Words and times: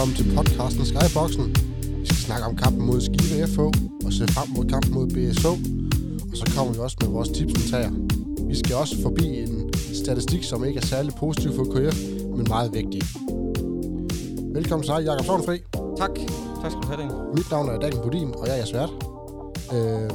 velkommen 0.00 0.16
til 0.24 0.36
podcasten 0.36 0.86
Skyboxen. 0.86 1.46
Vi 2.00 2.06
skal 2.06 2.16
snakke 2.16 2.44
om 2.46 2.56
kampen 2.56 2.86
mod 2.86 3.00
Skive 3.00 3.46
FH 3.46 3.60
og 4.06 4.12
se 4.12 4.24
frem 4.34 4.48
mod 4.56 4.64
kampen 4.64 4.94
mod 4.94 5.06
BSH. 5.14 5.46
Og 6.30 6.36
så 6.40 6.44
kommer 6.56 6.72
vi 6.72 6.78
også 6.78 6.96
med 7.00 7.08
vores 7.08 7.28
tips 7.28 7.54
og 7.60 7.64
tager. 7.70 7.90
Vi 8.48 8.54
skal 8.60 8.76
også 8.76 9.02
forbi 9.02 9.26
en 9.44 9.72
statistik, 10.04 10.42
som 10.44 10.64
ikke 10.64 10.78
er 10.80 10.86
særlig 10.86 11.12
positiv 11.14 11.50
for 11.58 11.64
KF, 11.72 11.98
men 12.36 12.46
meget 12.48 12.70
vigtig. 12.78 13.02
Velkommen 14.58 14.84
til 14.86 14.94
dig, 14.94 15.02
Jakob 15.04 15.26
Sovnfri. 15.26 15.58
Tak. 16.02 16.14
Tak 16.62 16.70
skal 16.70 16.82
du 16.82 16.86
have, 16.90 17.00
Daniel. 17.02 17.18
Mit 17.36 17.50
navn 17.50 17.68
er 17.68 17.78
Daniel 17.78 18.02
Budin, 18.02 18.30
og 18.38 18.46
jeg 18.46 18.52
er 18.52 18.60
jeres 18.62 18.74
vært. 18.80 18.92
Øh, 19.74 20.10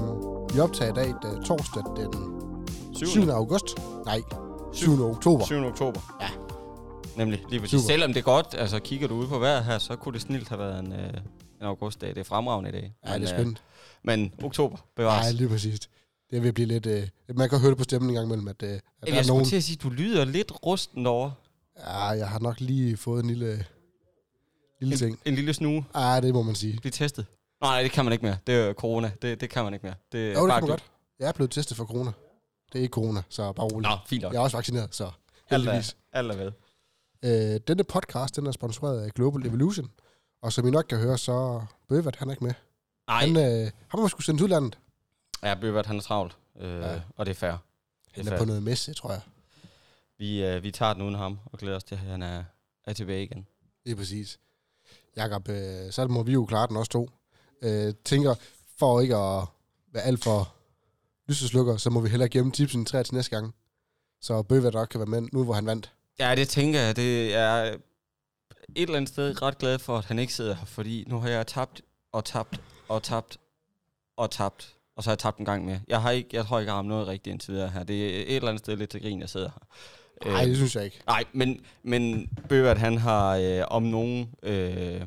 vi 0.53 0.59
optager 0.59 0.91
i 0.91 0.95
dag 1.01 1.09
den 1.23 1.43
torsdag 1.43 1.83
den 1.97 2.13
7. 2.93 3.05
7. 3.05 3.29
august. 3.29 3.67
Nej, 4.05 4.21
7. 4.73 5.03
oktober. 5.03 5.45
7. 5.45 5.55
oktober. 5.55 5.99
Ja. 6.21 6.44
Nemlig, 7.15 7.43
lige 7.49 7.59
præcis. 7.59 7.79
Super. 7.81 7.87
Selvom 7.93 8.13
det 8.13 8.19
er 8.19 8.23
godt, 8.23 8.55
altså 8.57 8.79
kigger 8.79 9.07
du 9.07 9.15
ud 9.15 9.27
på 9.27 9.39
vejret 9.39 9.65
her, 9.65 9.77
så 9.77 9.95
kunne 9.95 10.13
det 10.13 10.21
snilt 10.21 10.49
have 10.49 10.59
været 10.59 10.79
en, 10.79 10.93
øh, 10.93 11.09
en 11.61 11.65
augustdag. 11.67 12.09
Det 12.09 12.17
er 12.17 12.23
fremragende 12.23 12.69
i 12.69 12.73
dag. 12.73 12.93
Ja, 13.05 13.09
det 13.09 13.15
er 13.15 13.19
Men, 13.19 13.27
spændende. 13.27 13.59
Øh, 13.59 14.01
men 14.03 14.33
oktober 14.43 14.77
bevares. 14.95 15.23
Nej, 15.25 15.31
lige 15.31 15.49
præcis. 15.49 15.79
Det 16.31 16.43
vil 16.43 16.53
blive 16.53 16.67
lidt... 16.67 16.85
Øh, 16.85 17.07
man 17.35 17.49
kan 17.49 17.59
høre 17.59 17.69
det 17.69 17.77
på 17.77 17.83
stemmen 17.83 18.09
en 18.09 18.13
gang 18.15 18.25
imellem, 18.25 18.47
at, 18.47 18.63
øh, 18.63 18.69
at 18.69 18.81
der 19.07 19.13
jeg 19.13 19.17
er 19.23 19.27
nogen... 19.27 19.45
til 19.45 19.55
at 19.55 19.63
sige, 19.63 19.77
du 19.83 19.89
lyder 19.89 20.25
lidt 20.25 20.51
rusten 20.65 21.05
over. 21.07 21.31
Ja, 21.79 22.05
jeg 22.05 22.29
har 22.29 22.39
nok 22.39 22.59
lige 22.59 22.97
fået 22.97 23.23
en 23.23 23.27
lille, 23.29 23.65
lille 24.81 24.93
En, 24.93 24.99
ting. 24.99 25.19
en 25.25 25.35
lille 25.35 25.53
snue. 25.53 25.85
Ja, 25.95 26.21
det 26.21 26.33
må 26.33 26.41
man 26.41 26.55
sige. 26.55 26.77
Bliv 26.81 26.91
testet. 26.91 27.25
Nej, 27.61 27.81
det 27.81 27.91
kan 27.91 28.05
man 28.05 28.11
ikke 28.13 28.25
mere. 28.25 28.37
Det 28.47 28.55
er 28.55 28.73
corona. 28.73 29.11
Det, 29.21 29.41
det 29.41 29.49
kan 29.49 29.63
man 29.63 29.73
ikke 29.73 29.85
mere. 29.85 29.95
Det, 30.11 30.19
er 30.19 30.39
Jo, 30.39 30.45
det 30.45 30.53
kan 30.53 30.61
man 30.63 30.69
godt. 30.69 30.83
Jeg 31.19 31.27
er 31.27 31.31
blevet 31.31 31.51
testet 31.51 31.77
for 31.77 31.85
corona. 31.85 32.11
Det 32.73 32.79
er 32.79 32.83
ikke 32.83 32.93
corona, 32.93 33.21
så 33.29 33.51
bare 33.53 33.65
roligt. 33.65 33.89
Nå, 33.91 33.97
fint 34.07 34.23
nok. 34.23 34.33
Jeg 34.33 34.39
er 34.39 34.43
også 34.43 34.57
vaccineret, 34.57 34.95
så 34.95 35.03
Alt 35.03 35.13
er, 35.49 35.55
heldigvis. 35.57 35.95
alt 36.13 36.31
er 36.31 36.35
ved. 36.35 36.51
Øh, 37.25 37.59
denne 37.67 37.83
podcast, 37.83 38.35
den 38.35 38.47
er 38.47 38.51
sponsoreret 38.51 39.01
af 39.01 39.11
Global 39.13 39.45
Evolution. 39.45 39.91
Og 40.41 40.53
som 40.53 40.67
I 40.67 40.71
nok 40.71 40.85
kan 40.89 40.97
høre, 40.97 41.17
så 41.17 41.65
Bøvert, 41.89 42.15
han 42.15 42.27
er 42.27 42.31
ikke 42.33 42.43
med. 42.43 42.53
Nej, 43.07 43.25
Han, 43.27 43.37
øh, 43.37 43.71
han 43.87 43.99
må 43.99 44.07
skulle 44.07 44.25
sendes 44.25 44.41
udlandet. 44.41 44.77
ja, 45.43 45.55
Bøbert, 45.61 45.85
han 45.85 45.97
er 45.97 46.01
travlt. 46.01 46.37
Øh, 46.59 46.79
Ja. 46.81 47.01
Og 47.15 47.25
det 47.25 47.31
er 47.31 47.35
fair. 47.35 47.51
Det 47.51 47.59
Han 48.11 48.27
er 48.27 48.31
er 48.31 48.31
fair. 48.31 48.39
på 48.39 48.45
noget 48.45 48.63
messe, 48.63 48.93
tror 48.93 49.11
jeg. 49.11 49.21
Vi, 50.17 50.43
øh, 50.45 50.63
vi 50.63 50.71
tager 50.71 50.93
den 50.93 51.01
uden 51.01 51.15
ham, 51.15 51.39
og 51.45 51.57
glæder 51.59 51.75
os 51.77 51.83
til, 51.83 51.95
at 51.95 52.01
han 52.01 52.21
er, 52.21 52.43
er 52.85 52.93
tilbage 52.93 53.23
igen. 53.23 53.47
Det 53.83 53.91
er 53.91 53.95
præcis. 53.95 54.39
Jakob, 55.17 55.49
øh, 55.49 55.91
så 55.91 56.07
må 56.07 56.23
vi 56.23 56.33
jo 56.33 56.45
klare 56.45 56.67
den 56.67 56.77
også 56.77 56.91
to. 56.91 57.09
Øh, 57.61 57.93
tænker, 58.05 58.35
for 58.79 59.01
ikke 59.01 59.15
at 59.15 59.47
være 59.93 60.03
alt 60.03 60.23
for 60.23 60.53
lyseslukker, 61.27 61.77
så 61.77 61.89
må 61.89 61.99
vi 62.01 62.09
hellere 62.09 62.29
gemme 62.29 62.51
tipsen 62.51 62.85
tre 62.85 63.03
til 63.03 63.13
næste 63.15 63.35
gang. 63.35 63.55
Så 64.21 64.41
Bøvert 64.43 64.73
nok 64.73 64.87
kan 64.87 64.99
være 64.99 65.09
med 65.09 65.21
nu, 65.33 65.43
hvor 65.43 65.53
han 65.53 65.65
vandt. 65.65 65.91
Ja, 66.19 66.35
det 66.35 66.49
tænker 66.49 66.79
jeg. 66.79 66.95
Det 66.95 67.35
er 67.35 67.55
et 67.55 67.77
eller 68.75 68.95
andet 68.95 69.09
sted 69.09 69.41
ret 69.41 69.57
glad 69.57 69.79
for, 69.79 69.97
at 69.97 70.05
han 70.05 70.19
ikke 70.19 70.33
sidder 70.33 70.55
her, 70.55 70.65
fordi 70.65 71.03
nu 71.07 71.19
har 71.19 71.29
jeg 71.29 71.47
tabt 71.47 71.81
og 72.11 72.25
tabt 72.25 72.61
og 72.87 73.03
tabt 73.03 73.37
og 74.17 74.31
tabt, 74.31 74.75
og 74.95 75.03
så 75.03 75.09
har 75.09 75.13
jeg 75.13 75.19
tabt 75.19 75.37
en 75.37 75.45
gang 75.45 75.65
mere. 75.65 75.81
Jeg, 75.87 76.01
har 76.01 76.11
ikke, 76.11 76.29
jeg 76.33 76.45
tror 76.45 76.59
ikke, 76.59 76.67
jeg 76.67 76.73
har 76.73 76.77
ramt 76.77 76.87
noget 76.89 77.07
rigtigt 77.07 77.31
indtil 77.31 77.53
videre 77.53 77.69
her. 77.69 77.83
Det 77.83 78.05
er 78.05 78.21
et 78.21 78.35
eller 78.35 78.49
andet 78.49 78.59
sted 78.59 78.77
lidt 78.77 78.89
til 78.89 79.01
grin, 79.01 79.19
jeg 79.19 79.29
sidder 79.29 79.49
her. 79.49 79.67
Nej, 80.31 80.41
Øh, 80.41 80.47
det 80.47 80.55
synes 80.55 80.75
jeg 80.75 80.85
ikke. 80.85 81.01
Nej, 81.07 81.23
men, 81.33 81.65
men 81.83 82.29
Bøvert, 82.49 82.77
han 82.77 82.97
har 82.97 83.35
øh, 83.37 83.63
om 83.67 83.83
nogen... 83.83 84.29
Øh, 84.43 85.01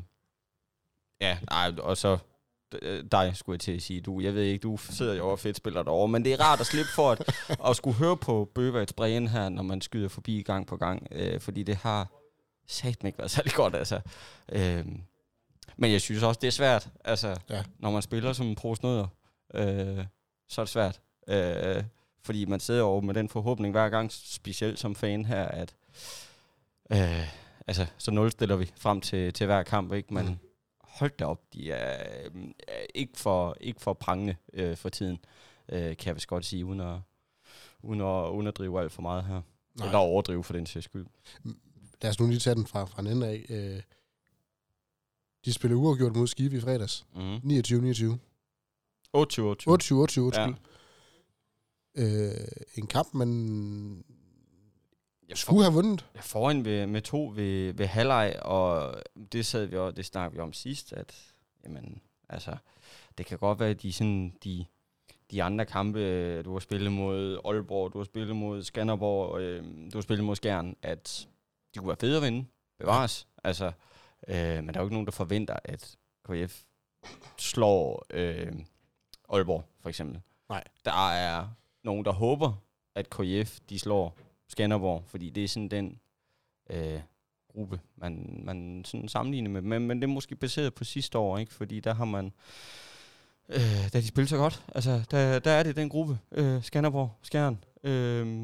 ja, 1.21 1.37
nej, 1.49 1.71
og 1.79 1.97
så 1.97 2.17
dig, 3.11 3.31
skulle 3.35 3.53
jeg 3.55 3.59
til 3.59 3.71
at 3.71 3.81
sige. 3.81 4.01
Du, 4.01 4.19
jeg 4.19 4.33
ved 4.35 4.43
ikke, 4.43 4.63
du 4.63 4.77
sidder 4.77 5.13
jo 5.13 5.29
og 5.29 5.39
fedt 5.39 5.57
spiller 5.57 5.83
derovre, 5.83 6.07
men 6.07 6.25
det 6.25 6.33
er 6.33 6.41
rart 6.41 6.59
at 6.59 6.65
slippe 6.65 6.91
for 6.95 7.11
at, 7.11 7.21
at 7.69 7.75
skulle 7.75 7.97
høre 7.97 8.17
på 8.17 8.49
Bøverts 8.55 8.93
bræen 8.93 9.27
her, 9.27 9.49
når 9.49 9.63
man 9.63 9.81
skyder 9.81 10.09
forbi 10.09 10.41
gang 10.41 10.67
på 10.67 10.77
gang, 10.77 11.07
øh, 11.11 11.39
fordi 11.41 11.63
det 11.63 11.75
har 11.75 12.07
satme 12.67 13.09
ikke 13.09 13.19
været 13.19 13.31
særlig 13.31 13.53
godt, 13.53 13.75
altså. 13.75 13.99
Øh, 14.51 14.85
men 15.77 15.91
jeg 15.91 16.01
synes 16.01 16.23
også, 16.23 16.39
det 16.41 16.47
er 16.47 16.51
svært, 16.51 16.89
altså, 17.05 17.35
Ja. 17.49 17.63
når 17.79 17.91
man 17.91 18.01
spiller 18.01 18.33
som 18.33 18.45
en 18.47 18.55
prosnødder, 18.55 19.07
øh, 19.53 20.05
så 20.49 20.61
er 20.61 20.65
det 20.65 20.69
svært. 20.71 20.99
Øh, 21.27 21.83
fordi 22.23 22.45
man 22.45 22.59
sidder 22.59 22.83
over 22.83 23.01
med 23.01 23.13
den 23.13 23.29
forhåbning 23.29 23.71
hver 23.71 23.89
gang, 23.89 24.11
specielt 24.11 24.79
som 24.79 24.95
fan 24.95 25.25
her, 25.25 25.45
at 25.45 25.75
øh, 26.91 27.27
altså, 27.67 27.85
så 27.97 28.11
nulstiller 28.11 28.55
vi 28.55 28.71
frem 28.77 29.01
til, 29.01 29.33
til 29.33 29.45
hver 29.45 29.63
kamp, 29.63 29.93
ikke? 29.93 30.13
Men 30.13 30.25
Mm. 30.25 30.37
Hold 30.99 31.11
da 31.19 31.25
op, 31.25 31.53
de 31.53 31.71
er, 31.71 32.19
øh, 32.35 32.51
ikke, 32.95 33.17
for, 33.17 33.57
ikke 33.61 33.81
for 33.81 33.93
prangende 33.93 34.35
øh, 34.53 34.77
for 34.77 34.89
tiden, 34.89 35.17
øh, 35.69 35.97
kan 35.97 36.07
jeg 36.07 36.15
vist 36.15 36.27
godt 36.27 36.45
sige, 36.45 36.65
uden 36.65 36.79
at, 36.79 36.99
uden 37.81 38.01
at 38.01 38.29
underdrive 38.29 38.81
alt 38.81 38.91
for 38.91 39.01
meget 39.01 39.23
her. 39.23 39.33
Nej. 39.33 39.41
Nej. 39.75 39.87
Eller 39.87 39.97
overdrive 39.97 40.43
for 40.43 40.53
den 40.53 40.65
sags 40.65 40.85
skyld. 40.85 41.05
Lad 42.01 42.09
os 42.09 42.19
nu 42.19 42.27
lige 42.27 42.39
tage 42.39 42.55
den 42.55 42.67
fra, 42.67 42.85
fra 42.85 43.01
en 43.01 43.07
ende 43.07 43.27
af. 43.27 43.45
Øh, 43.49 43.81
de 45.45 45.53
spillede 45.53 45.77
uafgjort 45.77 46.15
mod 46.15 46.27
Skive 46.27 46.57
i 46.57 46.59
fredags. 46.59 47.05
Mm. 47.15 47.35
29-29. 47.35 47.39
28-28. 47.39 47.49
28-28, 49.17 49.19
undskyld. 50.19 50.33
Ja. 50.35 50.53
Øh, 51.95 52.47
en 52.75 52.87
kamp, 52.87 53.13
man 53.13 54.03
Jeg 55.29 55.37
skulle 55.37 55.63
have 55.63 55.73
vundet. 55.73 56.05
Jeg 56.15 56.23
foran 56.23 56.65
ved, 56.65 56.87
med 56.87 57.01
to 57.01 57.31
ved, 57.35 57.73
ved 57.73 57.85
halvleg, 57.85 58.35
og 58.41 58.95
det 59.31 59.45
sad 59.45 59.65
vi 59.65 59.77
også, 59.77 59.95
det 59.95 60.05
snakkede 60.05 60.35
vi 60.35 60.41
om 60.41 60.53
sidst, 60.53 60.93
at 60.93 61.33
jamen, 61.63 62.01
altså, 62.29 62.57
det 63.17 63.25
kan 63.25 63.37
godt 63.37 63.59
være, 63.59 63.69
at 63.69 63.81
de, 63.81 63.93
sådan, 63.93 64.35
de, 64.43 64.65
de 65.31 65.43
andre 65.43 65.65
kampe, 65.65 65.99
øh, 65.99 66.45
du 66.45 66.51
har 66.53 66.59
spillet 66.59 66.91
mod 66.91 67.39
Aalborg, 67.45 67.93
du 67.93 67.97
har 67.97 68.05
spillet 68.05 68.35
mod 68.35 68.63
Skanderborg, 68.63 69.41
øh, 69.41 69.63
du 69.63 69.97
har 69.97 70.01
spillet 70.01 70.25
mod 70.25 70.35
Skjern, 70.35 70.75
at 70.81 71.27
de 71.73 71.79
kunne 71.79 71.87
være 71.87 71.97
fede 71.99 72.17
at 72.17 72.23
vinde. 72.23 72.45
Bevares. 72.79 73.27
Altså, 73.43 73.71
øh, 74.27 74.35
men 74.35 74.67
der 74.67 74.73
er 74.73 74.79
jo 74.79 74.85
ikke 74.85 74.95
nogen, 74.95 75.05
der 75.05 75.11
forventer, 75.11 75.55
at 75.63 75.97
KF 76.29 76.63
slår 77.37 78.05
øh, 78.09 78.53
Aalborg, 79.29 79.63
for 79.81 79.89
eksempel. 79.89 80.21
Nej. 80.49 80.63
Der 80.85 81.09
er 81.09 81.47
nogen, 81.83 82.05
der 82.05 82.11
håber, 82.11 82.53
at 82.95 83.09
KF 83.09 83.59
de 83.69 83.79
slår 83.79 84.17
Skanderborg, 84.49 85.03
fordi 85.07 85.29
det 85.29 85.43
er 85.43 85.47
sådan 85.47 85.69
den 85.69 85.99
øh, 86.69 86.99
gruppe, 87.53 87.79
man, 87.95 88.41
man 88.43 88.81
sådan 88.85 89.09
sammenligner 89.09 89.49
med. 89.49 89.61
Men, 89.61 89.87
men 89.87 90.01
det 90.01 90.03
er 90.03 90.13
måske 90.13 90.35
baseret 90.35 90.73
på 90.73 90.83
sidste 90.83 91.17
år, 91.17 91.37
ikke? 91.37 91.53
fordi 91.53 91.79
der 91.79 91.93
har 91.93 92.05
man, 92.05 92.33
øh, 93.49 93.93
da 93.93 93.99
de 93.99 94.07
spillede 94.07 94.29
så 94.29 94.37
godt, 94.37 94.63
altså 94.75 95.03
der, 95.11 95.39
der 95.39 95.51
er 95.51 95.63
det 95.63 95.75
den 95.75 95.89
gruppe, 95.89 96.17
øh, 96.31 96.63
Skanderborg, 96.63 97.11
Skjern. 97.21 97.63
Øh, 97.83 98.43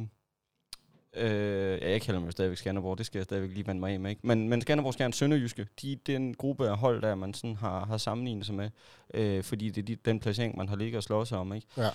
øh, 1.15 1.81
ja, 1.81 1.91
jeg 1.91 2.01
kalder 2.01 2.19
dem 2.19 2.25
jo 2.25 2.31
stadigvæk 2.31 2.57
Skanderborg, 2.57 2.97
det 2.97 3.05
skal 3.05 3.19
jeg 3.19 3.25
stadigvæk 3.25 3.51
lige 3.51 3.67
vende 3.67 3.79
mig 3.79 3.93
af 3.93 3.99
med. 3.99 4.09
Ikke? 4.09 4.27
Men, 4.27 4.49
men 4.49 4.61
Skanderborg, 4.61 4.93
Skjern, 4.93 5.13
Sønderjyske, 5.13 5.67
de 5.81 5.95
den 5.95 6.33
gruppe 6.33 6.69
af 6.69 6.77
hold, 6.77 7.01
der 7.01 7.15
man 7.15 7.33
sådan 7.33 7.55
har, 7.55 7.85
har 7.85 7.97
sammenlignet 7.97 8.45
sig 8.45 8.55
med, 8.55 8.69
øh, 9.13 9.43
fordi 9.43 9.69
det 9.69 9.81
er 9.81 9.85
de, 9.85 9.95
den 9.95 10.19
placering, 10.19 10.57
man 10.57 10.69
har 10.69 10.75
ligget 10.75 10.97
og 10.97 11.03
slået 11.03 11.27
sig 11.27 11.37
om. 11.37 11.53
Ikke? 11.53 11.67
Ja. 11.77 11.89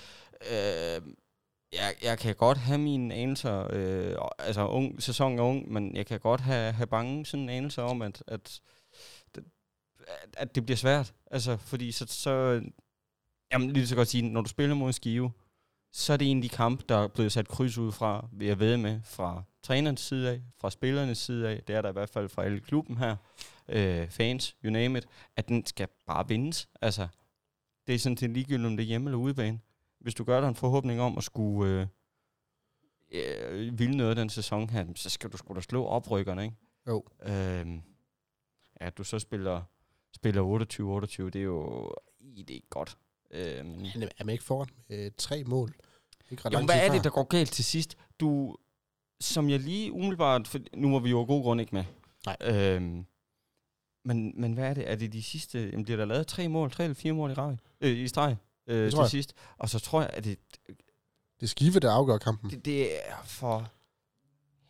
Øh, 0.97 1.03
jeg, 1.72 1.94
jeg 2.03 2.19
kan 2.19 2.34
godt 2.34 2.58
have 2.58 2.78
mine 2.78 3.14
anelser, 3.14 3.66
øh, 3.72 4.16
altså 4.38 4.69
ung, 4.69 5.03
sæsonen 5.03 5.38
er 5.38 5.42
ung, 5.42 5.72
men 5.72 5.97
jeg 5.97 6.06
kan 6.06 6.20
godt 6.20 6.41
have, 6.41 6.72
have 6.72 6.86
bange 6.86 7.26
sådan 7.26 7.48
anelser 7.48 7.82
om, 7.82 8.03
at, 8.03 8.22
at, 8.26 8.60
at, 9.34 9.42
at 10.36 10.54
det 10.54 10.64
bliver 10.64 10.76
svært. 10.76 11.14
Altså, 11.31 11.56
fordi 11.56 11.92
så, 11.92 12.06
så 12.06 12.62
jamen, 13.53 13.72
lige 13.72 13.86
så 13.86 13.97
godt 13.97 14.08
sige, 14.08 14.31
når 14.31 14.41
du 14.41 14.48
spiller 14.48 14.75
mod 14.75 14.86
en 14.86 14.92
skive, 14.92 15.32
så 15.92 16.12
er 16.12 16.16
det 16.16 16.31
en 16.31 16.42
af 16.42 16.42
de 16.42 16.78
der 16.88 16.97
er 16.97 17.08
blevet 17.08 17.32
sat 17.32 17.48
kryds 17.48 17.78
ud 17.78 17.92
fra, 17.92 18.28
vil 18.32 18.47
jeg 18.47 18.58
ved 18.58 18.76
med, 18.76 19.00
fra 19.04 19.42
trænerens 19.62 20.00
side 20.00 20.31
af, 20.31 20.42
fra 20.60 20.70
spillernes 20.70 21.19
side 21.19 21.48
af, 21.48 21.62
det 21.62 21.76
er 21.76 21.82
der 21.82 21.88
i 21.88 21.92
hvert 21.92 22.10
fald 22.10 22.28
fra 22.28 22.44
alle 22.44 22.60
klubben 22.60 22.97
her, 22.97 23.16
øh, 23.69 24.10
fans, 24.10 24.56
you 24.64 24.70
name 24.70 24.98
it, 24.98 25.06
at 25.37 25.48
den 25.48 25.66
skal 25.66 25.88
bare 26.06 26.28
vindes. 26.28 26.69
Altså, 26.81 27.08
det 27.87 27.94
er 27.94 27.98
sådan 27.98 28.16
til 28.16 28.31
ligegyldigt, 28.31 28.66
om 28.66 28.76
det 28.76 28.82
er 28.82 28.87
hjemme 28.87 29.11
eller 29.11 29.19
udebane 29.19 29.61
hvis 30.00 30.14
du 30.14 30.25
gør 30.25 30.41
dig 30.41 30.49
en 30.49 30.55
forhåbning 30.55 31.00
om 31.00 31.19
at 31.19 31.25
skulle 31.25 31.73
øh, 31.73 31.87
øh, 33.12 33.79
ville 33.79 33.97
noget 33.97 34.17
den 34.17 34.31
sæson 34.31 34.70
her, 34.70 34.87
så 34.94 35.11
skal 35.11 35.31
du 35.31 35.37
sgu 35.37 35.55
da 35.55 35.61
slå 35.61 35.85
oprykkerne, 35.85 36.44
ikke? 36.44 36.56
Jo. 36.88 37.05
Øhm, 37.23 37.82
at 38.76 38.99
du 38.99 39.05
så 39.05 39.19
spiller, 39.19 39.62
spiller 40.12 40.43
28-28, 40.43 41.23
det 41.25 41.37
er 41.37 41.43
jo 41.43 41.93
det 42.20 42.56
er 42.56 42.61
godt. 42.70 42.99
Øhm, 43.31 43.85
er 44.19 44.25
man 44.25 44.32
ikke 44.32 44.44
foran 44.44 44.69
øh, 44.91 45.11
tre 45.17 45.44
mål? 45.44 45.75
Ikke 46.31 46.43
ret 46.44 46.52
jo, 46.52 46.64
hvad 46.64 46.87
er 46.87 46.93
det, 46.93 47.05
der 47.05 47.11
går 47.11 47.25
galt 47.25 47.52
til 47.52 47.64
sidst? 47.64 47.97
Du, 48.20 48.56
som 49.20 49.50
jeg 49.50 49.61
lige 49.61 49.93
umiddelbart, 49.93 50.49
for 50.49 50.58
nu 50.75 50.93
var 50.93 50.99
vi 50.99 51.11
jo 51.11 51.20
af 51.20 51.26
god 51.26 51.43
grund 51.43 51.61
ikke 51.61 51.75
med. 51.75 51.85
Nej. 52.26 52.37
Øhm, 52.41 53.06
men, 54.05 54.41
men 54.41 54.52
hvad 54.52 54.70
er 54.70 54.75
det? 54.75 54.91
Er 54.91 54.97
det 54.97 55.12
de 55.12 55.23
sidste, 55.23 55.58
jamen 55.58 55.85
bliver 55.85 55.97
der 55.97 56.05
lavet 56.05 56.26
tre 56.26 56.49
mål, 56.49 56.70
tre 56.70 56.85
eller 56.85 56.94
fire 56.94 57.12
mål 57.12 57.31
i, 57.31 57.35
rag, 57.35 57.58
øh, 57.81 57.99
i 57.99 58.08
streg 58.08 58.37
øh, 58.70 58.90
til 58.90 58.99
jeg. 58.99 59.08
sidst? 59.11 59.34
Og 59.58 59.69
så 59.69 59.78
tror 59.78 60.00
jeg, 60.00 60.11
at 60.12 60.25
det, 60.25 60.38
Det 61.40 61.43
er 61.43 61.46
Skive, 61.46 61.81
der 61.81 61.93
afgør 61.93 62.19
kampen. 62.19 62.50
det, 62.50 62.64
det 62.64 63.08
er 63.08 63.22
for 63.25 63.72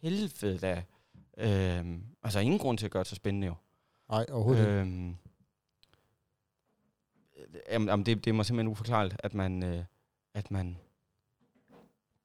helvede 0.02 0.58
da. 0.58 0.82
Øhm, 1.38 2.02
altså 2.22 2.38
ingen 2.40 2.58
grund 2.58 2.78
til 2.78 2.84
at 2.86 2.90
gøre 2.92 3.02
det 3.02 3.08
så 3.08 3.14
spændende 3.14 3.46
jo. 3.46 3.54
Nej, 4.10 4.26
overhovedet 4.30 4.62
ikke. 4.62 4.72
Øhm, 4.72 5.16
jamen, 7.70 7.88
jamen 7.88 8.06
det, 8.06 8.24
det 8.24 8.30
er 8.30 8.34
mig 8.34 8.46
simpelthen 8.46 8.68
uforklarligt, 8.72 9.16
at 9.18 9.34
man, 9.34 9.62
øh, 9.62 9.84
at 10.34 10.50
man, 10.50 10.78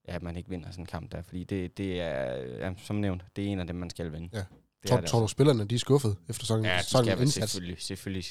ja, 0.08 0.14
at 0.14 0.22
man 0.22 0.36
ikke 0.36 0.48
vinder 0.48 0.70
sådan 0.70 0.82
en 0.82 0.86
kamp 0.86 1.12
der, 1.12 1.22
fordi 1.22 1.44
det, 1.44 1.78
det 1.78 2.00
er, 2.00 2.36
ja, 2.36 2.74
som 2.76 2.96
nævnt, 2.96 3.24
det 3.36 3.44
er 3.44 3.48
en 3.48 3.60
af 3.60 3.66
dem, 3.66 3.76
man 3.76 3.90
skal 3.90 4.12
vinde. 4.12 4.28
Ja. 4.32 4.44
Det 4.82 5.04
Tror, 5.06 5.20
du, 5.20 5.28
spillerne 5.28 5.64
de 5.64 5.74
er 5.74 5.78
skuffet 5.78 6.16
efter 6.28 6.44
sådan, 6.46 6.64
Ja, 6.64 6.76
det 6.76 6.84
sådan 6.84 7.12
en 7.12 7.18
indsats? 7.22 7.52
selvfølgelig. 7.52 7.82
selvfølgelig. 7.82 8.24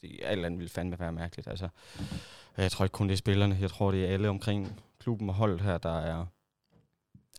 Det, 0.00 0.20
alt 0.22 0.44
andet 0.44 0.58
ville 0.58 0.70
fandme 0.70 0.98
være 0.98 1.12
mærkeligt. 1.12 1.48
Altså, 1.48 1.68
jeg 2.62 2.70
tror 2.70 2.84
ikke 2.84 2.92
kun 2.92 3.08
det 3.08 3.12
er 3.12 3.16
spillerne. 3.18 3.58
Jeg 3.60 3.70
tror, 3.70 3.90
det 3.90 4.04
er 4.04 4.08
alle 4.12 4.28
omkring 4.28 4.80
klubben 4.98 5.28
og 5.28 5.34
holdet 5.34 5.60
her, 5.60 5.78
der 5.78 5.98
er 5.98 6.26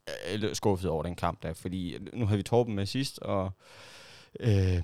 er 0.08 0.54
skuffet 0.54 0.90
over 0.90 1.04
den 1.04 1.16
kamp 1.16 1.44
der. 1.44 1.54
Fordi 1.54 1.98
nu 2.14 2.26
havde 2.26 2.38
vi 2.38 2.44
Torben 2.44 2.76
med 2.76 2.86
sidst, 2.86 3.20
og 3.20 3.52
øh, 4.40 4.84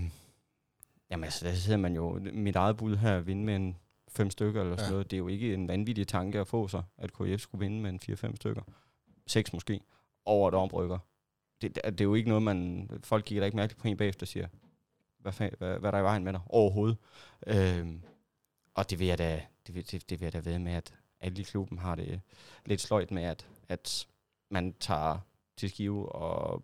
jamen 1.11 1.23
altså, 1.23 1.45
der 1.47 1.53
sidder 1.53 1.77
man 1.77 1.95
jo, 1.95 2.19
mit 2.33 2.55
eget 2.55 2.77
bud 2.77 2.95
her, 2.97 3.17
at 3.17 3.27
vinde 3.27 3.43
med 3.43 3.55
en 3.55 3.77
fem 4.07 4.29
stykker 4.29 4.61
eller 4.61 4.75
sådan 4.75 4.87
Ja. 4.87 4.91
noget. 4.91 5.11
Det 5.11 5.17
er 5.17 5.19
jo 5.19 5.27
ikke 5.27 5.53
en 5.53 5.67
vanvittig 5.67 6.07
tanke 6.07 6.39
at 6.39 6.47
få 6.47 6.67
sig, 6.67 6.83
at 6.97 7.13
KF 7.13 7.41
skulle 7.41 7.59
vinde 7.59 7.81
med 7.81 7.89
en 7.89 7.99
4-5 8.31 8.35
stykker. 8.35 8.61
Seks 9.27 9.53
måske, 9.53 9.79
over 10.25 10.47
et 10.47 10.53
omrykker. 10.55 10.97
Det, 11.61 11.75
det, 11.75 11.83
det 11.85 12.01
er 12.01 12.05
jo 12.05 12.15
ikke 12.15 12.29
noget, 12.29 12.43
man... 12.43 12.89
Folk 13.03 13.25
kigger 13.25 13.41
da 13.41 13.45
ikke 13.45 13.57
mærkeligt 13.57 13.81
på 13.81 13.87
en 13.87 13.97
bagefter 13.97 14.23
og 14.23 14.27
siger, 14.27 14.47
hvad, 15.19 15.33
hvad, 15.57 15.79
hvad 15.79 15.89
er 15.89 15.91
der 15.91 15.99
i 15.99 16.03
vejen 16.03 16.23
med 16.23 16.33
dig 16.33 16.41
overhovedet. 16.47 16.97
Øhm, 17.47 18.01
og 18.75 18.89
det 18.89 18.99
vil 18.99 19.07
jeg 19.07 19.17
da, 19.17 19.41
det 19.67 19.91
det, 19.91 20.09
det 20.09 20.19
vil 20.19 20.25
jeg 20.25 20.33
da 20.33 20.39
ved 20.39 20.59
med, 20.59 20.73
at 20.73 20.93
alle 21.19 21.41
i 21.41 21.43
klubben 21.43 21.77
har 21.77 21.95
det 21.95 22.21
lidt 22.65 22.81
sløjt 22.81 23.11
med, 23.11 23.23
at, 23.23 23.47
at 23.69 24.07
man 24.51 24.73
tager 24.79 25.19
til 25.57 25.69
skive 25.69 26.11
og 26.11 26.63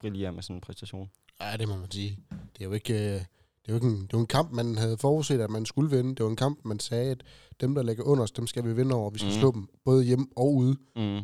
brillerer 0.00 0.30
med 0.30 0.42
sådan 0.42 0.56
en 0.56 0.60
præstation. 0.60 1.10
Ja, 1.40 1.56
det 1.56 1.68
må 1.68 1.76
man 1.76 1.90
sige. 1.90 2.18
Det 2.30 2.60
er 2.60 2.64
jo 2.64 2.72
ikke, 2.72 2.94
øh, 2.94 3.20
det 3.62 3.68
er 3.68 3.72
jo 3.72 3.74
ikke 3.74 3.86
en, 3.86 4.02
det 4.02 4.12
er 4.12 4.18
en 4.18 4.26
kamp, 4.26 4.52
man 4.52 4.76
havde 4.76 4.98
forudset, 4.98 5.40
at 5.40 5.50
man 5.50 5.66
skulle 5.66 5.96
vinde. 5.96 6.14
Det 6.14 6.24
var 6.24 6.30
en 6.30 6.36
kamp, 6.36 6.64
man 6.64 6.78
sagde, 6.78 7.10
at 7.10 7.22
dem, 7.60 7.74
der 7.74 7.82
ligger 7.82 8.04
under 8.04 8.24
os, 8.24 8.30
dem 8.30 8.46
skal 8.46 8.64
vi 8.64 8.72
vinde 8.72 8.94
over. 8.94 9.10
Vi 9.10 9.18
skal 9.18 9.32
mm. 9.32 9.38
slå 9.38 9.52
dem 9.52 9.68
både 9.84 10.04
hjem 10.04 10.32
og 10.36 10.54
ude. 10.54 10.76
Mm. 10.96 11.20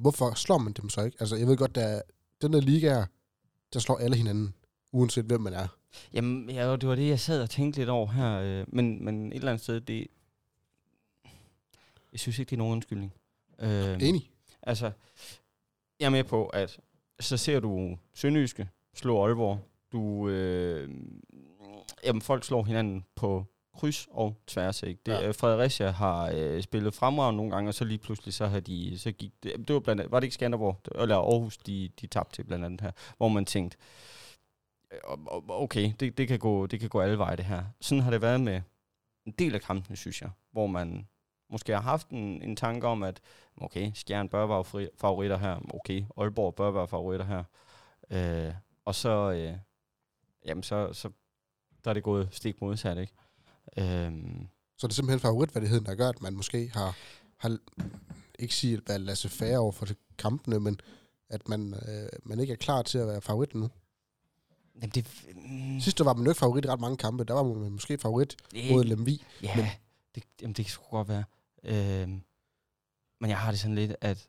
Hvorfor 0.00 0.34
slår 0.34 0.58
man 0.58 0.72
dem 0.72 0.88
så 0.88 1.02
ikke? 1.02 1.16
Altså, 1.20 1.36
jeg 1.36 1.46
ved 1.46 1.56
godt, 1.56 1.74
der 1.74 2.02
den 2.42 2.52
der 2.52 2.60
liga 2.60 2.88
er, 2.88 3.06
der 3.72 3.78
slår 3.78 3.96
alle 3.96 4.16
hinanden, 4.16 4.54
uanset 4.92 5.24
hvem 5.24 5.40
man 5.40 5.52
er. 5.52 5.68
Jamen, 6.12 6.50
ja, 6.50 6.76
det 6.76 6.88
var 6.88 6.94
det, 6.94 7.08
jeg 7.08 7.20
sad 7.20 7.42
og 7.42 7.50
tænkte 7.50 7.80
lidt 7.80 7.88
over 7.90 8.06
her. 8.06 8.40
Øh, 8.40 8.64
men, 8.68 9.04
men 9.04 9.26
et 9.26 9.34
eller 9.34 9.52
andet 9.52 9.62
sted, 9.62 9.80
det... 9.80 10.06
Jeg 12.14 12.20
synes 12.20 12.38
ikke, 12.38 12.50
det 12.50 12.56
er 12.56 12.58
nogen 12.58 12.72
undskyldning. 12.72 13.12
Øh, 13.58 14.02
Enig? 14.02 14.30
Altså, 14.62 14.90
jeg 16.00 16.06
er 16.06 16.10
med 16.10 16.24
på, 16.24 16.46
at 16.46 16.80
så 17.20 17.36
ser 17.36 17.60
du 17.60 17.98
Sønderjyske 18.14 18.68
slå 18.94 19.24
Aalborg. 19.24 19.58
Du, 19.92 20.28
øh, 20.28 20.90
jamen, 22.04 22.22
folk 22.22 22.44
slår 22.44 22.64
hinanden 22.64 23.04
på 23.14 23.44
kryds 23.74 24.08
og 24.10 24.36
tværs. 24.46 24.82
Ikke? 24.82 25.00
Det, 25.06 25.12
Ja. 25.12 25.20
ja. 25.24 25.30
Fredericia 25.30 25.90
har 25.90 26.30
øh, 26.34 26.62
spillet 26.62 26.94
fremragende 26.94 27.36
nogle 27.36 27.52
gange, 27.52 27.70
og 27.70 27.74
så 27.74 27.84
lige 27.84 27.98
pludselig 27.98 28.34
så 28.34 28.46
har 28.46 28.60
de, 28.60 28.98
så 28.98 29.12
gik 29.12 29.32
det, 29.42 29.68
det 29.68 29.74
var 29.74 29.80
blandt 29.80 30.00
andet, 30.00 30.12
var 30.12 30.20
det 30.20 30.24
ikke 30.24 30.34
Skanderborg, 30.34 30.80
eller 31.02 31.16
Aarhus, 31.16 31.56
de, 31.56 31.90
de 32.00 32.06
tabte 32.06 32.36
til 32.36 32.44
blandt 32.44 32.64
andet 32.64 32.80
her, 32.80 32.90
hvor 33.16 33.28
man 33.28 33.44
tænkte, 33.44 33.76
øh, 34.92 34.98
okay, 35.48 35.92
det, 36.00 36.18
det, 36.18 36.28
kan 36.28 36.38
gå, 36.38 36.66
det 36.66 36.80
kan 36.80 36.88
gå 36.88 37.00
alle 37.00 37.18
veje 37.18 37.36
det 37.36 37.44
her. 37.44 37.64
Sådan 37.80 38.02
har 38.02 38.10
det 38.10 38.22
været 38.22 38.40
med 38.40 38.60
en 39.26 39.32
del 39.38 39.54
af 39.54 39.60
kampene, 39.60 39.96
synes 39.96 40.22
jeg, 40.22 40.30
hvor 40.52 40.66
man 40.66 41.08
måske 41.50 41.72
har 41.72 41.80
haft 41.80 42.08
en, 42.08 42.42
en 42.42 42.56
tanke 42.56 42.86
om, 42.86 43.02
at 43.02 43.20
okay, 43.56 43.90
Skjern 43.94 44.28
bør 44.28 44.46
være 44.46 44.64
fri- 44.64 44.88
favoritter 45.00 45.38
her, 45.38 45.60
okay, 45.74 46.04
Aalborg 46.16 46.54
bør 46.54 46.70
være 46.70 46.88
favoritter 46.88 47.26
her. 47.26 47.44
Øh, 48.10 48.54
og 48.84 48.94
så, 48.94 49.32
øh, 49.32 49.56
jamen 50.46 50.62
så, 50.62 50.92
så 50.92 51.10
der 51.84 51.90
er 51.90 51.94
det 51.94 52.02
gået 52.02 52.28
stik 52.30 52.60
modsat, 52.60 52.98
ikke? 52.98 53.12
Øhm, 53.78 54.46
Så 54.76 54.86
er 54.86 54.88
det 54.88 54.96
simpelthen 54.96 55.20
favoritværdigheden, 55.20 55.86
der 55.86 55.94
gør, 55.94 56.08
at 56.08 56.22
man 56.22 56.34
måske 56.34 56.70
har, 56.74 56.96
har 57.36 57.58
ikke 58.38 58.54
sige, 58.54 58.74
at 58.76 58.82
være 58.88 58.98
lasse 58.98 59.28
færre 59.28 59.58
over 59.58 59.72
for 59.72 59.86
kampene, 60.18 60.60
men 60.60 60.80
at 61.28 61.48
man, 61.48 61.74
øh, 61.88 62.08
man 62.22 62.40
ikke 62.40 62.52
er 62.52 62.56
klar 62.56 62.82
til 62.82 62.98
at 62.98 63.06
være 63.06 63.20
favorit 63.20 63.54
nu. 63.54 63.68
jamen 64.82 64.90
det, 64.90 65.06
mm, 65.34 65.80
Sidste 65.80 66.02
år 66.02 66.04
var 66.04 66.14
man 66.14 66.24
jo 66.24 66.30
ikke 66.30 66.38
favorit 66.38 66.64
i 66.64 66.68
ret 66.68 66.80
mange 66.80 66.96
kampe. 66.96 67.24
Der 67.24 67.34
var 67.34 67.42
man 67.42 67.72
måske 67.72 67.98
favorit 67.98 68.36
mod 68.72 68.84
Lemvi. 68.84 69.24
Men- 69.42 69.50
men, 69.56 69.66
det, 70.14 70.24
jamen 70.42 70.52
det 70.54 70.66
skulle 70.66 70.90
godt 70.90 71.08
være. 71.08 71.24
Øhm, 71.64 72.22
men 73.20 73.30
jeg 73.30 73.38
har 73.38 73.50
det 73.50 73.60
sådan 73.60 73.74
lidt, 73.74 73.96
at 74.00 74.28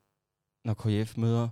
når 0.64 0.74
KF 0.74 1.16
møder 1.16 1.48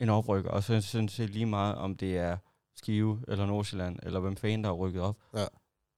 en 0.00 0.08
oprykker, 0.08 0.50
og 0.50 0.62
så 0.64 0.80
synes 0.80 1.20
jeg 1.20 1.28
lige 1.28 1.46
meget, 1.46 1.74
om 1.74 1.96
det 1.96 2.18
er 2.18 2.38
Skive 2.76 3.24
eller 3.28 3.46
Nordsjælland, 3.46 3.98
eller 4.02 4.20
hvem 4.20 4.36
fanden 4.36 4.64
der 4.64 4.70
er 4.70 4.74
rykket 4.74 5.02
op, 5.02 5.16
Ja. 5.34 5.46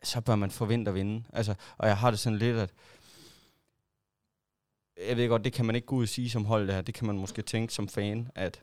så 0.02 0.20
bør 0.20 0.34
man 0.36 0.50
forvente 0.50 0.88
at 0.88 0.94
vinde. 0.94 1.24
Altså, 1.32 1.54
og 1.78 1.88
jeg 1.88 1.98
har 1.98 2.10
det 2.10 2.18
sådan 2.20 2.38
lidt, 2.38 2.56
at 2.56 2.72
jeg 5.08 5.16
ved 5.16 5.28
godt, 5.28 5.44
det 5.44 5.52
kan 5.52 5.64
man 5.66 5.74
ikke 5.74 5.86
gå 5.86 5.96
ud 5.96 6.02
og 6.02 6.08
sige 6.08 6.30
som 6.30 6.44
hold 6.44 6.66
det 6.66 6.74
her. 6.74 6.82
Det 6.82 6.94
kan 6.94 7.06
man 7.06 7.18
måske 7.18 7.42
tænke 7.42 7.74
som 7.74 7.88
fan, 7.88 8.30
at 8.34 8.62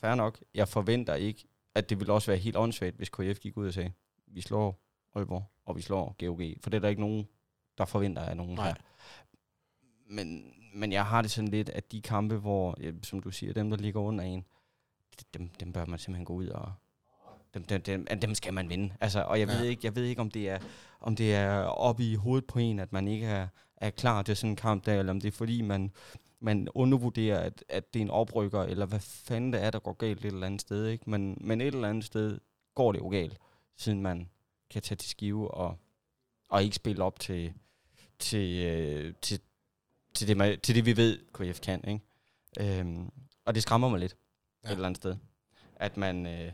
fair 0.00 0.14
nok, 0.14 0.38
jeg 0.54 0.68
forventer 0.68 1.14
ikke, 1.14 1.44
at 1.74 1.90
det 1.90 1.98
ville 2.00 2.12
også 2.12 2.30
være 2.30 2.38
helt 2.38 2.56
åndssvagt, 2.56 2.96
hvis 2.96 3.08
KF 3.08 3.38
gik 3.40 3.56
ud 3.56 3.66
og 3.66 3.74
sagde, 3.74 3.92
vi 4.26 4.40
slår 4.40 4.80
Aalborg, 5.14 5.44
og 5.64 5.76
vi 5.76 5.82
slår 5.82 6.16
GOG. 6.18 6.40
For 6.62 6.70
det 6.70 6.76
er 6.76 6.80
der 6.80 6.88
ikke 6.88 7.00
nogen, 7.00 7.28
der 7.78 7.84
forventer 7.84 8.22
af 8.22 8.36
nogen 8.36 8.54
Nej. 8.54 8.66
her. 8.66 8.74
Men, 10.06 10.44
men 10.74 10.92
jeg 10.92 11.06
har 11.06 11.22
det 11.22 11.30
sådan 11.30 11.48
lidt, 11.48 11.68
at 11.68 11.92
de 11.92 12.02
kampe, 12.02 12.36
hvor, 12.36 12.78
som 13.02 13.20
du 13.20 13.30
siger, 13.30 13.52
dem 13.52 13.70
der 13.70 13.76
ligger 13.76 14.00
under 14.00 14.24
en, 14.24 14.44
dem, 15.34 15.48
dem 15.48 15.72
bør 15.72 15.86
man 15.86 15.98
simpelthen 15.98 16.24
gå 16.24 16.32
ud 16.32 16.46
og, 16.48 16.72
dem, 17.54 17.64
dem, 17.64 17.82
dem, 17.82 18.06
dem 18.06 18.34
skal 18.34 18.54
man 18.54 18.68
vinde. 18.68 18.94
Altså, 19.00 19.22
og 19.22 19.40
jeg 19.40 19.48
Ja. 19.48 19.54
ved 19.54 19.64
ikke, 19.64 19.80
jeg 19.84 19.96
ved 19.96 20.04
ikke 20.04 20.20
om 20.20 20.30
det 20.30 20.48
er 20.50 20.58
om 21.00 21.16
det 21.16 21.34
er 21.34 21.58
oppe 21.64 22.04
i 22.04 22.14
hovedet 22.14 22.46
på 22.46 22.58
en, 22.58 22.78
at 22.78 22.92
man 22.92 23.08
ikke 23.08 23.26
er, 23.26 23.48
er 23.76 23.90
klar 23.90 24.22
til 24.22 24.36
sådan 24.36 24.50
en 24.50 24.56
kamp 24.56 24.86
der, 24.86 24.98
eller 24.98 25.12
om 25.12 25.20
det 25.20 25.28
er 25.28 25.32
fordi 25.32 25.62
man 25.62 25.92
man 26.40 26.68
undervurderer, 26.74 27.38
at, 27.40 27.64
at 27.68 27.94
det 27.94 28.00
er 28.00 28.04
en 28.04 28.10
oprykker, 28.10 28.62
eller 28.62 28.86
hvad 28.86 29.00
fanden 29.00 29.52
det 29.52 29.62
er, 29.62 29.70
der 29.70 29.78
går 29.78 29.92
galt 29.92 30.24
et 30.24 30.32
eller 30.32 30.46
andet 30.46 30.60
sted. 30.60 30.86
Ikke? 30.86 31.10
Men, 31.10 31.38
men 31.40 31.60
et 31.60 31.66
eller 31.66 31.88
andet 31.88 32.04
sted 32.04 32.38
går 32.74 32.92
det 32.92 32.98
jo 32.98 33.08
galt, 33.08 33.38
siden 33.76 34.02
man 34.02 34.28
kan 34.70 34.82
tage 34.82 34.96
til 34.96 35.10
skive 35.10 35.50
og, 35.50 35.76
og 36.48 36.62
ikke 36.62 36.76
spille 36.76 37.04
op 37.04 37.20
til, 37.20 37.52
til, 38.22 38.64
øh, 38.66 39.14
til, 39.22 39.40
til, 40.14 40.28
det, 40.28 40.36
man, 40.36 40.60
til 40.60 40.74
det, 40.74 40.86
vi 40.86 40.96
ved, 40.96 41.18
KF 41.34 41.60
kan. 41.60 41.84
Ikke? 41.88 42.80
Øhm, 42.80 43.10
og 43.44 43.54
det 43.54 43.62
skræmmer 43.62 43.88
mig 43.88 44.00
lidt 44.00 44.16
ja. 44.64 44.68
Ja. 44.68 44.72
et 44.72 44.76
eller 44.76 44.86
andet 44.86 44.96
sted. 45.02 45.16
At 45.76 45.96
man... 45.96 46.26
Øh, 46.26 46.52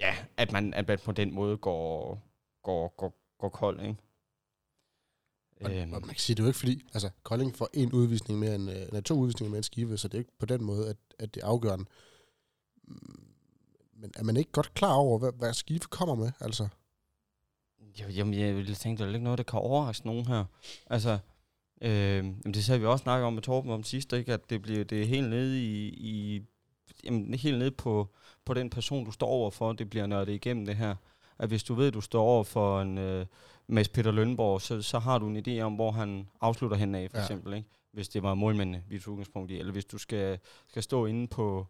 ja, 0.00 0.16
at 0.36 0.52
man, 0.52 0.74
at 0.74 0.88
man 0.88 0.98
på 0.98 1.12
den 1.12 1.34
måde 1.34 1.56
går, 1.56 2.22
går, 2.62 2.88
går, 2.96 3.14
går 3.38 3.48
kold, 3.48 3.80
ikke? 3.80 3.96
Og, 5.60 5.76
Øhm, 5.76 5.92
og 5.92 6.00
man 6.00 6.08
kan 6.08 6.18
sige, 6.18 6.34
det 6.34 6.40
er 6.40 6.44
jo 6.44 6.48
ikke 6.48 6.58
fordi, 6.58 6.82
altså 6.94 7.10
Kolding 7.22 7.56
får 7.56 7.68
en 7.72 7.92
udvisning 7.92 8.38
mere 8.38 8.54
end, 8.54 8.70
øh, 8.70 8.92
nej, 8.92 9.00
to 9.00 9.14
udvisninger 9.14 9.50
mere 9.50 9.58
end 9.58 9.64
Skive, 9.64 9.98
så 9.98 10.08
det 10.08 10.14
er 10.14 10.18
ikke 10.18 10.38
på 10.38 10.46
den 10.46 10.64
måde, 10.64 10.88
at, 10.88 10.96
at 11.18 11.34
det 11.34 11.42
er 11.42 11.46
afgørende. 11.46 11.84
Mm, 12.84 13.24
Men 13.92 14.12
er 14.16 14.22
man 14.22 14.36
ikke 14.36 14.52
godt 14.52 14.74
klar 14.74 14.94
over, 14.94 15.18
hvad, 15.18 15.32
hvad 15.32 15.54
Skive 15.54 15.78
kommer 15.78 16.14
med? 16.14 16.32
Altså, 16.40 16.68
Jeg, 17.98 18.08
jamen, 18.10 18.34
jeg 18.34 18.56
ville 18.56 18.74
tænke, 18.74 18.98
der 19.02 19.08
er 19.08 19.12
ikke 19.14 19.24
noget, 19.24 19.38
der 19.38 19.44
kan 19.44 19.58
overraske 19.58 20.06
nogen 20.06 20.26
her. 20.26 20.44
Altså, 20.90 21.18
øh, 21.82 21.90
jamen, 22.16 22.54
det 22.54 22.64
sagde 22.64 22.80
vi 22.80 22.86
også 22.86 23.02
snakket 23.02 23.26
om 23.26 23.32
med 23.32 23.42
Torben 23.42 23.70
om 23.70 23.82
sidst, 23.82 24.12
ikke? 24.12 24.32
at 24.32 24.50
det 24.50 24.62
bliver 24.62 24.84
det 24.84 25.02
er 25.02 25.06
helt 25.06 25.30
nede 25.30 25.62
i, 25.64 25.88
i 25.88 26.42
jamen, 27.04 27.34
helt 27.34 27.58
nede 27.58 27.70
på, 27.70 28.08
på 28.44 28.54
den 28.54 28.70
person, 28.70 29.04
du 29.04 29.10
står 29.10 29.26
over 29.26 29.50
for, 29.50 29.72
det 29.72 29.90
bliver 29.90 30.06
nørdet 30.06 30.32
igennem 30.32 30.66
det 30.66 30.76
her. 30.76 30.94
At 31.38 31.48
hvis 31.48 31.64
du 31.64 31.74
ved, 31.74 31.86
at 31.86 31.94
du 31.94 32.00
står 32.00 32.22
over 32.22 32.44
for 32.44 32.80
en 32.80 32.98
øh, 32.98 33.26
Mads 33.66 33.88
Peter 33.88 34.10
Lønborg, 34.10 34.60
så, 34.62 34.82
så 34.82 34.98
har 34.98 35.18
du 35.18 35.28
en 35.28 35.44
idé 35.48 35.60
om, 35.62 35.74
hvor 35.74 35.90
han 35.90 36.28
afslutter 36.40 36.76
hen 36.76 36.94
af, 36.94 37.10
for 37.10 37.18
Ja. 37.18 37.22
eksempel. 37.24 37.54
Ikke? 37.54 37.68
Hvis 37.92 38.08
det 38.08 38.22
var 38.22 38.34
målmændene, 38.34 38.82
vi 38.88 38.98
tog 38.98 39.12
udgangspunkt 39.12 39.50
i. 39.50 39.58
Eller 39.58 39.72
hvis 39.72 39.84
du 39.84 39.98
skal, 39.98 40.38
skal 40.68 40.82
stå 40.82 41.06
inde 41.06 41.26
på 41.28 41.66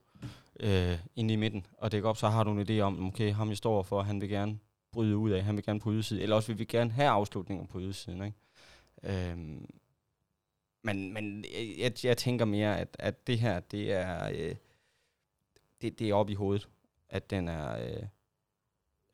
øh, 0.61 0.99
inde 1.17 1.35
i 1.35 1.37
midten 1.37 1.67
og 1.79 1.93
dække 1.93 2.09
op, 2.09 2.17
så 2.17 2.29
har 2.29 2.45
du 2.45 2.51
en 2.51 2.67
idé 2.71 2.81
om, 2.81 3.07
okay, 3.07 3.33
ham 3.33 3.49
jeg 3.49 3.57
står 3.57 3.83
for, 3.83 4.03
han 4.03 4.21
vil 4.21 4.29
gerne 4.29 4.59
bryde 4.93 5.17
ud 5.17 5.31
af. 5.31 5.45
Han 5.45 5.57
vil 5.57 5.65
gerne 5.65 5.81
på 5.81 5.93
ydersiden. 5.93 6.23
Eller 6.23 6.37
også 6.37 6.49
vil 6.53 6.59
vi 6.59 6.65
gerne 6.65 6.91
have 6.91 7.09
afslutninger 7.09 7.67
på 7.67 7.81
ydersiden. 7.81 8.25
Ikke? 8.25 8.37
Øhm, 9.31 9.67
men 10.83 11.13
men 11.13 11.45
jeg, 11.79 12.05
jeg, 12.05 12.17
tænker 12.19 12.45
mere, 12.45 12.79
at, 12.81 12.97
at 12.99 13.27
det 13.27 13.39
her, 13.41 13.61
det 13.61 13.93
er, 13.93 14.29
øh, 14.35 14.57
det, 15.81 15.99
det 15.99 16.09
er 16.11 16.15
oppe 16.15 16.33
i 16.33 16.35
hovedet, 16.35 16.69
at 17.09 17.31
den 17.31 17.49
er, 17.49 17.79
øh, 17.79 18.07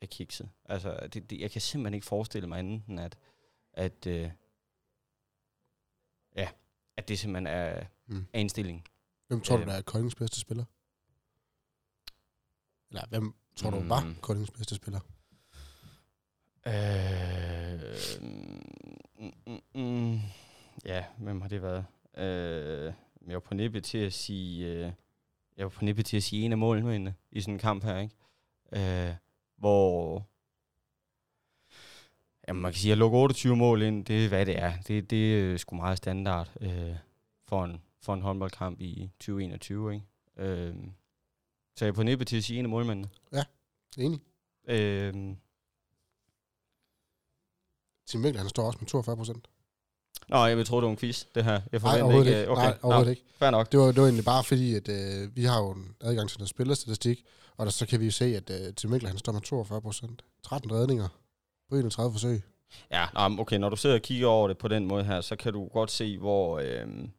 er 0.01 0.07
kikset. 0.07 0.51
Altså, 0.65 1.09
det, 1.13 1.31
det, 1.31 1.41
jeg 1.41 1.51
kan 1.51 1.61
simpelthen 1.61 1.95
ikke 1.95 2.07
forestille 2.07 2.49
mig 2.49 2.59
andet, 2.59 2.83
end 2.89 3.01
at, 3.01 3.19
at 3.73 4.07
øh, 4.07 4.31
ja, 6.37 6.49
at 6.97 7.09
det 7.09 7.19
simpelthen 7.19 7.47
er, 7.47 7.85
Mm. 8.11 8.27
er 8.33 8.39
indstilling. 8.39 8.85
hvem 9.27 9.41
tror 9.41 9.57
du, 9.57 9.63
Øhm. 9.63 9.69
der 9.71 9.77
er 9.77 9.83
Koldings 9.83 10.15
bedste 10.15 10.41
spiller? 10.41 10.65
Eller 12.91 13.07
hvem 13.09 13.35
tror 13.57 13.71
du 13.71 13.81
Mm. 13.81 13.89
var 13.89 14.15
Koldings 14.21 14.51
bedste 14.51 14.75
spiller? 14.75 15.01
Øh, 16.69 17.81
mm, 19.19 19.33
mm, 19.47 19.61
mm, 19.75 20.21
ja, 20.85 21.05
hvem 21.19 21.41
har 21.41 21.49
det 21.49 21.63
været? 21.63 21.85
Øh, 22.17 22.93
jeg 23.27 23.35
var 23.35 23.41
på 23.41 23.55
nippet 23.55 23.85
til 23.85 23.99
at 23.99 24.13
sige, 24.13 24.67
øh, 24.67 24.93
jeg 25.57 25.65
var 25.65 25.69
på 25.69 25.85
nippet 25.85 26.07
til 26.07 26.17
at 26.17 26.23
sige 26.23 26.45
en 26.45 26.53
af 26.53 26.59
målmændene 26.59 27.15
i 27.33 27.41
sådan 27.41 27.55
en 27.55 27.59
kamp 27.59 27.85
her, 27.85 27.99
ikke? 27.99 28.15
Øh, 28.73 29.15
hvor 29.57 30.23
jamen 32.49 32.63
man 32.63 32.73
kan 32.73 32.79
sige, 32.79 32.93
at 32.93 32.99
lukke 32.99 33.19
28 33.19 33.57
mål 33.57 33.83
ind, 33.83 34.05
det 34.05 34.25
er 34.25 34.29
hvad 34.29 34.47
det 34.47 34.59
er. 34.59 34.73
Det, 34.89 35.11
det 35.11 35.53
er 35.53 35.57
sgu 35.57 35.77
meget 35.77 35.99
standard 35.99 36.51
øh, 36.61 36.97
for, 37.49 37.65
en, 37.65 37.83
for 38.03 38.15
en 38.15 38.23
håndboldkamp 38.23 38.81
i 38.81 39.11
2021, 39.21 39.95
ikke? 39.95 40.07
Øh, 40.37 40.75
Så 41.77 41.85
jeg 41.85 41.89
er 41.91 41.95
på 41.95 42.03
nippet 42.03 42.29
til 42.29 42.37
at 42.37 42.45
sige 42.45 42.59
en 42.59 42.65
af 42.65 42.69
målmændene. 42.69 43.09
Enig. 43.99 44.21
Øhm, 44.69 45.37
Tim 48.09 48.23
Winkler, 48.23 48.41
han 48.41 48.49
står 48.49 48.67
også 48.67 48.79
med 48.81 48.89
42 48.89 49.17
procent. 49.17 49.49
nå, 50.29 50.45
jeg 50.47 50.57
vil 50.57 50.67
tro, 50.67 50.77
det 50.77 50.85
var 50.85 50.91
en 50.91 50.97
quiz, 50.97 51.25
det 51.35 51.45
her. 51.45 51.53
Jeg 51.53 51.61
Nej, 51.73 51.81
forventer 51.81 52.03
overhovedet 52.05 52.31
ikke. 52.31 52.41
ikke. 52.41 52.51
øh, 52.51 52.59
Okay. 52.59 52.63
Nej, 52.65 52.79
overhovedet 52.83 53.07
nå, 53.07 53.11
ikke. 53.11 53.23
Fair 53.39 53.51
nok. 53.51 53.73
Det 53.73 53.81
var, 53.81 53.87
det 53.87 53.97
var 53.97 54.03
egentlig 54.03 54.25
bare 54.25 54.45
fordi, 54.45 54.75
at 54.75 54.89
øh, 54.89 55.37
vi 55.37 55.45
har 55.45 55.59
jo 55.61 55.71
en 55.71 55.95
adgang 56.01 56.29
til 56.29 56.39
noget 56.39 56.49
spillerstatistik, 56.51 57.25
og 57.57 57.67
der, 57.67 57.73
så 57.73 57.87
kan 57.87 58.01
vi 58.01 58.05
jo 58.05 58.11
se, 58.11 58.25
at 58.37 58.51
øh, 58.51 58.75
Tim 58.75 58.91
Winkler, 58.91 59.09
han 59.09 59.19
står 59.19 59.33
med 59.33 59.41
42 59.41 59.81
procent. 59.81 60.23
13 60.45 60.73
redninger 60.73 61.09
på 61.71 61.77
31 61.77 62.13
forsøg. 62.13 62.43
Ja, 62.91 63.07
okay, 63.41 63.57
når 63.59 63.69
du 63.69 63.77
sidder 63.77 63.97
og 63.97 64.03
kigger 64.03 64.27
over 64.27 64.49
det 64.49 64.59
på 64.59 64.69
den 64.69 64.87
måde 64.87 65.05
her, 65.05 65.21
så 65.21 65.37
kan 65.37 65.53
du 65.53 65.69
godt 65.69 65.91
se, 65.91 66.19
hvor... 66.19 66.59
Øhm, 66.65 67.11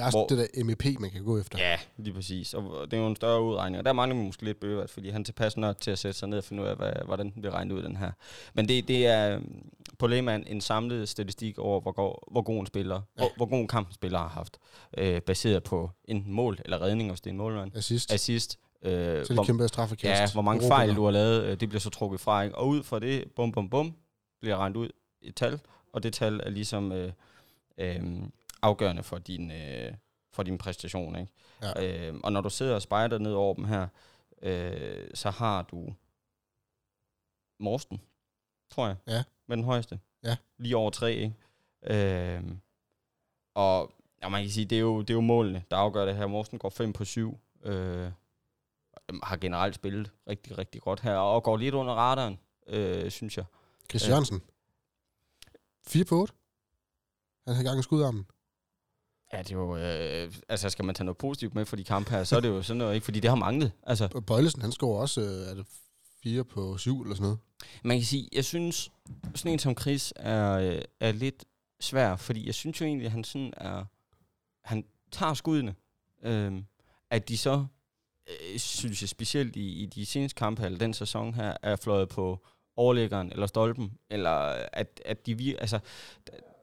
Der 0.00 0.06
er 0.06 0.10
Hvor- 0.10 0.26
det 0.26 0.48
der 0.54 0.64
MEP, 0.64 0.84
man 1.00 1.10
kan 1.10 1.24
gå 1.24 1.38
efter. 1.38 1.58
ja, 1.58 1.78
lige 1.96 2.14
præcis. 2.14 2.54
Og 2.54 2.90
det 2.90 2.96
er 2.96 3.00
jo 3.00 3.06
en 3.08 3.16
større 3.16 3.42
udregning. 3.42 3.78
Og 3.78 3.84
der 3.84 3.92
mangler 3.92 4.18
vi 4.18 4.24
måske 4.26 4.42
lidt 4.44 4.60
bøvert, 4.60 4.90
fordi 4.90 5.08
han 5.10 5.24
tilpas 5.24 5.56
nørd 5.56 5.76
til 5.80 5.90
at 5.90 5.98
sætte 5.98 6.18
sig 6.18 6.28
ned 6.28 6.38
og 6.38 6.44
finde 6.44 6.62
ud 6.62 6.68
af, 6.68 6.76
hvad, 6.76 6.92
hvordan 7.04 7.30
den 7.32 7.42
bliver 7.42 7.54
regnet 7.54 7.74
ud, 7.74 7.82
den 7.82 7.96
her. 7.96 8.10
Men 8.54 8.68
det, 8.68 8.88
det 8.88 9.06
er 9.06 9.34
øhm, 9.36 9.62
på 9.98 10.06
Lehmann 10.06 10.44
en 10.46 10.60
samlet 10.60 11.08
statistik 11.08 11.58
over, 11.58 11.80
hvor, 11.80 11.92
go- 11.92 12.32
hvor 12.32 12.42
god 12.42 12.60
en 12.60 12.66
spiller, 12.66 12.94
ja. 12.94 13.00
hvor, 13.20 13.32
hvor 13.36 13.46
god 13.46 13.58
en 13.60 13.68
kamp 13.68 13.92
spiller 13.94 14.18
har 14.18 14.28
haft, 14.28 14.58
øh, 14.98 15.20
baseret 15.20 15.62
på 15.62 15.90
enten 16.04 16.32
mål 16.32 16.58
eller 16.64 16.82
redning, 16.82 17.10
hvis 17.10 17.20
det 17.20 17.30
er 17.30 17.32
en 17.32 17.38
målmand. 17.38 17.76
Assist. 17.76 18.12
Assist. 18.12 18.58
Øh, 18.82 19.24
Til 19.26 19.34
hvor, 19.34 19.44
kæmpe 19.44 19.68
straffekast. 19.68 20.20
ja, 20.20 20.32
hvor 20.32 20.42
mange 20.42 20.62
Europa. 20.62 20.74
fejl 20.76 20.94
du 20.96 21.04
har 21.04 21.10
lavet, 21.10 21.42
øh, 21.44 21.60
det 21.60 21.68
bliver 21.68 21.80
så 21.80 21.90
trukket 21.90 22.20
fra. 22.20 22.42
Ikke? 22.42 22.58
Og 22.58 22.68
ud 22.68 22.82
fra 22.82 22.98
det, 22.98 23.24
bum, 23.36 23.52
bum, 23.52 23.70
bum, 23.70 23.94
bliver 24.40 24.56
regnet 24.56 24.76
ud 24.76 24.88
et 25.22 25.34
tal, 25.34 25.60
og 25.92 26.02
det 26.02 26.12
tal 26.12 26.40
er 26.44 26.50
ligesom 26.50 26.92
øh, 26.92 27.12
øh, 27.78 28.02
afgørende 28.62 29.02
for 29.02 29.18
din, 29.18 29.50
øh, 29.50 29.94
for 30.32 30.42
din 30.42 30.58
præstation. 30.58 31.16
Ikke? 31.16 31.32
Ja. 31.62 32.08
Øh, 32.10 32.20
og 32.24 32.32
når 32.32 32.40
du 32.40 32.50
sidder 32.50 32.74
og 32.74 32.82
spejder 32.82 33.18
ned 33.18 33.32
over 33.32 33.54
dem 33.54 33.64
her, 33.64 33.88
øh, 34.42 35.10
så 35.14 35.30
har 35.30 35.62
du 35.62 35.94
Morsten, 37.60 38.00
tror 38.70 38.86
jeg, 38.86 38.96
Ja. 39.06 39.22
med 39.46 39.56
den 39.56 39.64
højeste. 39.64 40.00
Ja. 40.24 40.36
Lige 40.58 40.76
over 40.76 40.90
tre, 40.90 41.14
ikke? 41.14 41.34
Øh, 42.36 42.42
og 43.54 43.92
ja, 44.22 44.28
man 44.28 44.42
kan 44.42 44.50
sige, 44.50 44.64
det 44.66 44.76
er, 44.76 44.80
jo, 44.80 45.00
det 45.00 45.10
er 45.10 45.14
jo 45.14 45.20
målene, 45.20 45.64
der 45.70 45.76
afgør 45.76 46.04
det 46.04 46.16
her. 46.16 46.26
Morsten 46.26 46.58
går 46.58 46.68
5 46.68 46.92
på 46.92 47.04
7. 47.04 47.38
Øh, 47.62 48.10
har 49.22 49.36
generelt 49.36 49.74
spillet 49.74 50.12
rigtig, 50.28 50.58
rigtig 50.58 50.80
godt 50.82 51.00
her, 51.00 51.16
og 51.16 51.42
går 51.42 51.56
lidt 51.56 51.74
under 51.74 51.94
radaren, 51.94 52.38
øh, 52.66 53.10
synes 53.10 53.36
jeg. 53.36 53.44
Chris 53.90 54.04
Ja. 54.04 54.08
Jørgensen. 54.08 54.42
4 55.86 56.04
på 56.04 56.20
8. 56.20 56.34
Han 57.46 57.56
har 57.56 57.62
gang 57.62 57.78
i 57.80 57.82
skudarmen. 57.82 58.26
Ja, 59.32 59.38
det 59.38 59.50
er 59.50 59.56
jo, 59.56 59.76
øh, 59.76 60.32
altså 60.48 60.70
skal 60.70 60.84
man 60.84 60.94
tage 60.94 61.04
noget 61.04 61.18
positivt 61.18 61.54
med 61.54 61.64
for 61.66 61.76
de 61.76 61.84
kampe 61.84 62.10
her, 62.10 62.24
så 62.24 62.36
er 62.36 62.40
det 62.40 62.48
jo 62.48 62.62
sådan 62.62 62.78
noget, 62.78 62.94
ikke? 62.94 63.04
Fordi 63.04 63.20
det 63.20 63.30
har 63.30 63.36
manglet. 63.36 63.72
Altså, 63.82 64.08
Bøjlesen, 64.26 64.62
han 64.62 64.72
scorer 64.72 65.00
også, 65.00 65.20
øh, 65.20 65.50
er 65.50 65.54
det 65.54 65.66
4 66.22 66.44
på 66.44 66.78
7 66.78 67.02
eller 67.02 67.14
sådan 67.14 67.22
noget. 67.22 67.38
man 67.84 67.96
kan 67.96 68.04
sige, 68.04 68.28
jeg 68.32 68.44
synes, 68.44 68.90
sådan 69.34 69.52
en 69.52 69.58
som 69.58 69.78
Chris 69.78 70.12
er, 70.16 70.52
øh, 70.52 70.82
er 71.00 71.12
lidt 71.12 71.44
svær, 71.80 72.16
fordi 72.16 72.46
jeg 72.46 72.54
synes 72.54 72.80
jo 72.80 72.86
egentlig, 72.86 73.06
at 73.06 73.12
han 73.12 73.24
sådan 73.24 73.52
er, 73.56 73.84
han 74.64 74.84
tager 75.12 75.34
skuddene. 75.34 75.74
Øh, 76.22 76.62
at 77.10 77.28
de 77.28 77.38
så, 77.38 77.66
øh, 78.28 78.58
synes 78.58 79.02
jeg 79.02 79.08
specielt 79.08 79.56
i, 79.56 79.82
i 79.82 79.86
de 79.86 80.06
seneste 80.06 80.38
kampe, 80.38 80.64
eller 80.64 80.78
den 80.78 80.94
sæson 80.94 81.34
her, 81.34 81.56
er 81.62 81.76
fløjet 81.76 82.08
på 82.08 82.46
overlæggeren 82.76 83.32
eller 83.32 83.46
stolpen, 83.46 83.92
eller 84.10 84.30
at, 84.72 85.00
at 85.04 85.26
de 85.26 85.34
vir- 85.34 85.60
altså, 85.60 85.78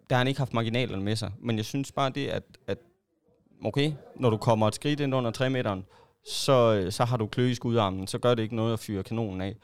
der, 0.10 0.16
har 0.16 0.18
han 0.18 0.28
ikke 0.28 0.40
haft 0.40 0.54
marginalerne 0.54 1.04
med 1.04 1.16
sig. 1.16 1.32
Men 1.40 1.58
jeg 1.58 1.66
synes 1.66 1.92
bare 1.92 2.10
det, 2.10 2.28
at, 2.28 2.44
at 2.68 2.78
okay, 3.64 3.94
når 4.16 4.30
du 4.30 4.38
kommer 4.38 4.68
et 4.68 4.76
skridt 4.76 5.00
ind 5.00 5.16
under 5.16 5.32
3 5.32 5.50
meteren, 5.50 5.86
så, 6.26 6.74
øh, 6.74 6.92
så 6.92 7.06
har 7.06 7.18
du 7.18 7.28
klø 7.28 7.48
i 7.48 7.56
skudarmen, 7.56 8.08
så 8.08 8.18
gør 8.18 8.36
det 8.36 8.44
ikke 8.44 8.56
noget 8.56 8.74
at 8.74 8.80
fyre 8.80 9.04
kanonen 9.04 9.42
af. 9.42 9.56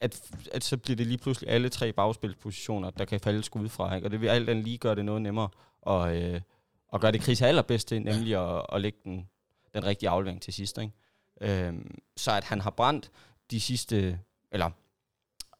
At, 0.00 0.20
at 0.52 0.64
så 0.64 0.76
bliver 0.76 0.96
det 0.96 1.06
lige 1.06 1.18
pludselig 1.18 1.50
alle 1.50 1.68
tre 1.68 1.92
bagspilspositioner, 1.92 2.90
der 2.90 3.04
kan 3.04 3.20
falde 3.20 3.42
skud 3.42 3.68
fra. 3.68 3.94
Ikke? 3.94 4.06
Og 4.06 4.10
det 4.10 4.20
vil 4.20 4.28
alt 4.28 4.48
andet 4.48 4.64
lige 4.64 4.78
gøre 4.78 4.94
det 4.94 5.04
noget 5.04 5.22
nemmere 5.22 5.48
og, 5.82 6.16
øh, 6.16 6.40
og 6.88 7.00
gøre 7.00 7.12
det 7.12 7.22
Chris 7.22 7.42
allerbedst 7.42 7.88
til, 7.88 8.02
nemlig 8.02 8.36
at, 8.36 8.66
at 8.72 8.80
lægge 8.80 8.98
den, 9.04 9.28
den 9.74 9.84
rigtige 9.84 10.08
aflevering 10.08 10.42
til 10.42 10.52
sidst. 10.52 10.78
Ikke? 10.78 10.92
Øhm, 11.40 11.98
så 12.16 12.32
at 12.32 12.44
han 12.44 12.60
har 12.60 12.70
brændt 12.70 13.10
de 13.50 13.60
sidste, 13.60 14.18
eller 14.52 14.70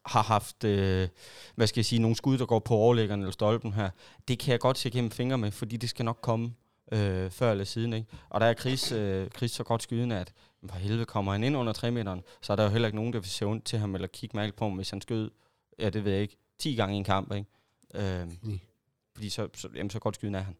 har 0.05 0.21
haft, 0.23 0.63
øh, 0.63 1.07
hvad 1.55 1.67
skal 1.67 1.79
jeg 1.79 1.85
sige, 1.85 1.99
nogle 1.99 2.15
skud, 2.15 2.37
der 2.37 2.45
går 2.45 2.59
på 2.59 2.73
overlæggeren 2.75 3.19
eller 3.19 3.31
stolpen 3.31 3.73
her, 3.73 3.89
det 4.27 4.39
kan 4.39 4.51
jeg 4.51 4.59
godt 4.59 4.77
se 4.77 4.89
gennem 4.89 5.11
fingre 5.11 5.37
med, 5.37 5.51
fordi 5.51 5.77
det 5.77 5.89
skal 5.89 6.05
nok 6.05 6.19
komme 6.21 6.53
øh, 6.91 7.31
før 7.31 7.51
eller 7.51 7.63
siden. 7.63 7.93
Ikke? 7.93 8.07
Og 8.29 8.41
der 8.41 8.47
er 8.47 8.53
Chris, 8.53 8.91
øh, 8.91 9.29
Chris 9.29 9.51
så 9.51 9.63
godt 9.63 9.83
skydende, 9.83 10.19
at 10.19 10.33
for 10.69 10.75
helvede 10.77 11.05
kommer 11.05 11.31
han 11.31 11.43
ind 11.43 11.57
under 11.57 11.73
3 11.73 11.91
meteren, 11.91 12.23
så 12.41 12.51
er 12.53 12.55
der 12.55 12.63
jo 12.63 12.69
heller 12.69 12.87
ikke 12.87 12.95
nogen, 12.95 13.13
der 13.13 13.19
vil 13.19 13.29
se 13.29 13.45
ondt 13.45 13.65
til 13.65 13.79
ham 13.79 13.95
eller 13.95 14.07
kigge 14.07 14.37
mærkeligt 14.37 14.55
på 14.57 14.65
ham, 14.65 14.73
hvis 14.73 14.89
han 14.89 15.01
skød, 15.01 15.31
ja 15.79 15.89
det 15.89 16.05
ved 16.05 16.11
jeg 16.11 16.21
ikke, 16.21 16.37
10 16.59 16.75
gange 16.75 16.95
i 16.95 16.97
en 16.97 17.03
kamp. 17.03 17.33
Ikke? 17.33 17.49
Øhm, 17.95 18.37
Enig. 18.43 18.67
fordi 19.13 19.29
så, 19.29 19.47
så, 19.53 19.69
jamen, 19.75 19.89
så 19.89 19.99
godt 19.99 20.15
skydende 20.15 20.39
er 20.39 20.43
han. 20.43 20.55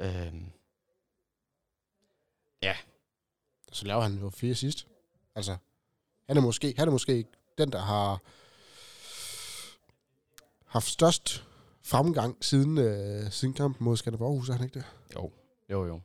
Øhm, 0.00 0.46
Så 3.72 3.86
laver 3.86 4.02
han 4.02 4.14
jo 4.14 4.30
fire 4.30 4.54
sidst. 4.54 4.86
Altså, 5.34 5.56
han 6.28 6.36
er 6.36 6.40
måske, 6.40 6.74
han 6.78 6.88
er 6.88 6.92
måske 6.92 7.16
ikke 7.16 7.30
den, 7.58 7.72
der 7.72 7.80
har 7.80 8.20
haft 10.72 10.88
størst 10.88 11.44
fremgang 11.84 12.36
siden, 12.40 12.78
øh, 12.78 13.30
siden 13.30 13.54
kampen 13.54 13.84
mod 13.84 13.96
Skanderborg 13.96 14.28
Aarhus, 14.28 14.48
er 14.48 14.52
han 14.54 14.64
ikke 14.64 14.78
det? 14.78 14.84
jo, 15.16 15.30
jo, 15.70 15.86
jo. 15.86 16.00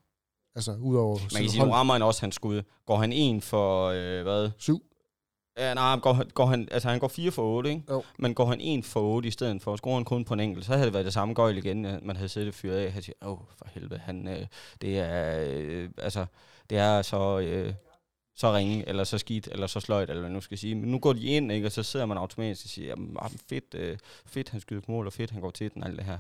Altså, 0.55 0.71
udover 0.81 1.17
Man 1.33 1.41
kan 1.41 1.49
sige, 1.49 1.65
nu 1.65 1.71
rammer 1.71 1.93
han 1.93 2.01
også 2.03 2.21
hans 2.21 2.35
skud. 2.35 2.61
Går 2.85 2.97
han 2.97 3.13
en 3.13 3.41
for, 3.41 3.85
øh, 3.87 4.23
hvad? 4.23 4.49
syv. 4.57 4.83
Ja, 5.57 5.73
nej, 5.73 5.99
går, 5.99 6.13
han- 6.13 6.29
går 6.33 6.45
han, 6.45 6.67
altså 6.71 6.89
han 6.89 6.99
går 6.99 7.07
4 7.07 7.31
for 7.31 7.43
8, 7.57 7.69
ikke? 7.69 7.83
Jo. 7.89 8.03
Men 8.19 8.33
går 8.33 8.45
han 8.45 8.61
1 8.61 8.85
for 8.85 9.01
8 9.01 9.27
i 9.27 9.31
stedet 9.31 9.61
for, 9.61 9.75
scorer 9.75 9.95
han 9.95 10.05
kun 10.05 10.25
på 10.25 10.33
en 10.33 10.39
enkelt, 10.39 10.65
så 10.65 10.71
havde 10.73 10.85
det 10.85 10.93
været 10.93 11.05
det 11.05 11.13
samme 11.13 11.33
gøjl 11.33 11.57
igen, 11.57 11.85
ja, 11.85 11.97
man 12.01 12.15
havde 12.15 12.29
siddet 12.29 12.47
og 12.49 12.53
fyret 12.55 12.77
af. 12.77 12.91
Han 12.91 13.01
siger, 13.01 13.15
åh, 13.21 13.37
for 13.57 13.67
helvede, 13.73 13.99
han, 13.99 14.27
øh, 14.27 14.45
det 14.81 14.99
er, 14.99 15.45
øh, 15.47 15.89
altså, 15.97 16.25
det 16.69 16.77
er 16.77 17.01
så, 17.01 17.39
øh, 17.39 17.73
så 18.37 18.53
ringe, 18.53 18.87
eller 18.87 19.03
så 19.03 19.17
skidt, 19.17 19.47
eller 19.51 19.67
så 19.67 19.79
sløjt, 19.79 20.09
eller 20.09 20.21
hvad 20.21 20.31
nu 20.31 20.41
skal 20.41 20.57
sige. 20.57 20.75
Men 20.75 20.91
nu 20.91 20.99
går 20.99 21.13
de 21.13 21.23
ind, 21.23 21.51
ikke, 21.51 21.67
og 21.67 21.71
så 21.71 21.83
sidder 21.83 22.05
man 22.05 22.17
automatisk 22.17 22.65
og 22.65 22.69
siger, 22.69 22.87
jamen, 22.87 23.17
ah, 23.19 23.31
fedt, 23.49 23.73
øh, 23.73 23.97
fedt, 24.25 24.49
han 24.49 24.61
skyder 24.61 24.81
på 24.81 24.91
mål, 24.91 25.07
og 25.07 25.13
fedt, 25.13 25.31
han 25.31 25.41
går 25.41 25.51
til 25.51 25.73
den, 25.73 25.83
alt 25.83 25.97
det 25.97 26.05
her. 26.05 26.19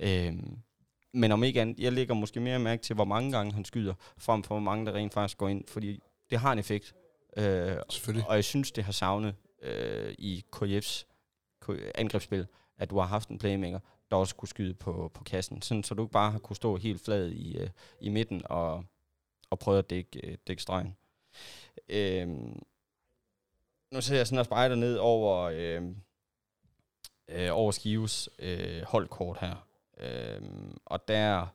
Øhm, 0.00 0.58
men 1.12 1.32
om 1.32 1.44
ikke 1.44 1.60
andet, 1.60 1.78
jeg 1.78 1.92
lægger 1.92 2.14
måske 2.14 2.40
mere 2.40 2.58
mærke 2.58 2.82
til, 2.82 2.94
hvor 2.94 3.04
mange 3.04 3.32
gange 3.32 3.52
han 3.52 3.64
skyder, 3.64 3.94
frem 4.18 4.42
for 4.42 4.54
hvor 4.54 4.60
mange, 4.60 4.86
der 4.86 4.92
rent 4.92 5.14
faktisk 5.14 5.38
går 5.38 5.48
ind, 5.48 5.64
fordi 5.68 6.00
det 6.30 6.38
har 6.38 6.52
en 6.52 6.58
effekt. 6.58 6.94
Øh, 7.36 7.76
og 8.28 8.34
jeg 8.34 8.44
synes, 8.44 8.72
det 8.72 8.84
har 8.84 8.92
savnet 8.92 9.34
øh, 9.62 10.14
i 10.18 10.44
KF's 10.56 11.04
angrebsspil, 11.94 12.46
at 12.78 12.90
du 12.90 12.98
har 12.98 13.06
haft 13.06 13.28
en 13.28 13.38
playmaker, 13.38 13.78
der 14.10 14.16
også 14.16 14.34
kunne 14.34 14.48
skyde 14.48 14.74
på, 14.74 15.10
på 15.14 15.24
kassen, 15.24 15.62
sådan, 15.62 15.84
så 15.84 15.94
du 15.94 16.02
ikke 16.02 16.12
bare 16.12 16.38
kunne 16.38 16.56
stå 16.56 16.76
helt 16.76 17.04
flad 17.04 17.30
i, 17.30 17.58
øh, 17.58 17.68
i 18.00 18.08
midten 18.08 18.42
og, 18.44 18.84
og 19.50 19.58
prøve 19.58 19.78
at 19.78 19.90
dække, 19.90 20.20
øh, 20.24 20.36
dække 20.46 20.62
stregen. 20.62 20.96
Øh, 21.88 22.28
nu 23.90 24.00
ser 24.00 24.16
jeg 24.16 24.26
sådan 24.26 24.38
og 24.38 24.44
spejder 24.44 24.76
ned 24.76 24.96
over, 24.96 25.42
øh, 25.42 25.82
øh, 27.28 27.48
over 27.52 27.70
Skives 27.70 28.28
øh, 28.38 28.82
holdkort 28.82 29.38
her. 29.40 29.66
Øh, 30.00 30.42
og 30.84 31.08
der 31.08 31.46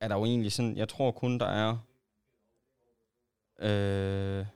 er 0.00 0.08
der 0.08 0.16
jo 0.16 0.24
egentlig 0.24 0.52
sådan, 0.52 0.76
jeg 0.76 0.88
tror 0.88 1.10
kun, 1.10 1.38
der 1.38 1.46
er 1.46 1.78
Øh, 3.62 4.46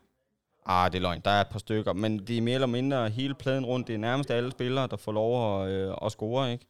ah, 0.67 0.93
det 0.93 0.99
er 0.99 1.03
løgn. 1.03 1.21
Der 1.25 1.31
er 1.31 1.41
et 1.41 1.49
par 1.49 1.59
stykker, 1.59 1.93
men 1.93 2.19
det 2.19 2.39
er 2.39 2.43
mere 2.43 2.55
eller 2.55 2.67
mindre 2.67 3.11
hele 3.11 3.35
pladen 3.35 3.67
rundt. 3.67 3.87
Det 3.87 3.95
er 3.95 3.99
nærmest 3.99 4.31
alle 4.31 4.51
spillere, 4.51 4.87
der 4.87 4.97
får 4.97 5.13
lov 5.13 5.63
at, 5.63 5.71
øh, 5.71 5.95
at 6.03 6.13
score, 6.13 6.53
ikke? 6.53 6.67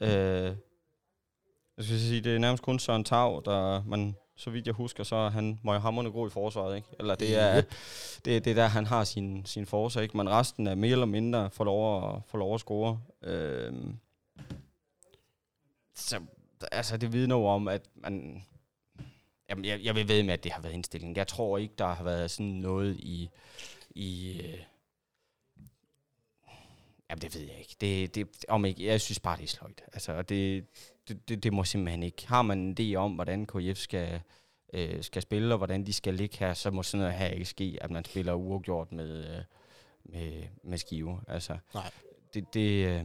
Øh, 0.00 0.56
jeg 1.76 1.84
skal 1.84 1.98
sige, 1.98 2.20
det 2.20 2.34
er 2.34 2.38
nærmest 2.38 2.62
kun 2.62 2.78
Søren 2.78 3.04
Tav, 3.04 3.42
der 3.44 3.82
man, 3.84 4.16
så 4.38 4.50
vidt 4.50 4.66
jeg 4.66 4.74
husker, 4.74 5.04
så 5.04 5.16
er 5.16 5.30
han 5.30 5.60
møghamrende 5.64 6.10
god 6.10 6.28
i 6.28 6.30
forsvaret, 6.30 6.76
ikke? 6.76 6.88
Eller 6.98 7.14
det 7.14 7.36
er, 7.36 7.56
Yep. 7.56 7.70
det, 8.24 8.44
det 8.44 8.50
er 8.50 8.54
der, 8.54 8.66
han 8.66 8.86
har 8.86 9.04
sin, 9.04 9.46
sin 9.46 9.66
forsvar, 9.66 10.02
ikke? 10.02 10.16
Men 10.16 10.30
resten 10.30 10.66
er 10.66 10.74
mere 10.74 10.92
eller 10.92 11.06
mindre 11.06 11.50
får 11.50 11.64
lov 11.64 12.14
at, 12.16 12.22
får 12.26 12.38
lov 12.38 12.54
at 12.54 12.60
score. 12.60 13.00
Øh, 13.22 13.72
så, 15.94 16.20
altså, 16.72 16.96
det 16.96 17.12
vidner 17.12 17.36
jo 17.36 17.44
om, 17.46 17.68
at 17.68 17.82
man, 17.94 18.44
Jamen, 19.50 19.64
jeg, 19.64 19.80
jeg 19.82 19.94
vil 19.94 20.08
ved 20.08 20.22
med, 20.22 20.32
at 20.34 20.44
det 20.44 20.52
har 20.52 20.60
været 20.60 20.72
indstillingen. 20.72 21.16
Jeg 21.16 21.26
tror 21.28 21.58
ikke, 21.58 21.74
der 21.78 21.94
har 21.94 22.04
været 22.04 22.30
sådan 22.30 22.46
noget 22.46 22.96
i... 22.96 23.30
i 23.90 24.40
øh, 24.40 24.58
jamen, 27.10 27.22
det 27.22 27.34
ved 27.34 27.42
jeg 27.42 27.58
ikke. 27.58 27.76
Det, 27.80 28.14
det, 28.14 28.28
om 28.48 28.64
ikke. 28.64 28.86
Jeg 28.86 29.00
synes 29.00 29.20
bare, 29.20 29.36
det 29.36 29.44
er 29.44 29.48
sløjt. 29.48 29.82
Altså, 29.92 30.12
og 30.12 30.28
det, 30.28 30.66
det, 31.08 31.28
det, 31.28 31.42
det 31.42 31.52
må 31.52 31.64
simpelthen 31.64 32.02
ikke. 32.02 32.26
Har 32.26 32.42
man 32.42 32.58
en 32.58 32.76
idé 32.80 32.94
om, 32.94 33.12
hvordan 33.12 33.46
KF 33.46 33.78
skal, 33.78 34.20
øh, 34.72 35.02
skal 35.02 35.22
spille, 35.22 35.54
og 35.54 35.58
hvordan 35.58 35.86
de 35.86 35.92
skal 35.92 36.14
ligge 36.14 36.36
her, 36.38 36.54
så 36.54 36.70
må 36.70 36.82
sådan 36.82 37.00
noget 37.00 37.14
her 37.14 37.28
ikke 37.28 37.44
ske, 37.44 37.78
at 37.80 37.90
man 37.90 38.04
spiller 38.04 38.32
uafgjort 38.32 38.92
med, 38.92 39.36
øh, 39.36 39.42
med, 40.04 40.42
med 40.64 40.78
skive. 40.78 41.20
Altså, 41.28 41.58
Nej. 41.74 41.90
det, 42.34 42.54
det, 42.54 42.86
øh, 42.86 43.04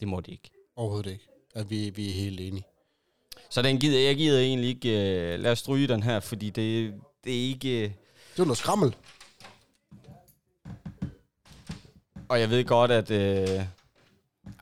det 0.00 0.08
må 0.08 0.20
det 0.20 0.32
ikke. 0.32 0.50
Overhovedet 0.76 1.10
ikke. 1.10 1.24
At 1.54 1.70
vi, 1.70 1.90
vi 1.90 2.08
er 2.08 2.12
helt 2.12 2.40
enige. 2.40 2.64
Så 3.50 3.62
den 3.62 3.78
gider, 3.78 4.00
jeg 4.00 4.16
gider 4.16 4.40
egentlig 4.40 4.68
ikke, 4.68 4.88
øh, 4.88 5.40
lad 5.40 5.52
os 5.52 5.58
stryge 5.58 5.88
den 5.88 6.02
her, 6.02 6.20
fordi 6.20 6.50
det, 6.50 6.94
det 7.24 7.32
er 7.32 7.48
ikke... 7.48 7.96
var 8.38 8.44
noget 8.44 8.58
skrammel. 8.58 8.96
Og 12.28 12.40
jeg 12.40 12.50
ved 12.50 12.64
godt, 12.64 12.90
at... 12.90 13.10
Øh, 13.10 13.64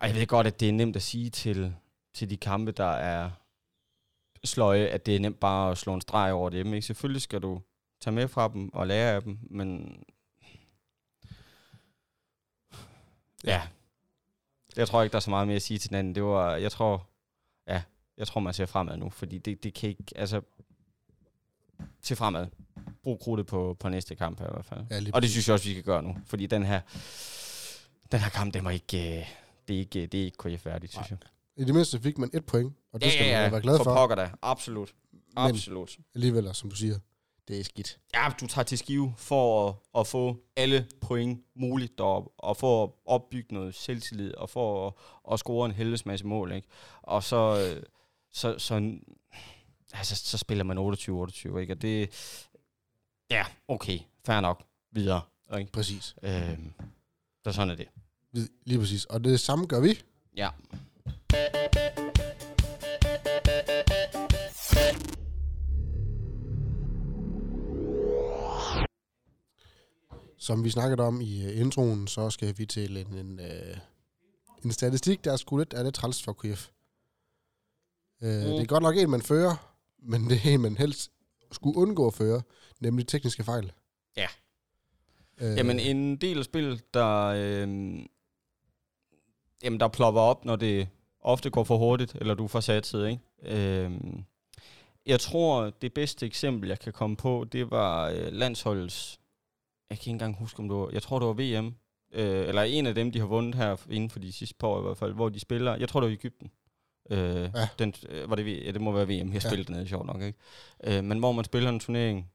og 0.00 0.08
jeg 0.08 0.14
ved 0.14 0.26
godt, 0.26 0.46
at 0.46 0.60
det 0.60 0.68
er 0.68 0.72
nemt 0.72 0.96
at 0.96 1.02
sige 1.02 1.30
til, 1.30 1.74
til 2.16 2.30
de 2.30 2.36
kampe, 2.36 2.72
der 2.72 2.90
er 2.90 3.30
sløje, 4.44 4.86
at 4.86 5.06
det 5.06 5.16
er 5.16 5.20
nemt 5.20 5.40
bare 5.40 5.70
at 5.70 5.78
slå 5.78 5.94
en 5.94 6.00
streg 6.00 6.32
over 6.32 6.50
dem. 6.50 6.74
Ikke? 6.74 6.86
Selvfølgelig 6.86 7.22
skal 7.22 7.42
du 7.42 7.60
tage 8.00 8.14
med 8.14 8.28
fra 8.28 8.48
dem 8.48 8.74
og 8.74 8.86
lære 8.86 9.14
af 9.14 9.22
dem, 9.22 9.38
men... 9.42 9.98
Ja. 13.44 13.62
Jeg 14.76 14.88
tror 14.88 15.02
ikke, 15.02 15.12
der 15.12 15.16
er 15.16 15.20
så 15.20 15.30
meget 15.30 15.46
mere 15.46 15.56
at 15.56 15.62
sige 15.62 15.78
til 15.78 15.90
den 15.90 15.96
anden. 15.96 16.14
Det 16.14 16.22
var, 16.22 16.56
jeg 16.56 16.72
tror, 16.72 17.08
ja, 17.68 17.82
jeg 18.16 18.26
tror, 18.26 18.40
man 18.40 18.54
ser 18.54 18.66
fremad 18.66 18.96
nu, 18.96 19.10
fordi 19.10 19.38
det, 19.38 19.62
det 19.64 19.74
kan 19.74 19.88
ikke, 19.88 20.04
altså, 20.16 20.40
til 22.02 22.16
fremad. 22.16 22.46
Brug 23.02 23.20
krudtet 23.20 23.46
på, 23.46 23.76
på 23.80 23.88
næste 23.88 24.14
kamp 24.14 24.40
her 24.40 24.46
i 24.46 24.52
hvert 24.52 24.64
fald. 24.64 24.84
Ja, 24.90 25.00
og 25.14 25.22
det 25.22 25.30
synes 25.30 25.48
jeg 25.48 25.54
også, 25.54 25.68
vi 25.68 25.74
skal 25.74 25.84
gøre 25.84 26.02
nu, 26.02 26.16
fordi 26.26 26.46
den 26.46 26.64
her, 26.64 26.80
den 28.12 28.20
her 28.20 28.28
kamp, 28.28 28.54
den 28.54 28.64
var 28.64 28.70
ikke, 28.70 29.18
øh, 29.18 29.26
det 29.68 29.74
er 29.74 29.80
ikke, 29.80 30.06
det 30.06 30.20
er 30.20 30.24
ikke 30.24 30.56
KF 30.56 30.62
færdigt, 30.62 30.92
synes 30.92 31.10
jeg. 31.10 31.18
I 31.56 31.64
det 31.64 31.74
mindste 31.74 32.00
fik 32.00 32.18
man 32.18 32.30
et 32.34 32.44
point, 32.44 32.72
og 32.92 33.00
det 33.00 33.12
skal 33.12 33.42
man 33.42 33.52
være 33.52 33.60
glad 33.60 33.76
for. 33.76 33.84
for. 33.84 33.94
pokker 33.94 34.16
da, 34.16 34.30
absolut. 34.42 34.94
Absolut. 35.36 35.98
Alligevel, 36.14 36.54
som 36.54 36.70
du 36.70 36.76
siger, 36.76 36.98
det 37.48 37.60
er 37.60 37.64
skidt. 37.64 37.98
Ja, 38.14 38.32
du 38.40 38.46
tager 38.46 38.64
til 38.64 38.78
skive 38.78 39.14
for 39.16 39.68
at, 39.68 40.00
at 40.00 40.06
få 40.06 40.36
alle 40.56 40.86
point 41.00 41.44
muligt 41.54 41.98
deroppe, 41.98 42.30
og 42.38 42.56
for 42.56 42.84
at 42.84 42.90
opbygge 43.06 43.54
noget 43.54 43.74
selvtillid, 43.74 44.34
og 44.34 44.50
for 44.50 44.86
at, 44.86 44.92
at 45.32 45.38
score 45.38 45.66
en 45.66 45.72
helvedes 45.72 46.06
masse 46.06 46.26
mål, 46.26 46.52
ikke? 46.52 46.68
Og 47.02 47.22
så, 47.22 47.72
øh, 47.76 47.82
så, 48.32 48.58
så, 48.58 48.98
altså, 49.92 50.16
så 50.16 50.38
spiller 50.38 50.64
man 50.64 50.78
28-28, 50.78 51.58
ikke? 51.58 51.72
Og 51.72 51.82
det, 51.82 52.10
ja, 53.30 53.44
okay, 53.68 53.98
fair 54.26 54.40
nok, 54.40 54.64
videre, 54.92 55.20
ikke? 55.58 55.72
Præcis. 55.72 56.14
Øh, 56.22 56.58
så 57.44 57.52
sådan 57.52 57.70
er 57.70 57.74
det. 57.74 57.88
Lige 58.64 58.78
præcis. 58.78 59.04
Og 59.04 59.24
det 59.24 59.40
samme 59.40 59.66
gør 59.66 59.80
vi. 59.80 59.98
Ja. 60.36 60.50
Som 70.38 70.64
vi 70.64 70.70
snakkede 70.70 71.02
om 71.02 71.20
i 71.20 71.46
uh, 71.46 71.60
introen, 71.60 72.06
så 72.06 72.30
skal 72.30 72.58
vi 72.58 72.66
til 72.66 72.96
en, 72.96 73.14
en, 73.14 73.40
uh, 73.40 73.78
en 74.64 74.72
statistik, 74.72 75.24
der 75.24 75.32
er 75.32 75.36
sgu 75.36 75.56
lidt, 75.56 75.74
er 75.74 75.82
lidt 75.82 75.94
træls 75.94 76.22
for 76.22 76.32
KF. 76.32 76.68
Uh, 78.22 78.28
mm. 78.28 78.40
Det 78.40 78.60
er 78.60 78.66
godt 78.66 78.82
nok 78.82 78.96
en, 78.96 79.10
man 79.10 79.22
fører, 79.22 79.74
men 79.98 80.30
det 80.30 80.40
er 80.44 80.54
en, 80.54 80.60
man 80.60 80.76
helst 80.76 81.10
skulle 81.52 81.78
undgå 81.78 82.06
at 82.06 82.14
føre, 82.14 82.42
nemlig 82.80 83.06
tekniske 83.06 83.44
fejl. 83.44 83.72
Ja. 84.16 84.26
Uh, 85.42 85.56
Jamen, 85.56 85.80
en 85.80 86.16
del 86.16 86.38
af 86.38 86.44
spil, 86.44 86.82
der, 86.94 87.24
øh, 87.24 87.68
jamen, 89.62 89.80
der 89.80 89.88
plopper 89.88 90.20
op, 90.20 90.44
når 90.44 90.56
det 90.56 90.88
ofte 91.26 91.50
går 91.50 91.64
for 91.64 91.76
hurtigt, 91.76 92.14
eller 92.14 92.34
du 92.34 92.48
får 92.48 92.60
satset, 92.60 93.08
ikke? 93.08 93.22
Øh, 93.42 93.92
jeg 95.06 95.20
tror, 95.20 95.70
det 95.82 95.94
bedste 95.94 96.26
eksempel, 96.26 96.68
jeg 96.68 96.78
kan 96.78 96.92
komme 96.92 97.16
på, 97.16 97.46
det 97.52 97.70
var 97.70 98.08
øh, 98.08 98.32
landsholdets 98.32 99.20
jeg 99.90 99.98
kan 99.98 100.02
ikke 100.02 100.10
engang 100.10 100.36
huske, 100.36 100.60
om 100.60 100.68
det 100.68 100.76
var, 100.76 100.90
jeg 100.92 101.02
tror, 101.02 101.18
det 101.18 101.28
var 101.28 101.34
VM, 101.34 101.74
øh, 102.12 102.48
eller 102.48 102.62
en 102.62 102.86
af 102.86 102.94
dem, 102.94 103.12
de 103.12 103.18
har 103.18 103.26
vundet 103.26 103.54
her 103.54 103.76
inden 103.90 104.10
for 104.10 104.18
de 104.18 104.32
sidste 104.32 104.54
par 104.58 104.68
år 104.68 104.78
i 104.78 104.82
hvert 104.82 104.96
fald, 104.96 105.12
hvor 105.12 105.28
de 105.28 105.40
spiller, 105.40 105.76
jeg 105.76 105.88
tror, 105.88 106.00
det 106.00 106.06
var 106.06 106.12
Ægypten. 106.12 106.50
Øh, 107.10 107.50
ja. 107.54 107.68
Den, 107.78 107.94
øh, 108.08 108.30
var 108.30 108.36
det, 108.36 108.64
ja, 108.66 108.70
det 108.70 108.80
må 108.80 108.92
være 108.92 109.06
VM, 109.06 109.32
jeg 109.32 109.42
ja. 109.42 109.48
spillede 109.48 109.72
dernede, 109.72 109.88
sjovt 109.88 110.06
nok, 110.06 110.22
ikke? 110.22 110.38
Øh, 110.84 111.04
men 111.04 111.18
hvor 111.18 111.32
man 111.32 111.44
spiller 111.44 111.70
en 111.70 111.80
turnering 111.80 112.30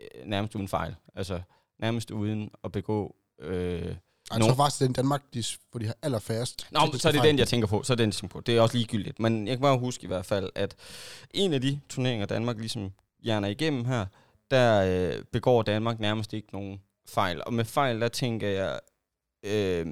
øh, 0.00 0.26
nærmest 0.26 0.54
uden 0.54 0.68
fejl, 0.68 0.94
altså 1.14 1.40
nærmest 1.78 2.10
uden 2.10 2.50
at 2.64 2.72
begå... 2.72 3.16
Øh, 3.38 3.96
jeg 4.32 4.40
tror 4.40 4.54
faktisk, 4.54 4.80
det 4.80 4.88
er 4.88 4.92
Danmark, 4.92 5.22
de, 5.34 5.44
hvor 5.70 5.78
de 5.78 5.86
har 5.86 5.96
allerfærrest. 6.02 6.66
Nå, 6.70 6.80
så 6.80 7.08
er 7.08 7.12
det 7.12 7.18
fejl. 7.18 7.28
den, 7.28 7.38
jeg 7.38 7.48
tænker 7.48 7.68
på. 7.68 7.82
Så 7.82 7.92
er 7.92 7.94
det 7.94 8.02
den, 8.02 8.08
jeg 8.08 8.14
tænker 8.14 8.32
på. 8.32 8.40
Det 8.40 8.56
er 8.56 8.60
også 8.60 8.76
ligegyldigt. 8.76 9.20
Men 9.20 9.48
jeg 9.48 9.56
kan 9.56 9.62
bare 9.62 9.78
huske 9.78 10.04
i 10.04 10.06
hvert 10.06 10.26
fald, 10.26 10.50
at 10.54 10.74
en 11.30 11.52
af 11.52 11.60
de 11.60 11.80
turneringer, 11.88 12.26
Danmark 12.26 12.58
ligesom 12.58 12.92
hjerner 13.22 13.48
igennem 13.48 13.84
her, 13.84 14.06
der 14.50 14.84
øh, 14.86 15.24
begår 15.32 15.62
Danmark 15.62 16.00
nærmest 16.00 16.32
ikke 16.32 16.48
nogen 16.52 16.80
fejl. 17.08 17.42
Og 17.46 17.52
med 17.54 17.64
fejl, 17.64 18.00
der 18.00 18.08
tænker 18.08 18.48
jeg... 18.48 18.80
Øh, 19.44 19.86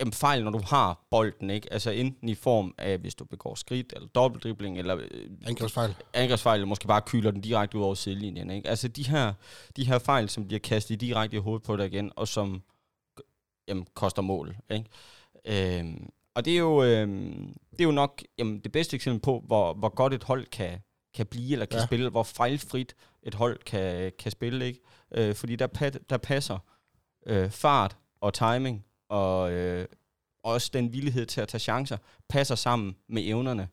jamen 0.00 0.12
fejl, 0.12 0.44
når 0.44 0.50
du 0.50 0.60
har 0.66 1.06
bolden, 1.10 1.50
ikke? 1.50 1.72
Altså 1.72 1.90
enten 1.90 2.28
i 2.28 2.34
form 2.34 2.74
af, 2.78 2.98
hvis 2.98 3.14
du 3.14 3.24
begår 3.24 3.54
skridt, 3.54 3.92
eller 3.96 4.08
dobbeltdribling, 4.08 4.78
eller... 4.78 4.96
Øh, 4.96 5.30
angrebsfejl. 5.46 5.94
Angrebsfejl, 6.14 6.56
eller 6.56 6.66
måske 6.66 6.86
bare 6.86 7.02
kyler 7.06 7.30
den 7.30 7.40
direkte 7.40 7.78
ud 7.78 7.82
over 7.82 7.94
sidelinjen, 7.94 8.50
ikke? 8.50 8.68
Altså 8.68 8.88
de 8.88 9.08
her, 9.08 9.32
de 9.76 9.86
her 9.86 9.98
fejl, 9.98 10.28
som 10.28 10.46
bliver 10.46 10.60
kastet 10.60 11.00
direkte 11.00 11.36
i 11.36 11.40
hovedet 11.40 11.62
på 11.62 11.76
dig 11.76 11.86
igen, 11.86 12.12
og 12.16 12.28
som 12.28 12.62
jamen, 13.68 13.86
koster 13.94 14.22
mål, 14.22 14.56
ikke? 14.70 15.80
Øh, 15.80 15.94
og 16.34 16.44
det 16.44 16.52
er 16.52 16.58
jo, 16.58 16.82
øh, 16.82 17.08
det 17.70 17.80
er 17.80 17.84
jo 17.84 17.90
nok 17.90 18.22
jamen, 18.38 18.60
det 18.60 18.72
bedste 18.72 18.94
eksempel 18.94 19.20
på, 19.20 19.42
hvor, 19.46 19.74
hvor 19.74 19.88
godt 19.88 20.14
et 20.14 20.24
hold 20.24 20.46
kan, 20.46 20.78
kan 21.14 21.26
blive, 21.26 21.52
eller 21.52 21.66
kan 21.66 21.78
ja. 21.78 21.86
spille, 21.86 22.10
hvor 22.10 22.22
fejlfrit 22.22 22.94
et 23.22 23.34
hold 23.34 23.58
kan, 23.58 24.12
kan 24.18 24.30
spille, 24.30 24.66
ikke? 24.66 24.80
Øh, 25.14 25.34
fordi 25.34 25.56
der, 25.56 25.66
der 26.10 26.18
passer 26.18 26.58
øh, 27.26 27.50
fart 27.50 27.96
og 28.20 28.34
timing, 28.34 28.84
og 29.10 29.52
øh, 29.52 29.86
også 30.42 30.70
den 30.72 30.92
villighed 30.92 31.26
til 31.26 31.40
at 31.40 31.48
tage 31.48 31.60
chancer, 31.60 31.96
passer 32.28 32.54
sammen 32.54 32.96
med 33.08 33.22
evnerne. 33.26 33.68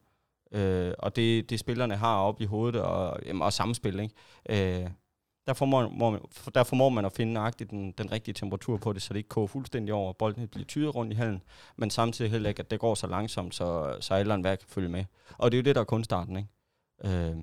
Øh, 0.51 0.93
og 0.99 1.15
det, 1.15 1.49
det 1.49 1.59
spillerne 1.59 1.95
har 1.95 2.17
op 2.17 2.41
i 2.41 2.45
hovedet, 2.45 2.81
og, 2.81 3.19
jamen, 3.25 3.41
og 3.41 3.53
samspil, 3.53 3.99
ikke? 3.99 4.83
Øh, 4.83 4.89
der 5.47 5.53
formår, 5.53 5.89
må, 5.89 6.29
der 6.55 6.63
formår 6.63 6.89
man 6.89 7.05
at 7.05 7.13
finde 7.13 7.33
nøjagtigt 7.33 7.69
den, 7.69 7.91
den 7.91 8.11
rigtige 8.11 8.33
temperatur 8.33 8.77
på 8.77 8.93
det, 8.93 9.01
så 9.01 9.13
det 9.13 9.17
ikke 9.17 9.29
koger 9.29 9.47
fuldstændig 9.47 9.93
over, 9.93 10.07
og 10.07 10.17
bolden 10.17 10.47
bliver 10.47 10.65
tyret 10.65 10.95
rundt 10.95 11.13
i 11.13 11.15
hallen, 11.15 11.43
men 11.75 11.89
samtidig 11.89 12.31
heller 12.31 12.49
ikke, 12.49 12.59
at 12.59 12.71
det 12.71 12.79
går 12.79 12.95
så 12.95 13.07
langsomt, 13.07 13.55
så, 13.55 13.97
så 13.99 14.13
alle 14.13 14.43
kan 14.43 14.57
følge 14.67 14.89
med. 14.89 15.05
Og 15.37 15.51
det 15.51 15.57
er 15.57 15.61
jo 15.61 15.63
det, 15.63 15.75
der 15.75 15.81
er 15.81 15.85
kunstarten, 15.85 16.37
ikke? 16.37 16.49
Øh, 17.03 17.37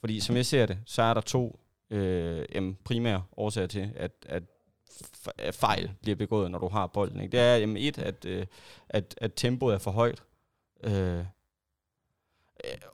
fordi 0.00 0.20
som 0.20 0.36
jeg 0.36 0.46
ser 0.46 0.66
det, 0.66 0.78
så 0.86 1.02
er 1.02 1.14
der 1.14 1.20
to 1.20 1.60
øh, 1.90 2.74
primære 2.84 3.22
årsager 3.36 3.66
til, 3.66 3.92
at, 3.96 4.12
at 4.26 4.42
fejl 5.52 5.90
bliver 6.02 6.16
begået, 6.16 6.50
når 6.50 6.58
du 6.58 6.68
har 6.68 6.86
bolden. 6.86 7.20
Ikke? 7.20 7.32
Det 7.32 7.40
er 7.40 7.56
jamen, 7.56 7.76
et, 7.76 7.98
at, 7.98 8.24
øh, 8.24 8.46
at, 8.88 9.14
at 9.16 9.32
tempoet 9.36 9.74
er 9.74 9.78
for 9.78 9.90
højt. 9.90 10.22
Øh, 10.84 11.24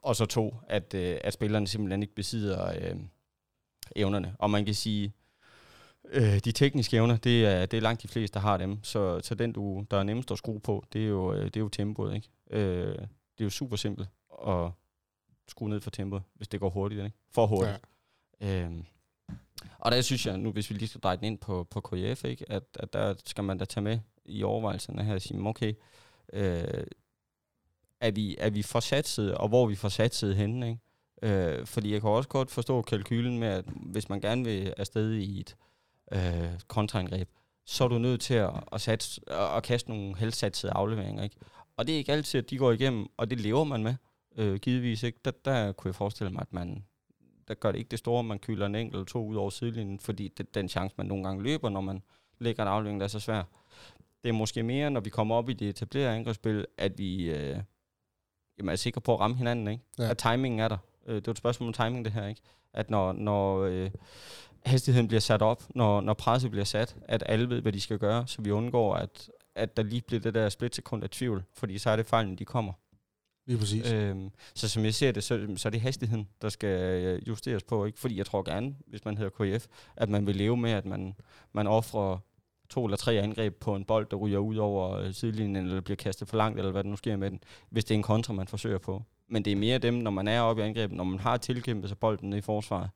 og 0.01 0.15
så 0.15 0.25
to, 0.25 0.55
at, 0.67 0.93
øh, 0.93 1.17
at 1.23 1.33
spillerne 1.33 1.67
simpelthen 1.67 2.01
ikke 2.01 2.15
besidder 2.15 2.67
øh, 2.67 2.99
evnerne. 3.95 4.35
Og 4.39 4.49
man 4.49 4.65
kan 4.65 4.73
sige, 4.73 5.13
øh, 6.09 6.39
de 6.39 6.51
tekniske 6.51 6.97
evner, 6.97 7.17
det 7.17 7.45
er, 7.45 7.65
det 7.65 7.77
er 7.77 7.81
langt 7.81 8.03
de 8.03 8.07
fleste, 8.07 8.33
der 8.33 8.39
har 8.39 8.57
dem. 8.57 8.83
Så, 8.83 9.19
så 9.23 9.35
den, 9.35 9.51
du, 9.51 9.85
der 9.91 9.97
er 9.97 10.03
nemmest 10.03 10.31
at 10.31 10.37
skrue 10.37 10.59
på, 10.59 10.85
det 10.93 11.03
er 11.03 11.07
jo, 11.07 11.33
øh, 11.33 11.45
det 11.45 11.55
er 11.55 11.61
jo 11.61 11.69
tempoet. 11.69 12.15
Ikke? 12.15 12.29
Øh, 12.49 12.95
det 12.95 13.39
er 13.39 13.45
jo 13.45 13.49
super 13.49 13.75
simpelt 13.75 14.09
at 14.47 14.71
skrue 15.47 15.69
ned 15.69 15.81
for 15.81 15.89
tempoet, 15.89 16.23
hvis 16.33 16.47
det 16.47 16.59
går 16.59 16.69
hurtigt. 16.69 17.03
Ikke? 17.03 17.17
For 17.31 17.47
hurtigt. 17.47 17.79
Ja. 18.41 18.63
Øhm, 18.63 18.85
og 19.79 19.91
der 19.91 20.01
synes 20.01 20.25
jeg, 20.25 20.37
nu 20.37 20.51
hvis 20.51 20.69
vi 20.69 20.75
lige 20.75 20.87
skal 20.87 21.01
dreje 21.01 21.17
den 21.17 21.25
ind 21.25 21.37
på, 21.37 21.67
på 21.71 21.81
KF, 21.81 22.23
ikke, 22.23 22.51
at, 22.51 22.63
at 22.79 22.93
der 22.93 23.15
skal 23.25 23.43
man 23.43 23.57
da 23.57 23.65
tage 23.65 23.83
med 23.83 23.99
i 24.25 24.43
overvejelserne 24.43 25.03
her 25.03 25.13
og 25.13 25.21
sige, 25.21 25.39
okay, 25.47 25.73
øh, 26.33 26.83
er, 28.01 28.11
vi, 28.11 28.35
er 28.39 28.49
vi 28.49 28.63
forsatset, 28.63 29.35
og 29.35 29.49
hvor 29.49 29.63
er 29.63 29.67
vi 29.67 29.75
forsatset 29.75 30.35
henne, 30.35 30.67
ikke? 30.69 30.81
Øh, 31.21 31.65
fordi 31.65 31.93
jeg 31.93 32.01
kan 32.01 32.09
også 32.09 32.29
godt 32.29 32.51
forstå 32.51 32.81
kalkylen 32.81 33.39
med, 33.39 33.47
at 33.47 33.65
hvis 33.67 34.09
man 34.09 34.21
gerne 34.21 34.43
vil 34.43 34.73
afsted 34.77 35.13
i 35.13 35.39
et 35.39 35.55
øh, 36.11 36.59
kontraangreb, 36.67 37.29
så 37.65 37.83
er 37.83 37.87
du 37.87 37.97
nødt 37.97 38.21
til 38.21 38.33
at, 38.33 38.51
at, 38.71 38.81
satse, 38.81 39.21
at, 39.27 39.57
at 39.57 39.63
kaste 39.63 39.89
nogle 39.89 40.17
helsatsede 40.17 40.71
afleveringer. 40.71 41.23
Ikke? 41.23 41.35
Og 41.77 41.87
det 41.87 41.93
er 41.93 41.97
ikke 41.97 42.11
altid, 42.11 42.43
at 42.43 42.49
de 42.49 42.57
går 42.57 42.71
igennem, 42.71 43.07
og 43.17 43.29
det 43.29 43.41
lever 43.41 43.63
man 43.63 43.83
med 43.83 43.95
øh, 44.37 44.55
givetvis 44.59 45.03
ikke. 45.03 45.19
Der, 45.25 45.31
der 45.45 45.71
kunne 45.71 45.89
jeg 45.89 45.95
forestille 45.95 46.31
mig, 46.33 46.41
at 46.41 46.53
man, 46.53 46.85
der 47.47 47.53
gør 47.53 47.71
det 47.71 47.79
ikke 47.79 47.89
det 47.89 47.99
store, 47.99 48.23
man 48.23 48.39
kyler 48.39 48.65
en 48.65 48.75
enkelt 48.75 48.95
eller 48.95 49.05
to 49.05 49.25
ud 49.25 49.35
over 49.35 49.49
sidelinjen, 49.49 49.99
fordi 49.99 50.27
det, 50.37 50.55
den 50.55 50.69
chance, 50.69 50.95
man 50.97 51.05
nogle 51.05 51.23
gange 51.23 51.43
løber, 51.43 51.69
når 51.69 51.81
man 51.81 52.01
lægger 52.39 52.63
en 52.63 52.69
aflevering, 52.69 52.99
der 52.99 53.03
er 53.03 53.07
så 53.09 53.19
svær. 53.19 53.43
Det 54.23 54.29
er 54.29 54.33
måske 54.33 54.63
mere, 54.63 54.91
når 54.91 54.99
vi 54.99 55.09
kommer 55.09 55.35
op 55.35 55.49
i 55.49 55.53
det 55.53 55.69
etablerede 55.69 56.15
angrebsspil, 56.15 56.65
at 56.77 56.97
vi 56.97 57.29
øh, 57.29 57.59
jamen, 58.57 58.69
er 58.69 58.75
sikre 58.75 59.01
på 59.01 59.13
at 59.13 59.19
ramme 59.19 59.37
hinanden, 59.37 59.67
ikke? 59.67 59.83
Ja. 59.99 60.09
At 60.09 60.17
timingen 60.17 60.59
er 60.59 60.67
der. 60.67 60.77
Øh, 61.07 61.15
det 61.15 61.27
er 61.27 61.31
et 61.31 61.37
spørgsmål 61.37 61.67
om 61.67 61.73
timing, 61.73 62.05
det 62.05 62.13
her, 62.13 62.27
ikke? 62.27 62.41
At 62.73 62.89
når, 62.89 63.13
når 63.13 63.59
øh, 63.59 63.91
hastigheden 64.65 65.07
bliver 65.07 65.21
sat 65.21 65.41
op, 65.41 65.63
når, 65.75 66.01
når 66.01 66.13
presset 66.13 66.51
bliver 66.51 66.65
sat, 66.65 66.95
at 67.01 67.23
alle 67.25 67.49
ved, 67.49 67.61
hvad 67.61 67.71
de 67.71 67.81
skal 67.81 67.99
gøre, 67.99 68.27
så 68.27 68.41
vi 68.41 68.51
undgår, 68.51 68.95
at, 68.95 69.29
at 69.55 69.77
der 69.77 69.83
lige 69.83 70.01
bliver 70.01 70.19
det 70.19 70.33
der 70.33 70.49
splitsekund 70.49 71.03
af 71.03 71.09
tvivl, 71.09 71.43
fordi 71.53 71.77
så 71.77 71.89
er 71.89 71.95
det 71.95 72.05
fejlen, 72.05 72.35
de 72.35 72.45
kommer. 72.45 72.73
Lige 73.47 73.59
præcis. 73.59 73.91
Øhm, 73.91 74.29
så 74.55 74.69
som 74.69 74.85
jeg 74.85 74.93
ser 74.93 75.11
det, 75.11 75.23
så, 75.23 75.47
så 75.55 75.67
er 75.67 75.69
det 75.69 75.81
hastigheden, 75.81 76.27
der 76.41 76.49
skal 76.49 77.03
øh, 77.03 77.27
justeres 77.27 77.63
på. 77.63 77.85
Ikke? 77.85 77.99
Fordi 77.99 78.17
jeg 78.17 78.25
tror 78.25 78.43
gerne, 78.43 78.75
hvis 78.87 79.05
man 79.05 79.17
hedder 79.17 79.57
KF, 79.57 79.65
at 79.95 80.09
man 80.09 80.27
vil 80.27 80.35
leve 80.35 80.57
med, 80.57 80.71
at 80.71 80.85
man, 80.85 81.15
man 81.53 81.67
offrer 81.67 82.17
to 82.69 82.85
eller 82.85 82.97
tre 82.97 83.13
angreb 83.13 83.55
på 83.55 83.75
en 83.75 83.85
bold, 83.85 84.07
der 84.11 84.17
ryger 84.17 84.39
ud 84.39 84.55
over 84.55 84.91
øh, 84.91 85.13
sidelinjen, 85.13 85.65
eller 85.65 85.81
bliver 85.81 85.95
kastet 85.95 86.27
for 86.27 86.37
langt, 86.37 86.59
eller 86.59 86.71
hvad 86.71 86.83
der 86.83 86.89
nu 86.89 86.95
sker 86.95 87.15
med 87.15 87.31
den, 87.31 87.39
hvis 87.69 87.85
det 87.85 87.95
er 87.95 87.97
en 87.97 88.03
kontra, 88.03 88.33
man 88.33 88.47
forsøger 88.47 88.77
på. 88.77 89.03
Men 89.29 89.45
det 89.45 89.51
er 89.51 89.55
mere 89.55 89.77
dem, 89.77 89.93
når 89.93 90.11
man 90.11 90.27
er 90.27 90.41
oppe 90.41 90.61
i 90.61 90.65
angrebet, 90.65 90.97
når 90.97 91.03
man 91.03 91.19
har 91.19 91.37
tilkæmpet 91.37 91.89
sig 91.89 91.97
bolden 91.97 92.33
i 92.33 92.41
forsvaret, 92.41 92.89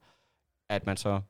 at 0.68 0.86
man 0.86 0.96
så 0.96 1.20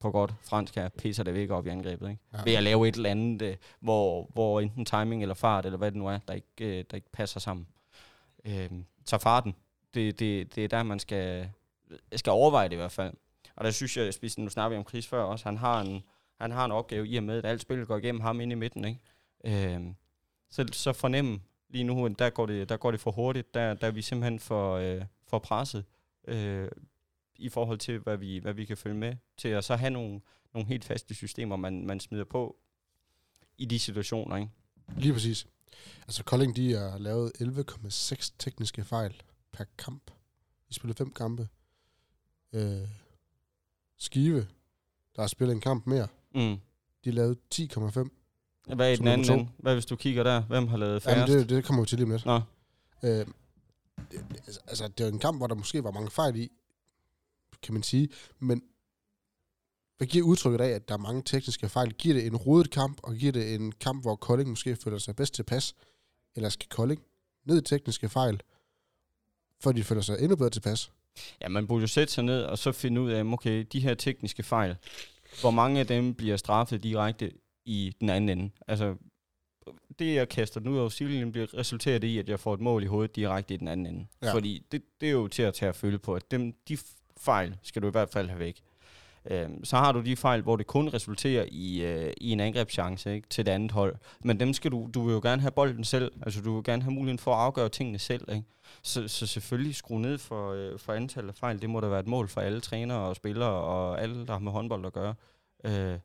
på 0.00 0.10
godt 0.10 0.34
fransk 0.42 0.74
her, 0.74 0.88
pisser 0.88 1.22
det 1.22 1.34
væk 1.34 1.50
op 1.50 1.66
i 1.66 1.70
angrebet. 1.70 2.10
Ikke? 2.10 2.22
Ja. 2.32 2.38
Ved 2.44 2.54
at 2.54 2.62
lave 2.62 2.88
et 2.88 2.96
eller 2.96 3.10
andet, 3.10 3.42
øh, 3.42 3.56
hvor, 3.80 4.30
hvor 4.32 4.60
enten 4.60 4.84
timing 4.84 5.22
eller 5.22 5.34
fart, 5.34 5.66
eller 5.66 5.78
hvad 5.78 5.90
det 5.90 5.98
nu 5.98 6.06
er, 6.06 6.18
der 6.28 6.34
ikke, 6.34 6.82
der 6.82 6.94
ikke 6.94 7.12
passer 7.12 7.40
sammen. 7.40 7.66
Øh, 8.46 8.70
tager 9.04 9.18
farten, 9.18 9.54
det, 9.94 10.18
det, 10.18 10.54
det 10.54 10.64
er 10.64 10.68
der, 10.68 10.82
man 10.82 10.98
skal, 10.98 11.50
skal 12.16 12.30
overveje 12.30 12.68
det 12.68 12.72
i 12.72 12.76
hvert 12.76 12.92
fald. 12.92 13.14
Og 13.56 13.64
der 13.64 13.70
synes 13.70 13.96
jeg, 13.96 14.14
specielt 14.14 14.44
nu 14.44 14.50
snakker 14.50 14.76
vi 14.76 14.78
om 14.78 14.88
Chris 14.88 15.06
før 15.06 15.22
også, 15.22 15.44
han 15.44 15.56
har 15.56 15.80
en, 15.80 16.02
han 16.40 16.50
har 16.50 16.64
en 16.64 16.72
opgave 16.72 17.08
i 17.08 17.16
og 17.16 17.22
med, 17.22 17.38
at 17.38 17.44
alt 17.44 17.60
spillet 17.60 17.88
går 17.88 17.96
igennem 17.96 18.20
ham 18.20 18.40
ind 18.40 18.52
i 18.52 18.54
midten. 18.54 18.84
Ikke? 18.84 19.00
Øh, 19.74 19.80
så, 20.50 20.66
så 20.72 20.92
fornemme 20.92 21.40
lige 21.68 21.84
nu, 21.84 22.08
der 22.08 22.30
går 22.30 22.46
det, 22.46 22.68
der 22.68 22.76
går 22.76 22.90
det 22.90 23.00
for 23.00 23.10
hurtigt, 23.10 23.54
der, 23.54 23.74
der 23.74 23.86
er 23.86 23.90
vi 23.90 24.02
simpelthen 24.02 24.38
for, 24.40 24.76
øh, 24.76 25.02
for 25.28 25.38
presset 25.38 25.84
øh, 26.28 26.68
i 27.36 27.48
forhold 27.48 27.78
til, 27.78 27.98
hvad 27.98 28.16
vi, 28.16 28.38
hvad 28.38 28.52
vi 28.52 28.64
kan 28.64 28.76
følge 28.76 28.96
med 28.96 29.16
til, 29.36 29.48
at 29.48 29.64
så 29.64 29.76
have 29.76 29.90
nogle, 29.90 30.20
nogle 30.54 30.68
helt 30.68 30.84
faste 30.84 31.14
systemer, 31.14 31.56
man, 31.56 31.86
man 31.86 32.00
smider 32.00 32.24
på 32.24 32.56
i 33.58 33.64
de 33.64 33.78
situationer. 33.78 34.36
Ikke? 34.36 34.50
Lige 34.96 35.12
præcis. 35.12 35.46
Altså 36.02 36.24
Kolding, 36.24 36.56
de 36.56 36.72
har 36.72 36.98
lavet 36.98 37.32
11,6 37.40 38.30
tekniske 38.38 38.84
fejl 38.84 39.22
per 39.52 39.64
kamp. 39.78 40.10
De 40.68 40.74
spillede 40.74 40.96
fem 40.98 41.12
kampe. 41.12 41.48
Øh, 42.52 42.88
Skive, 43.98 44.46
der 45.16 45.22
har 45.22 45.26
spillet 45.26 45.54
en 45.54 45.60
kamp 45.60 45.86
mere, 45.86 46.08
Mm. 46.34 46.56
de 47.04 47.10
lavede 47.10 47.36
10,5. 47.54 48.10
Hvad 48.74 48.92
er 48.92 48.96
den 48.96 49.06
anden 49.08 49.32
ende? 49.38 49.50
Hvad 49.58 49.74
hvis 49.74 49.86
du 49.86 49.96
kigger 49.96 50.22
der? 50.22 50.42
Hvem 50.42 50.68
har 50.68 50.76
lavet 50.76 51.06
Jamen, 51.06 51.26
færrest? 51.26 51.32
det, 51.32 51.48
det 51.48 51.64
kommer 51.64 51.82
vi 51.82 51.86
til 51.86 51.98
lige 51.98 52.04
om 52.06 52.10
lidt. 52.10 52.26
Nå, 52.26 52.40
Øh, 53.02 53.10
det- 53.10 53.26
det- 54.10 54.58
altså, 54.66 54.88
det 54.88 55.04
er 55.06 55.08
en 55.08 55.18
kamp, 55.18 55.38
hvor 55.38 55.46
der 55.46 55.54
måske 55.54 55.84
var 55.84 55.90
mange 55.90 56.10
fejl 56.10 56.36
i, 56.36 56.52
kan 57.62 57.74
man 57.74 57.82
sige. 57.82 58.08
Men 58.38 58.62
hvad 59.96 60.06
giver 60.06 60.24
udtrykket 60.24 60.60
af, 60.60 60.68
at 60.68 60.88
der 60.88 60.94
er 60.94 60.98
mange 60.98 61.22
tekniske 61.22 61.68
fejl? 61.68 61.92
Giver 61.92 62.14
det 62.14 62.26
en 62.26 62.36
rodet 62.36 62.70
kamp, 62.70 63.00
og 63.02 63.14
giver 63.14 63.32
det 63.32 63.54
en 63.54 63.72
kamp, 63.72 64.02
hvor 64.02 64.16
Kolding 64.16 64.50
måske 64.50 64.76
føler 64.76 64.98
sig 64.98 65.16
bedst 65.16 65.34
tilpas? 65.34 65.74
Eller 66.34 66.48
skal 66.48 66.68
Kolding 66.68 67.02
ned 67.44 67.58
i 67.58 67.64
tekniske 67.64 68.08
fejl, 68.08 68.40
for 69.60 69.72
de 69.72 69.84
føler 69.84 70.02
sig 70.02 70.18
endnu 70.20 70.36
bedre 70.36 70.50
tilpas? 70.50 70.90
ja, 71.40 71.48
man 71.48 71.66
burde 71.66 71.80
jo 71.80 71.86
sætte 71.86 72.12
sig 72.12 72.24
ned 72.24 72.42
og 72.42 72.58
så 72.58 72.72
finde 72.72 73.00
ud 73.00 73.10
af, 73.10 73.24
okay, 73.24 73.66
de 73.72 73.80
her 73.80 73.94
tekniske 73.94 74.42
fejl, 74.42 74.76
hvor 75.40 75.50
mange 75.50 75.80
af 75.80 75.86
dem 75.86 76.14
bliver 76.14 76.36
straffet 76.36 76.82
direkte 76.82 77.32
i 77.64 77.94
den 78.00 78.10
anden 78.10 78.38
ende? 78.38 78.50
Altså, 78.68 78.96
det 79.98 80.14
jeg 80.14 80.28
kaster 80.28 80.60
den 80.60 80.68
ud 80.68 80.78
over 80.78 80.88
sidelinjen, 80.88 81.32
bliver 81.32 81.54
resulteret 81.54 82.04
i, 82.04 82.18
at 82.18 82.28
jeg 82.28 82.40
får 82.40 82.54
et 82.54 82.60
mål 82.60 82.82
i 82.82 82.86
hovedet 82.86 83.16
direkte 83.16 83.54
i 83.54 83.56
den 83.56 83.68
anden 83.68 83.86
ende. 83.86 84.06
Ja. 84.22 84.34
Fordi 84.34 84.66
det, 84.72 84.82
det 85.00 85.08
er 85.08 85.12
jo 85.12 85.28
til 85.28 85.42
at 85.42 85.54
tage 85.54 85.68
at 85.68 85.76
føle 85.76 85.98
på, 85.98 86.14
at 86.14 86.30
dem, 86.30 86.52
de 86.68 86.78
fejl 87.16 87.56
skal 87.62 87.82
du 87.82 87.88
i 87.88 87.90
hvert 87.90 88.10
fald 88.10 88.28
have 88.28 88.38
væk. 88.38 88.62
Øhm, 89.30 89.64
så 89.64 89.76
har 89.76 89.92
du 89.92 90.00
de 90.00 90.16
fejl, 90.16 90.42
hvor 90.42 90.56
det 90.56 90.66
kun 90.66 90.88
resulterer 90.88 91.44
i, 91.48 91.82
øh, 91.82 92.12
i 92.16 92.30
en 92.32 92.40
angrebschance 92.40 93.14
ikke, 93.14 93.28
til 93.28 93.46
det 93.46 93.52
andet 93.52 93.70
hold. 93.70 93.96
Men 94.20 94.40
dem 94.40 94.52
skal 94.52 94.70
du, 94.70 94.88
du 94.94 95.04
vil 95.04 95.12
jo 95.12 95.20
gerne 95.22 95.42
have 95.42 95.50
bolden 95.50 95.84
selv. 95.84 96.12
Altså 96.22 96.40
du 96.40 96.54
vil 96.54 96.64
gerne 96.64 96.82
have 96.82 96.92
muligheden 96.92 97.18
for 97.18 97.34
at 97.34 97.40
afgøre 97.40 97.68
tingene 97.68 97.98
selv. 97.98 98.30
Ikke? 98.30 98.44
Så, 98.82 99.08
så 99.08 99.26
selvfølgelig 99.26 99.74
skrue 99.74 100.00
ned 100.00 100.18
for, 100.18 100.52
øh, 100.52 100.78
for 100.78 100.92
antallet 100.92 101.28
af 101.28 101.34
fejl. 101.34 101.62
Det 101.62 101.70
må 101.70 101.80
da 101.80 101.86
være 101.86 102.00
et 102.00 102.06
mål 102.06 102.28
for 102.28 102.40
alle 102.40 102.60
trænere 102.60 102.98
og 102.98 103.16
spillere 103.16 103.50
og 103.50 104.00
alle, 104.02 104.26
der 104.26 104.32
har 104.32 104.40
med 104.40 104.52
håndbold 104.52 104.86
at 104.86 104.92
gøre. 104.92 105.14
Øh, 105.64 105.98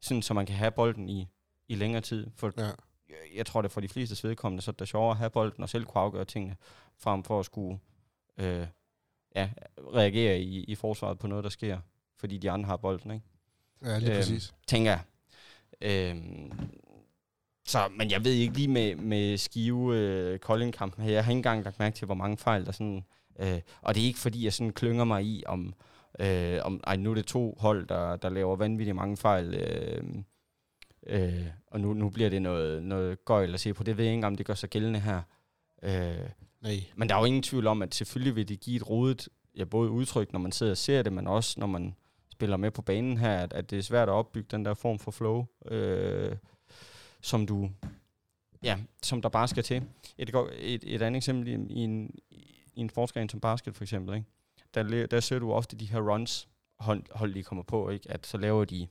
sådan 0.00 0.22
så 0.22 0.34
man 0.34 0.46
kan 0.46 0.56
have 0.56 0.70
bolden 0.70 1.08
i, 1.08 1.26
i 1.68 1.74
længere 1.74 2.00
tid. 2.02 2.26
For 2.36 2.52
Ja. 2.58 2.64
jeg, 2.64 3.16
jeg 3.36 3.46
tror, 3.46 3.62
det 3.62 3.70
for 3.70 3.80
de 3.80 3.88
fleste 3.88 4.28
vedkommende, 4.28 4.62
så 4.62 4.70
er 4.70 4.72
det 4.72 4.88
sjovere 4.88 5.10
at 5.10 5.16
have 5.16 5.30
bolden 5.30 5.62
og 5.62 5.68
selv 5.68 5.84
kunne 5.84 6.02
afgøre 6.02 6.24
tingene, 6.24 6.56
frem 6.98 7.24
for 7.24 7.40
at 7.40 7.46
skulle 7.46 7.78
øh, 8.38 8.66
ja, 9.36 9.50
reagere 9.94 10.40
i, 10.40 10.64
i 10.64 10.74
forsvaret 10.74 11.18
på 11.18 11.26
noget, 11.26 11.44
der 11.44 11.50
sker, 11.50 11.78
fordi 12.18 12.38
de 12.38 12.50
andre 12.50 12.66
har 12.66 12.76
bolden, 12.76 13.10
ikke? 13.10 13.24
Ja, 13.84 13.98
lige 13.98 14.10
Øhm, 14.10 14.18
præcis. 14.18 14.54
Tænker 14.66 14.90
jeg. 14.90 15.00
Øhm, 15.80 16.52
så, 17.66 17.78
men 17.96 18.10
jeg 18.10 18.24
ved 18.24 18.32
ikke 18.32 18.54
lige 18.54 18.68
med, 18.68 18.96
med 18.96 19.36
skive 19.36 19.96
øh, 19.96 20.38
Kolding-kampen 20.38 21.04
her. 21.04 21.12
Jeg 21.12 21.24
har 21.24 21.30
ikke 21.32 21.38
engang 21.38 21.64
lagt 21.64 21.78
mærke 21.78 21.96
til, 21.96 22.06
hvor 22.06 22.14
mange 22.14 22.36
fejl 22.36 22.66
der 22.66 22.72
sådan... 22.72 23.04
Øh, 23.38 23.60
og 23.80 23.94
det 23.94 24.02
er 24.02 24.06
ikke 24.06 24.18
fordi, 24.18 24.44
jeg 24.44 24.52
sådan 24.52 24.72
klynger 24.72 25.04
mig 25.04 25.24
i, 25.24 25.42
om, 25.46 25.74
øh, 26.20 26.58
om 26.62 26.80
ej, 26.86 26.96
nu 26.96 27.10
er 27.10 27.14
det 27.14 27.26
to 27.26 27.56
hold, 27.60 27.86
der, 27.86 28.16
der 28.16 28.28
laver 28.28 28.56
vanvittigt 28.56 28.96
mange 28.96 29.16
fejl. 29.16 29.54
Øh, 29.54 30.04
øh, 31.06 31.46
og 31.66 31.80
nu, 31.80 31.94
nu 31.94 32.10
bliver 32.10 32.30
det 32.30 32.42
noget, 32.42 32.82
noget 32.82 33.24
gøjl 33.24 33.54
at 33.54 33.60
se 33.60 33.74
på. 33.74 33.82
Det 33.84 33.96
ved 33.96 34.04
jeg 34.04 34.14
ikke, 34.14 34.26
om 34.26 34.36
det 34.36 34.46
gør 34.46 34.54
sig 34.54 34.70
gældende 34.70 35.00
her. 35.00 35.22
Øh, 35.82 36.28
Nej. 36.60 36.84
men 36.96 37.08
der 37.08 37.14
er 37.14 37.18
jo 37.18 37.24
ingen 37.24 37.42
tvivl 37.42 37.66
om, 37.66 37.82
at 37.82 37.94
selvfølgelig 37.94 38.36
vil 38.36 38.48
det 38.48 38.60
give 38.60 38.76
et 38.76 38.90
rodet, 38.90 39.28
ja, 39.56 39.64
både 39.64 39.90
udtryk, 39.90 40.32
når 40.32 40.40
man 40.40 40.52
sidder 40.52 40.72
og 40.72 40.76
ser 40.76 41.02
det, 41.02 41.12
men 41.12 41.26
også 41.26 41.60
når 41.60 41.66
man 41.66 41.94
spiller 42.38 42.56
med 42.56 42.70
på 42.70 42.82
banen 42.82 43.16
her, 43.16 43.36
at, 43.36 43.52
at 43.52 43.70
det 43.70 43.78
er 43.78 43.82
svært 43.82 44.08
at 44.08 44.12
opbygge 44.12 44.48
den 44.50 44.64
der 44.64 44.74
form 44.74 44.98
for 44.98 45.10
flow, 45.10 45.46
øh, 45.66 46.36
som 47.20 47.46
du, 47.46 47.70
ja, 48.62 48.78
som 49.02 49.22
der 49.22 49.28
bare 49.28 49.48
skal 49.48 49.62
til. 49.62 49.82
Et, 50.18 50.30
et, 50.58 50.84
et 50.86 51.02
andet 51.02 51.16
eksempel 51.16 51.48
i, 51.48 51.52
en, 51.52 52.10
i 52.74 52.80
en 52.80 52.88
sportsgren 52.88 53.28
som 53.28 53.40
basket 53.40 53.76
for 53.76 53.84
eksempel, 53.84 54.14
ikke? 54.14 54.26
Der, 54.74 55.06
der 55.06 55.20
ser 55.20 55.38
du 55.38 55.52
ofte 55.52 55.76
de 55.76 55.86
her 55.86 56.00
runs, 56.12 56.48
hold, 56.80 57.02
hold 57.10 57.34
de 57.34 57.42
kommer 57.42 57.64
på, 57.64 57.90
ikke? 57.90 58.10
at 58.10 58.26
så 58.26 58.38
laver 58.38 58.64
de 58.64 58.88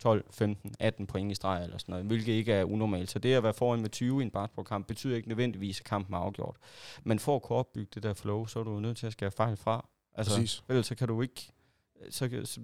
12, 0.00 0.24
15, 0.30 0.74
18 0.80 1.06
point 1.06 1.32
i 1.32 1.34
streg 1.34 1.64
eller 1.64 1.78
sådan 1.78 1.92
noget, 1.92 2.06
hvilket 2.06 2.32
ikke 2.32 2.52
er 2.52 2.64
unormalt. 2.64 3.10
Så 3.10 3.18
det 3.18 3.34
at 3.34 3.42
være 3.42 3.54
foran 3.54 3.80
med 3.80 3.90
20 3.90 4.20
i 4.20 4.24
en 4.24 4.30
basketballkamp, 4.30 4.86
betyder 4.86 5.16
ikke 5.16 5.28
nødvendigvis, 5.28 5.80
at 5.80 5.86
kampen 5.86 6.14
er 6.14 6.18
afgjort. 6.18 6.56
Men 7.04 7.18
for 7.18 7.36
at 7.36 7.42
kunne 7.42 7.58
opbygge 7.58 7.90
det 7.94 8.02
der 8.02 8.14
flow, 8.14 8.46
så 8.46 8.60
er 8.60 8.64
du 8.64 8.80
nødt 8.80 8.96
til 8.96 9.06
at 9.06 9.12
skære 9.12 9.30
fejl 9.30 9.56
fra. 9.56 9.88
Altså, 10.14 10.34
Præcis. 10.34 10.64
ellers 10.68 10.86
så 10.86 10.94
kan 10.94 11.08
du 11.08 11.22
ikke, 11.22 11.52
Øh, 12.00 12.12
så, 12.12 12.40
så, 12.44 12.60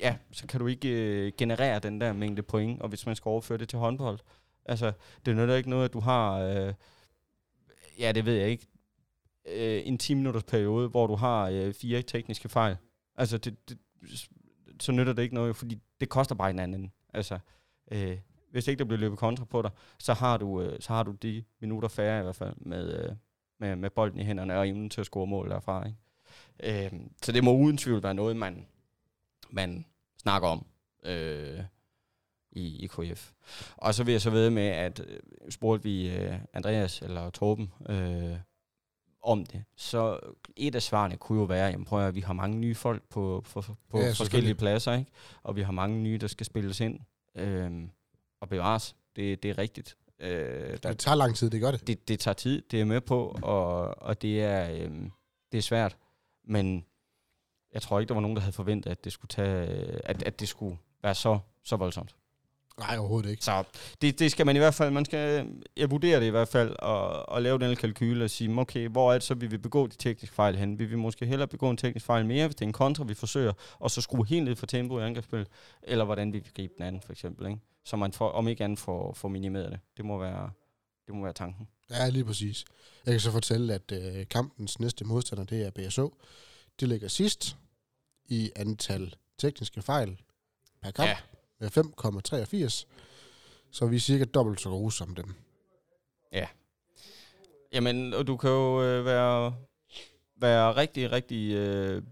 ja, 0.00 0.16
så 0.30 0.46
kan 0.46 0.60
du 0.60 0.66
ikke 0.66 0.88
øh, 0.88 1.32
generere 1.38 1.78
den 1.78 2.00
der 2.00 2.12
mængde 2.12 2.42
point, 2.42 2.82
og 2.82 2.88
hvis 2.88 3.06
man 3.06 3.16
skal 3.16 3.28
overføre 3.28 3.58
det 3.58 3.68
til 3.68 3.78
håndbold, 3.78 4.18
altså, 4.64 4.92
det 5.26 5.36
nytter 5.36 5.54
ikke 5.54 5.70
noget, 5.70 5.84
at 5.84 5.92
du 5.92 6.00
har, 6.00 6.38
øh, 6.38 6.74
ja, 7.98 8.12
det 8.12 8.26
ved 8.26 8.34
jeg 8.34 8.48
ikke, 8.48 8.66
øh, 9.46 9.82
en 9.84 9.98
10 9.98 10.14
minutters 10.14 10.44
periode, 10.44 10.88
hvor 10.88 11.06
du 11.06 11.14
har 11.14 11.48
øh, 11.48 11.74
fire 11.74 12.02
tekniske 12.02 12.48
fejl. 12.48 12.76
Altså, 13.16 13.38
det, 13.38 13.68
det, 13.68 13.78
så 14.80 14.92
nytter 14.92 15.12
det 15.12 15.22
ikke 15.22 15.34
noget, 15.34 15.56
fordi 15.56 15.78
det 16.00 16.08
koster 16.08 16.34
bare 16.34 16.50
en 16.50 16.58
anden. 16.58 16.92
Altså, 17.14 17.38
øh, 17.92 18.18
hvis 18.50 18.68
ikke 18.68 18.78
der 18.78 18.84
bliver 18.84 19.00
løbet 19.00 19.18
kontra 19.18 19.44
på 19.44 19.62
dig, 19.62 19.70
så 19.98 20.12
har 20.12 20.36
du, 20.36 20.62
øh, 20.62 20.80
så 20.80 20.92
har 20.92 21.02
du 21.02 21.12
de 21.12 21.44
minutter 21.60 21.88
færre 21.88 22.20
i 22.20 22.22
hvert 22.22 22.36
fald 22.36 22.54
med, 22.56 23.04
øh, 23.04 23.16
med, 23.58 23.76
med 23.76 23.90
bolden 23.90 24.20
i 24.20 24.24
hænderne 24.24 24.58
og 24.58 24.68
evnen 24.68 24.90
til 24.90 25.00
at 25.00 25.06
score 25.06 25.26
mål 25.26 25.50
derfra. 25.50 25.86
Ikke? 25.86 25.98
Øh, 26.62 26.92
så 27.22 27.32
det 27.32 27.44
må 27.44 27.52
uden 27.56 27.76
tvivl 27.78 28.02
være 28.02 28.14
noget, 28.14 28.36
man, 28.36 28.66
man 29.50 29.86
snakker 30.22 30.48
om 30.48 30.66
øh, 31.04 31.60
i, 32.52 32.84
i 32.84 32.86
KF. 32.86 33.30
Og 33.76 33.94
så 33.94 34.04
vil 34.04 34.12
jeg 34.12 34.20
så 34.20 34.30
ved 34.30 34.50
med, 34.50 34.66
at 34.66 35.00
øh, 35.00 35.20
spurgte 35.50 35.82
vi 35.82 36.10
øh, 36.16 36.34
Andreas 36.52 37.02
eller 37.02 37.30
Torben 37.30 37.72
øh, 37.88 38.36
om 39.22 39.46
det, 39.46 39.64
så 39.76 40.18
et 40.56 40.74
af 40.74 40.82
svarene 40.82 41.16
kunne 41.16 41.38
jo 41.38 41.44
være, 41.44 41.66
jamen 41.66 41.84
prøv 41.84 41.98
at, 41.98 42.04
høre, 42.04 42.14
vi 42.14 42.20
har 42.20 42.32
mange 42.32 42.56
nye 42.58 42.74
folk 42.74 43.02
på, 43.10 43.44
på, 43.52 43.62
på 43.90 43.98
Ja, 43.98 44.12
forskellige 44.12 44.54
pladser, 44.54 44.92
ikke? 44.92 45.10
og 45.42 45.56
vi 45.56 45.62
har 45.62 45.72
mange 45.72 45.98
nye, 46.02 46.18
der 46.18 46.26
skal 46.26 46.46
spilles 46.46 46.80
ind 46.80 47.00
øh, 47.36 47.82
og 48.40 48.48
bevares. 48.48 48.96
Det, 49.16 49.42
det 49.42 49.50
er 49.50 49.58
rigtigt. 49.58 49.96
Øh, 50.18 50.78
der, 50.82 50.88
Det 50.88 50.98
tager 50.98 51.14
lang 51.14 51.36
tid, 51.36 51.50
det 51.50 51.60
gør 51.60 51.70
det. 51.70 51.86
det, 51.86 52.08
det 52.08 52.20
tager 52.20 52.34
tid, 52.34 52.62
det 52.70 52.80
er 52.80 52.84
med 52.84 53.00
på, 53.00 53.38
og, 53.42 54.02
og 54.02 54.22
det, 54.22 54.42
er, 54.42 54.70
øhm, 54.84 55.10
det 55.52 55.58
er 55.58 55.62
svært. 55.62 55.96
Men 56.44 56.84
jeg 57.74 57.82
tror 57.82 58.00
ikke, 58.00 58.08
der 58.08 58.14
var 58.14 58.20
nogen, 58.20 58.36
der 58.36 58.42
havde 58.42 58.52
forventet, 58.52 58.90
at 58.90 59.04
det 59.04 59.12
skulle, 59.12 59.28
tage, 59.28 59.66
at, 60.04 60.22
at 60.22 60.40
det 60.40 60.48
skulle 60.48 60.78
være 61.02 61.14
så, 61.14 61.38
så 61.64 61.76
voldsomt. 61.76 62.14
Nej, 62.78 62.98
overhovedet 62.98 63.30
ikke. 63.30 63.44
Så 63.44 63.64
det, 64.02 64.18
det 64.18 64.30
skal 64.30 64.46
man 64.46 64.56
i 64.56 64.58
hvert 64.58 64.74
fald, 64.74 64.90
man 64.90 65.04
skal 65.04 65.48
jeg 65.76 65.90
vurdere 65.90 66.20
det 66.20 66.26
i 66.26 66.30
hvert 66.30 66.48
fald, 66.48 66.76
og, 66.78 67.28
og 67.28 67.42
lave 67.42 67.58
den 67.58 67.76
kalkyle 67.76 68.24
og 68.24 68.30
sige, 68.30 68.58
okay, 68.58 68.88
hvor 68.88 69.10
er 69.10 69.14
det 69.14 69.22
så, 69.22 69.34
vi 69.34 69.46
vil 69.46 69.58
begå 69.58 69.86
de 69.86 69.96
tekniske 69.96 70.34
fejl 70.34 70.56
hen? 70.56 70.78
Vi 70.78 70.84
vil 70.84 70.98
måske 70.98 71.26
hellere 71.26 71.48
begå 71.48 71.70
en 71.70 71.76
teknisk 71.76 72.06
fejl 72.06 72.26
mere, 72.26 72.46
hvis 72.46 72.54
det 72.54 72.62
er 72.62 72.66
en 72.68 72.72
kontra, 72.72 73.04
vi 73.04 73.14
forsøger, 73.14 73.52
og 73.78 73.90
så 73.90 74.00
skrue 74.00 74.26
helt 74.26 74.44
ned 74.44 74.56
for 74.56 74.66
tempo 74.66 74.98
i 74.98 75.02
angrebsspil, 75.02 75.46
eller 75.82 76.04
hvordan 76.04 76.32
vi 76.32 76.38
vil 76.38 76.52
gribe 76.54 76.72
den 76.76 76.84
anden, 76.84 77.02
for 77.02 77.12
eksempel. 77.12 77.46
Ikke? 77.46 77.60
Så 77.84 77.96
man 77.96 78.12
får, 78.12 78.30
om 78.30 78.48
ikke 78.48 78.64
andet 78.64 78.78
får, 78.78 79.12
får 79.14 79.28
minimeret 79.28 79.72
det. 79.72 79.80
Det 79.96 80.04
må 80.04 80.18
være, 80.18 80.50
det 81.06 81.14
må 81.14 81.22
være 81.22 81.32
tanken. 81.32 81.68
Ja, 81.90 82.08
lige 82.08 82.24
præcis. 82.24 82.64
Jeg 83.06 83.12
kan 83.12 83.20
så 83.20 83.30
fortælle, 83.30 83.74
at 83.74 83.92
øh, 83.92 84.28
kampens 84.28 84.80
næste 84.80 85.04
modstander, 85.04 85.44
det 85.44 85.62
er 85.66 85.70
BSO. 85.70 86.14
De 86.80 86.86
ligger 86.86 87.08
sidst 87.08 87.56
i 88.28 88.50
antal 88.56 89.14
tekniske 89.38 89.82
fejl 89.82 90.20
per 90.82 90.90
kamp 90.90 91.08
Ja. 91.08 91.16
med 91.60 91.68
5,83. 91.70 92.86
Så 93.70 93.86
vi 93.86 93.96
er 93.96 94.00
cirka 94.00 94.24
dobbelt 94.24 94.60
så 94.60 94.68
gode 94.68 94.92
som 94.92 95.14
dem. 95.14 95.34
Jamen, 97.72 98.14
og 98.14 98.26
du 98.26 98.36
kan 98.36 98.50
jo 98.50 98.82
øh, 98.82 99.04
være, 99.04 99.54
være 100.36 100.76
rigtig, 100.76 101.12
rigtig 101.12 101.52
øh, 101.52 102.02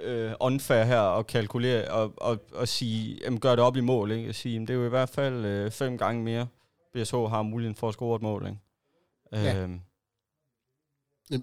øh, 0.00 0.32
unfair 0.40 0.84
her 0.84 0.98
og 0.98 1.26
kalkulere 1.26 1.90
og, 1.90 2.12
og, 2.16 2.38
og 2.52 2.68
sige, 2.68 3.18
jamen, 3.24 3.40
gør 3.40 3.50
det 3.50 3.64
op 3.64 3.76
i 3.76 3.80
mål. 3.80 4.10
Ikke? 4.12 4.28
At 4.28 4.34
sige, 4.34 4.52
jamen, 4.52 4.66
det 4.68 4.74
er 4.74 4.78
jo 4.78 4.86
i 4.86 4.88
hvert 4.88 5.08
fald 5.08 5.44
øh, 5.44 5.70
fem 5.70 5.98
gange 5.98 6.22
mere, 6.22 6.46
BSH 6.94 7.14
har 7.14 7.42
muligheden 7.42 7.74
for 7.74 7.88
at 7.88 7.94
score 7.94 8.16
et 8.16 8.22
mål. 8.22 8.46
Ikke? 8.46 8.58
Ja. 9.32 9.62
Øhm, 9.62 9.80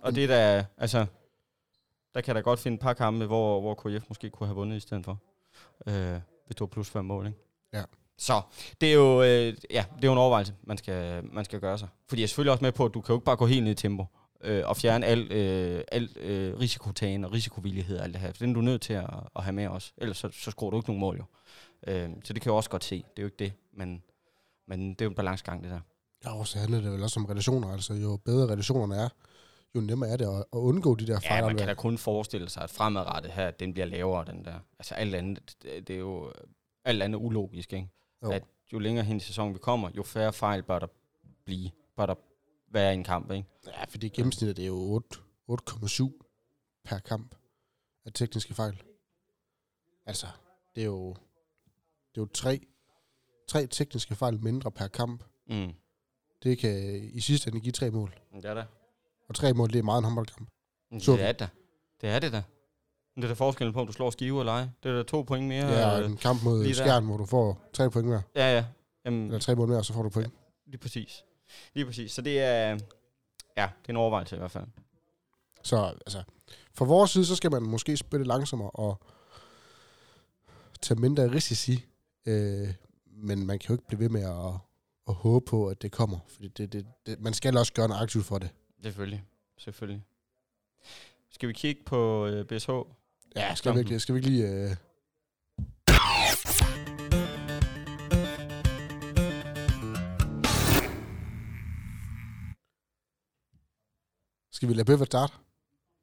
og 0.02 0.16
det 0.16 0.24
er 0.24 0.28
da, 0.28 0.66
altså, 0.78 1.06
Der 2.14 2.22
kan 2.22 2.36
da 2.36 2.42
godt 2.42 2.60
finde 2.60 2.76
et 2.76 2.82
par 2.82 2.94
kampe, 2.94 3.26
hvor, 3.26 3.62
hvor 3.62 3.74
KF 3.74 4.06
måske 4.10 4.30
kunne 4.30 4.48
have 4.48 4.56
vundet 4.56 4.78
i 4.78 4.80
stedet 4.80 5.06
for. 5.06 5.18
Øh, 5.88 6.20
hvis 6.46 6.56
du 6.56 6.64
har 6.64 6.68
plus 6.68 6.90
fem 6.90 7.06
mål, 7.06 7.28
ikke? 7.28 7.40
Ja. 7.74 7.84
Så 8.18 8.42
det 8.82 8.90
er 8.90 8.94
jo, 8.94 9.22
øh, 9.22 9.58
ja, 9.72 9.86
det 9.96 10.04
er 10.04 10.08
jo 10.08 10.12
en 10.12 10.18
overvejelse, 10.18 10.54
man 10.64 10.78
skal, 10.78 11.26
man 11.26 11.46
skal 11.46 11.60
gøre 11.60 11.78
sig. 11.78 11.88
Fordi 12.10 12.22
jeg 12.22 12.24
er 12.24 12.28
selvfølgelig 12.28 12.52
også 12.52 12.64
med 12.64 12.72
på, 12.72 12.86
at 12.86 12.94
du 12.94 13.02
kan 13.02 13.14
jo 13.14 13.18
ikke 13.18 13.26
bare 13.26 13.36
gå 13.36 13.46
helt 13.46 13.64
ned 13.64 13.72
i 13.72 13.76
tempo 13.76 14.06
øh, 14.44 14.64
og 14.66 14.78
fjerne 14.78 15.06
al, 15.06 15.32
øh, 15.32 15.84
al 15.92 16.10
øh, 16.20 16.60
risikotagen 16.60 17.26
og 17.26 17.34
risikovillighed 17.34 17.98
og 17.98 18.04
alt 18.04 18.14
det 18.14 18.22
her. 18.22 18.32
For 18.32 18.38
den 18.38 18.50
er 18.50 18.54
du 18.54 18.62
nødt 18.62 18.82
til 18.82 18.94
at, 18.94 19.10
at 19.36 19.44
have 19.44 19.54
med 19.54 19.68
os. 19.68 19.94
Ellers 19.98 20.18
så, 20.18 20.30
så 20.32 20.52
scorer 20.52 20.72
du 20.72 20.78
ikke 20.78 20.90
nogen 20.90 21.00
mål 21.00 21.18
jo. 21.18 21.24
Øh, 21.88 22.10
så 22.24 22.34
det 22.34 22.42
kan 22.42 22.50
jeg 22.50 22.56
også 22.56 22.70
godt 22.70 22.84
se. 22.84 22.96
Det 22.96 23.20
er 23.20 23.24
jo 23.24 23.28
ikke 23.28 23.40
det, 23.40 23.54
men, 23.74 24.04
men 24.68 24.90
det 24.90 25.02
er 25.02 25.06
jo 25.06 25.10
en 25.10 25.16
balancegang, 25.16 25.64
det 25.64 25.72
der. 25.72 25.80
Ja, 26.26 26.40
og 26.40 26.48
så 26.48 26.60
handler 26.60 26.82
det 26.82 26.92
vel 26.92 27.04
også 27.04 27.20
om 27.20 27.26
relationer. 27.26 27.68
Altså, 27.74 27.94
jo 27.94 28.18
bedre 28.26 28.52
relationerne 28.52 28.96
er, 28.96 29.10
jo 29.76 29.82
nemmere 29.82 30.10
er 30.10 30.18
det 30.18 30.26
at, 30.26 30.38
at 30.38 30.58
undgå 30.58 30.96
de 30.96 31.08
der 31.08 31.20
Ja, 31.24 31.46
man 31.46 31.58
kan 31.58 31.68
da 31.68 31.74
kun 31.74 31.98
forestille 31.98 32.50
sig, 32.50 32.64
at 32.64 32.70
fremadrettet 32.70 33.32
her, 33.32 33.48
at 33.48 33.60
den 33.60 33.74
bliver 33.74 33.86
lavere, 33.86 34.26
den 34.26 34.46
der. 34.46 34.60
Altså 34.80 34.96
alt 34.96 35.16
andet, 35.16 35.56
det, 35.64 35.88
det 35.88 35.94
er 35.94 36.00
jo 36.00 36.34
alt 36.86 37.04
andet 37.04 37.20
ulogisk, 37.20 37.74
ikke? 37.74 37.90
Jo. 38.24 38.32
At 38.32 38.44
jo 38.74 38.80
længere 38.80 39.06
hen 39.06 39.18
i 39.18 39.20
sæsonen 39.20 39.54
vi 39.54 39.60
kommer, 39.60 39.90
jo 39.98 40.04
færre 40.04 40.34
fejl 40.34 40.64
bør 40.64 40.80
der 40.80 40.88
blive, 41.46 41.72
bør 41.96 42.06
der 42.06 42.16
være 42.72 42.92
i 42.92 42.98
en 42.98 43.04
kamp, 43.04 43.32
ikke? 43.32 43.48
Ja, 43.68 43.84
fordi 43.86 44.10
gennemsnittet 44.10 44.58
det 44.58 44.64
er 44.64 44.68
jo 44.68 44.76
8 44.76 45.18
8,7 45.52 46.84
per 46.84 47.00
kamp 47.00 47.36
af 48.06 48.14
tekniske 48.14 48.54
fejl. 48.54 48.84
Altså, 50.06 50.28
det 50.76 50.82
er 50.82 50.86
jo, 50.86 51.10
det 52.16 52.18
er 52.18 52.22
jo 52.22 52.26
tre, 52.26 52.68
tre 53.52 53.68
tekniske 53.68 54.16
fejl 54.16 54.44
mindre 54.44 54.72
per 54.72 54.88
kamp. 54.88 55.24
Mm. 55.50 55.74
Det 56.44 56.58
kan 56.58 57.00
i 57.14 57.20
sidste 57.22 57.48
ende 57.50 57.60
give 57.60 57.72
tre 57.72 57.92
mål. 57.92 58.20
Det 58.36 58.46
er 58.46 58.54
det. 58.54 58.66
Og 59.30 59.36
tre 59.36 59.54
mål, 59.54 59.70
det 59.70 59.80
er 59.80 59.84
meget 59.84 59.98
en 60.00 60.04
håndboldkamp. 60.04 60.50
Det 60.94 61.04
Så 61.04 61.16
vi. 61.16 61.22
er 61.22 61.32
det. 61.32 61.50
Det 62.02 62.10
er 62.10 62.20
det 62.20 62.32
da. 62.32 62.44
Men 63.16 63.22
Det 63.22 63.24
er 63.24 63.34
da 63.34 63.34
forskellen 63.34 63.74
på, 63.74 63.80
om 63.82 63.88
du 63.88 63.94
slår 63.94 64.10
skive 64.10 64.40
eller 64.40 64.54
ej. 64.54 64.68
Det 64.84 64.92
er 64.92 64.96
da 64.96 65.04
to 65.04 65.22
point 65.22 65.48
mere. 65.48 65.68
Ja, 65.68 65.92
og 65.92 66.00
øh, 66.04 66.10
en 66.12 66.18
kamp 66.18 66.44
mod 66.44 66.64
der. 66.66 66.74
Skjern, 66.74 67.06
hvor 67.06 67.18
du 67.18 67.26
får 67.26 67.70
tre 67.74 67.92
point 67.92 68.08
mere. 68.08 68.22
ja, 68.36 68.56
ja. 68.56 68.66
Jamen, 69.06 69.26
Eller 69.26 69.40
tre 69.40 69.56
mål 69.56 69.68
mere, 69.68 69.84
så 69.84 69.94
får 69.94 70.04
du 70.04 70.10
point. 70.10 70.34
lige 70.66 70.78
præcis. 70.78 71.24
Lige 71.74 71.86
præcis. 71.86 72.12
Så 72.12 72.22
det 72.22 72.40
er, 72.42 72.70
ja, 72.70 72.76
det 73.82 73.86
er 73.86 73.90
en 73.90 73.96
overvejelse 73.98 74.36
i 74.36 74.40
hvert 74.40 74.52
fald. 74.52 74.66
Så 75.64 75.78
altså, 76.06 76.24
fra 76.74 76.86
vores 76.86 77.12
side, 77.12 77.26
så 77.26 77.36
skal 77.36 77.52
man 77.52 77.64
måske 77.64 77.98
spille 77.98 78.26
langsommere 78.26 78.70
og 78.70 79.00
tage 80.82 81.00
mindre 81.00 81.32
risici. 81.32 81.86
Øh, 82.26 82.74
men 83.22 83.46
man 83.46 83.60
kan 83.60 83.68
jo 83.68 83.74
ikke 83.74 83.88
blive 83.88 84.00
ved 84.00 84.10
med 84.10 84.22
at, 84.22 84.54
at 85.08 85.14
håbe 85.14 85.46
på, 85.46 85.68
at 85.68 85.82
det 85.82 85.92
kommer. 85.92 86.20
Fordi 86.28 86.48
det, 86.48 86.74
det, 86.74 86.86
det, 87.06 87.20
man 87.20 87.34
skal 87.34 87.58
også 87.58 87.74
gøre 87.74 87.88
noget 87.88 88.02
aktivt 88.02 88.26
for 88.26 88.38
det. 88.40 88.50
Selvfølgelig. 88.84 89.24
Selvfølgelig. 89.58 90.04
Skal 91.30 91.50
vi 91.50 91.54
kigge 91.54 91.84
på 91.86 92.26
øh, 92.26 92.46
BSH? 92.46 92.70
Ja, 93.36 93.56
skal 93.56 93.74
vi 93.74 93.80
ikke, 93.80 94.00
skal 94.00 94.16
vi 94.16 94.20
ikke 94.20 94.30
lige... 94.30 94.48
Øh... 94.48 94.76
Skal 104.52 104.70
vi 104.70 104.74
lade 104.74 104.86
Bøffer 104.86 105.06
starte? 105.06 105.34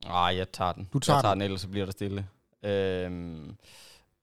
Nej, 0.05 0.37
jeg 0.37 0.53
tager 0.53 0.73
den. 0.73 0.89
Du 0.93 0.99
tager 0.99 1.17
jeg 1.17 1.23
tager 1.23 1.35
den. 1.35 1.41
den, 1.41 1.45
ellers 1.45 1.61
så 1.61 1.69
bliver 1.69 1.85
der 1.85 1.93
stille. 1.93 2.29
Øhm, 2.63 3.57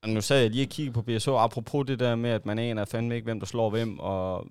og 0.06 0.12
nu 0.12 0.20
sad 0.20 0.40
jeg 0.40 0.50
lige 0.50 0.64
og 0.64 0.68
kiggede 0.68 0.94
på 0.94 1.02
BSH, 1.02 1.28
apropos 1.28 1.86
det 1.86 1.98
der 1.98 2.14
med, 2.14 2.30
at 2.30 2.46
man 2.46 2.58
aner 2.58 2.84
fandme 2.84 3.14
ikke, 3.14 3.24
hvem 3.24 3.40
der 3.40 3.46
slår 3.46 3.70
hvem, 3.70 3.98
og 3.98 4.46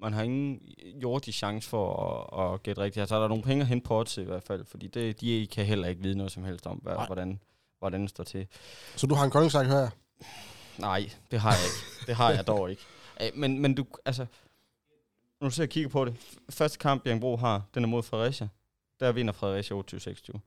man 0.00 0.12
har 0.12 0.22
ingen 0.22 0.60
jordig 1.02 1.34
chance 1.34 1.68
for 1.68 1.94
at, 2.34 2.54
at 2.54 2.62
gætte 2.62 2.82
rigtigt. 2.82 3.00
Altså, 3.00 3.16
der 3.16 3.24
er 3.24 3.28
nogle 3.28 3.42
penge 3.42 3.62
at 3.62 3.68
hente 3.68 3.84
på 3.84 3.98
odds 3.98 4.18
i 4.18 4.22
hvert 4.22 4.42
fald, 4.42 4.64
fordi 4.64 4.86
det, 4.86 5.20
de 5.20 5.48
kan 5.52 5.66
heller 5.66 5.88
ikke 5.88 6.02
vide 6.02 6.16
noget 6.16 6.32
som 6.32 6.44
helst 6.44 6.66
om, 6.66 6.76
hvad, 6.76 6.94
hvordan, 7.06 7.40
hvordan 7.78 8.00
det 8.00 8.10
står 8.10 8.24
til. 8.24 8.46
Så 8.96 9.06
du 9.06 9.14
har 9.14 9.24
en 9.24 9.30
koldingssang, 9.30 9.66
hører 9.66 9.80
jeg. 9.80 9.90
Nej, 10.78 11.10
det 11.30 11.40
har 11.40 11.50
jeg 11.50 11.64
ikke. 11.64 12.06
Det 12.06 12.14
har 12.14 12.30
jeg 12.30 12.46
dog 12.46 12.70
ikke. 12.70 12.82
Men, 13.34 13.58
men 13.58 13.74
du, 13.74 13.86
altså, 14.04 14.26
nu 15.40 15.50
ser 15.50 15.62
jeg 15.62 15.70
kigger 15.70 15.90
på 15.90 16.04
det. 16.04 16.16
Første 16.50 16.78
kamp, 16.78 17.02
Bjergbro 17.04 17.36
har, 17.36 17.62
den 17.74 17.84
er 17.84 17.88
mod 17.88 18.02
Fredericia. 18.02 18.48
Der 19.00 19.12
vinder 19.12 19.32
Fredericia 19.32 19.76
28-26. 19.76 20.38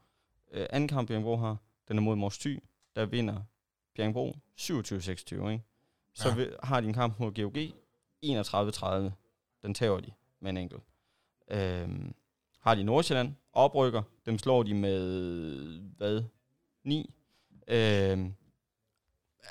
Øh, 0.54 0.66
anden 0.70 0.88
kamp, 0.88 1.08
Bjergbro 1.08 1.36
har, 1.36 1.58
den 1.88 1.98
er 1.98 2.02
mod 2.02 2.16
Mors 2.16 2.38
Thy. 2.38 2.64
Der 2.96 3.06
vinder 3.06 3.42
Bjergbro 3.96 4.36
27-26, 4.60 5.50
ikke? 5.50 5.64
Så 6.14 6.30
Ja. 6.30 6.46
har 6.64 6.82
de 6.82 6.88
en 6.88 6.94
kamp 6.94 7.20
mod 7.20 7.32
GOG 7.32 7.58
31-30. 8.26 9.12
Den 9.64 9.74
tager 9.74 10.00
de 10.00 10.12
med 10.42 10.50
en 10.50 10.58
enkelt. 10.58 10.84
Øhm, 11.52 12.14
har 12.60 12.76
de 12.76 12.84
Nordsjælland, 12.84 13.34
oprykker, 13.54 14.02
dem 14.26 14.38
slår 14.38 14.64
de 14.64 14.74
med, 14.74 15.00
hvad, 15.98 16.24
9. 16.84 17.14
Øhm, 17.68 18.34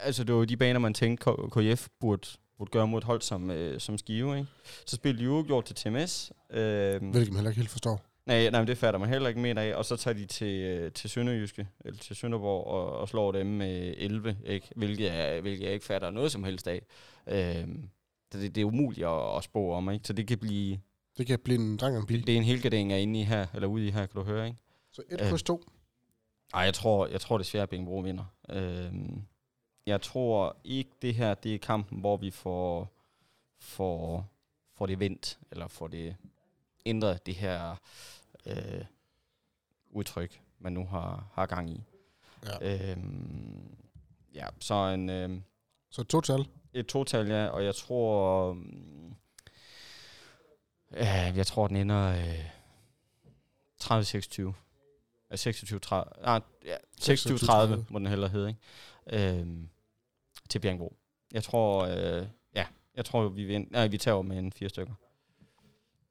altså 0.00 0.24
det 0.24 0.33
var 0.35 0.38
jo 0.38 0.44
de 0.44 0.57
baner, 0.57 0.80
man 0.80 0.94
tænkte, 0.94 1.24
KF 1.52 1.88
burde, 2.00 2.28
burde 2.59 2.70
gøre 2.70 2.87
mod 2.88 2.98
et 2.98 3.04
hold 3.04 3.20
som, 3.20 3.50
øh, 3.50 3.80
som 3.80 3.98
Skive, 3.98 4.38
ikke? 4.38 4.50
Så 4.87 4.96
spillede 4.96 5.24
de 5.24 5.30
uafgjort 5.30 5.64
til 5.64 5.76
TMS. 5.76 6.33
Øhm, 6.50 7.11
Hvilket 7.11 7.33
man 7.33 7.37
heller 7.37 7.50
ikke 7.50 7.61
helt 7.61 7.70
forstår. 7.70 8.00
Nej, 8.26 8.50
nej, 8.50 8.60
men 8.60 8.68
det 8.68 8.78
fatter 8.78 9.00
man 9.00 9.08
heller 9.08 9.28
ikke 9.28 9.40
mere 9.40 9.62
af. 9.62 9.74
Og 9.74 9.84
så 9.84 9.96
tager 9.96 10.14
de 10.14 10.26
til, 10.26 10.60
øh, 10.62 10.92
til 10.92 11.10
Sønderjyske, 11.10 11.68
eller 11.84 11.98
til 11.98 12.16
Sønderborg, 12.16 12.66
og, 12.66 12.92
og 12.98 13.08
slår 13.08 13.32
dem 13.32 13.46
med 13.46 13.94
11, 13.96 14.37
ikke? 14.44 14.68
Hvilket, 14.76 15.12
er, 15.12 15.40
hvilket 15.40 15.64
jeg 15.64 15.72
ikke 15.72 15.87
fatter 15.87 16.10
noget 16.10 16.32
som 16.32 16.44
helst 16.44 16.68
af. 16.68 16.87
Øhm, 17.26 17.88
så 18.32 18.38
det, 18.38 18.54
det 18.54 18.60
er 18.60 18.64
umuligt 18.64 19.06
at, 19.06 19.37
at 19.37 19.44
spå 19.44 19.72
om, 19.72 19.90
ikke? 19.90 20.06
Så 20.06 20.12
det 20.12 20.26
kan 20.26 20.38
blive... 20.38 20.80
Det 21.18 21.26
kan 21.26 21.38
blive 21.38 21.58
en 21.58 21.80
og 21.82 21.88
en 21.88 22.06
pige. 22.06 22.18
Det, 22.18 22.26
det 22.26 22.32
er 22.32 22.37
en 22.38 22.44
helgardering 22.44 22.92
er 22.92 22.96
inde 22.96 23.20
i 23.20 23.22
her, 23.22 23.46
eller 23.54 23.68
ude 23.68 23.87
i 23.87 23.90
her, 23.90 24.06
kan 24.06 24.20
du 24.20 24.26
høre, 24.26 24.46
ikke? 24.46 24.58
Så 24.92 25.02
1 25.10 25.20
Øh. 25.20 25.28
plus 25.28 25.42
2. 25.42 25.62
Nej, 26.52 26.62
jeg 26.62 26.74
tror, 26.74 27.06
jeg 27.06 27.20
tror 27.20 27.38
desværre, 27.38 27.62
at 27.62 27.68
Bjergbro 27.68 27.98
vinder. 27.98 28.24
Øhm, 28.50 29.22
jeg 29.87 30.02
tror 30.02 30.56
ikke, 30.64 30.90
det 31.02 31.14
her 31.14 31.34
det 31.34 31.54
er 31.54 31.58
kampen, 31.58 32.00
hvor 32.00 32.16
vi 32.16 32.30
får, 32.30 32.88
får, 33.60 34.26
får 34.74 34.87
det 34.87 35.00
vendt, 35.00 35.38
eller 35.50 35.68
får 35.68 35.88
det 35.88 36.16
ændret, 36.87 37.27
det 37.27 37.35
her 37.35 37.77
øh, 38.47 38.85
udtryk, 39.90 40.40
man 40.59 40.73
nu 40.73 40.87
har, 40.87 41.29
har 41.33 41.47
gang 41.47 41.70
i. 41.70 41.83
Ja. 42.62 42.90
Øhm, 42.92 43.77
ja, 44.35 44.47
så 44.61 44.75
en, 44.75 45.11
øh, 45.11 45.40
Så 45.90 46.03
total. 46.03 46.47
et 46.73 46.87
total, 46.87 47.29
ja, 47.29 47.47
og 47.47 47.64
jeg 47.64 47.75
tror, 47.75 48.51
øh, 50.90 51.37
jeg 51.37 51.47
tror, 51.47 51.66
den 51.68 51.77
ender 51.77 52.09
øh, 52.11 52.44
30-26. 53.83 54.53
Ja, 55.31 55.37
26 55.37 55.79
30, 55.81 56.05
ah, 56.23 56.40
ja, 56.64 56.77
26 57.01 57.38
30 57.38 57.87
må 57.90 57.99
den 57.99 58.07
hellere 58.07 58.31
hedde, 58.31 58.49
ikke? 58.49 59.38
Øhm, 59.38 59.68
til 60.49 60.59
Bjergbro. 60.59 60.97
Jeg 61.33 61.44
tror, 61.44 61.85
øh, 61.85 62.27
ja, 62.55 62.66
jeg 62.94 63.05
tror, 63.05 63.29
vi, 63.29 63.44
vind, 63.44 63.70
nej, 63.70 63.87
vi 63.87 63.99
tager 63.99 64.23
med 64.23 64.38
en 64.38 64.53
fire 64.53 64.68
stykker. 64.68 64.94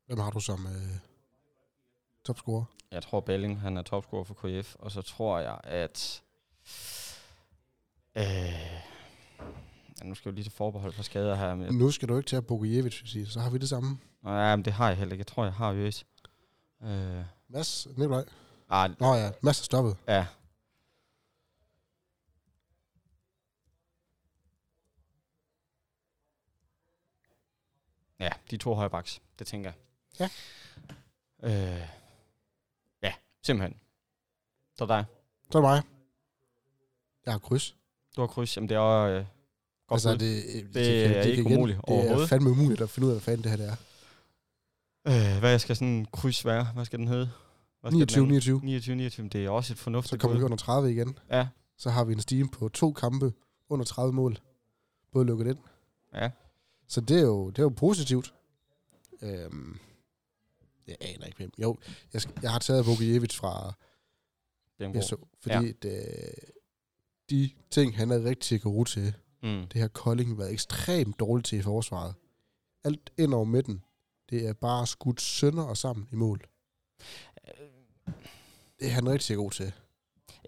Hvem 0.06 0.20
har 0.20 0.32
du 0.32 0.40
som 0.40 0.66
øh, 0.68 0.98
topscorer? 2.26 2.66
Jeg 2.92 3.04
tror, 3.04 3.20
Belling, 3.22 3.62
han 3.62 3.78
er 3.78 3.82
topscorer 3.82 4.24
for 4.24 4.34
KF, 4.34 4.76
og 4.76 4.92
så 4.92 5.02
tror 5.02 5.40
jeg, 5.40 5.60
at... 5.64 6.24
Øh, 8.16 8.24
ja, 10.00 10.04
nu 10.04 10.16
skal 10.16 10.30
jeg 10.30 10.32
jo 10.32 10.36
lige 10.36 10.44
til 10.44 10.52
forbehold 10.52 10.94
for 10.94 11.04
skader 11.04 11.36
her. 11.36 11.56
Men, 11.56 11.76
Nu 11.78 11.92
skal 11.92 12.08
du 12.08 12.18
ikke 12.18 12.28
til 12.28 12.36
at 12.36 12.48
Bogujevic, 12.48 13.02
vil 13.02 13.10
sige. 13.10 13.28
Så 13.28 13.40
har 13.40 13.50
vi 13.50 13.58
det 13.58 13.70
samme. 13.70 13.98
nej, 14.22 14.56
men 14.56 14.66
det 14.66 14.74
har 14.74 14.88
jeg 14.88 14.98
heller 14.98 15.14
ikke. 15.14 15.22
Jeg 15.22 15.28
tror, 15.28 15.44
jeg 15.44 15.54
har 15.54 15.72
Øs. 15.74 16.06
Øh, 16.84 17.24
Mads, 17.48 17.88
Nikolaj. 17.98 18.26
ah, 18.70 18.92
Nå 19.00 19.14
ja, 19.14 19.32
Mads 19.42 19.60
er 19.60 19.64
stoppet. 19.64 19.98
ja. 20.08 20.26
Ja, 28.20 28.30
de 28.52 28.58
to 28.58 28.74
højrebacks, 28.76 29.22
det 29.40 29.48
tænker 29.48 29.70
jeg. 29.70 29.80
Ja. 30.20 30.30
Øh, 31.44 31.88
ja, 33.04 33.14
simpelthen. 33.44 33.80
Så 34.78 34.86
dig. 34.86 35.06
Så 35.52 35.58
er 35.58 35.62
det 35.62 35.70
mig. 35.70 35.82
Jeg 37.26 37.34
har 37.34 37.40
kryds. 37.40 37.76
Du 38.16 38.22
har 38.22 38.28
kryds. 38.28 38.58
Jamen, 38.58 38.70
det 38.70 38.76
er 38.76 38.80
også, 38.80 39.14
øh, 39.14 39.26
godt 39.88 39.96
altså, 40.06 40.10
bud. 40.10 40.18
det, 40.18 40.74
Det 40.74 41.18
er 41.18 41.22
ikke 41.22 41.42
igen- 41.42 41.54
umuligt 41.58 41.78
Det 41.78 41.90
er 41.90 41.94
overhovedet. 41.94 42.30
fandme 42.30 42.50
umuligt 42.50 42.82
at 42.82 42.90
finde 42.90 43.06
ud 43.08 43.12
af, 43.12 43.16
hvad 43.16 43.22
fanden 43.22 43.44
det 43.44 43.52
her 43.52 43.58
det 43.58 43.68
er. 43.68 43.76
Øh, 45.36 45.40
hvad 45.40 45.60
skal 45.60 45.76
sådan 45.76 45.88
en 45.88 46.06
kryds 46.06 46.46
være? 46.46 46.66
Hvad 46.74 46.86
skal 46.86 47.00
den 47.00 47.08
hedde? 47.08 47.32
Hvad 47.82 47.92
skal 47.92 47.98
29, 47.98 48.22
den 48.22 48.28
29. 48.32 48.60
29, 48.64 48.96
29. 48.96 49.28
Det 49.30 49.46
er 49.46 49.50
også 49.50 49.74
et 49.74 49.78
Så 49.78 49.84
fornuftigt 49.84 50.22
kommer 50.22 50.38
vi 50.38 50.44
under 50.44 50.58
30 50.58 50.92
igen. 50.92 51.20
Ja, 51.32 51.48
Så 51.78 51.90
har 51.90 52.04
vi 52.04 52.14
en 52.14 52.20
steam 52.22 52.50
på 52.50 52.70
to 52.70 52.92
kampe 52.94 53.34
under 53.70 53.86
30 53.86 54.14
mål. 54.14 54.38
Både 55.12 55.26
lukket 55.26 55.48
ind. 55.48 55.58
ja. 56.14 56.32
Så 56.88 57.02
det 57.02 57.18
er 57.18 57.22
jo, 57.22 57.50
det 57.50 57.60
er 57.60 57.64
jo 57.64 57.70
positivt. 57.70 58.34
Øhm, 59.22 59.80
jeg 60.88 60.96
aner 61.02 61.26
ikke 61.26 61.38
hvem. 61.38 61.52
Jo, 61.62 61.78
jeg, 62.14 62.22
jeg 62.42 62.52
har 62.52 62.60
taget 62.60 62.86
Bogujevic 62.86 63.36
fra. 63.36 63.74
BSO, 64.94 65.28
fordi 65.42 65.56
ja. 65.56 65.72
det, 65.82 66.06
de 67.30 67.50
ting, 67.72 67.98
han 67.98 68.12
er 68.12 68.24
rigtig 68.24 68.62
god 68.62 68.86
til, 68.86 69.14
Mm. 69.44 69.68
det 69.68 69.82
har 69.82 69.88
Kolding 69.88 70.38
været 70.38 70.52
ekstremt 70.52 71.20
dårligt 71.20 71.46
til 71.48 71.60
i 71.60 71.62
forsvaret. 71.62 72.16
Alt 72.84 73.12
ind 73.18 73.34
over 73.34 73.44
midten, 73.46 73.84
det 74.30 74.48
er 74.48 74.54
bare 74.54 74.88
skudt 74.88 75.22
sønder 75.22 75.64
og 75.64 75.78
sammen 75.78 76.08
i 76.12 76.16
mål. 76.16 76.42
Det 78.80 78.88
er 78.88 78.90
han 78.90 79.10
rigtig 79.10 79.36
god 79.38 79.52
til. 79.52 79.74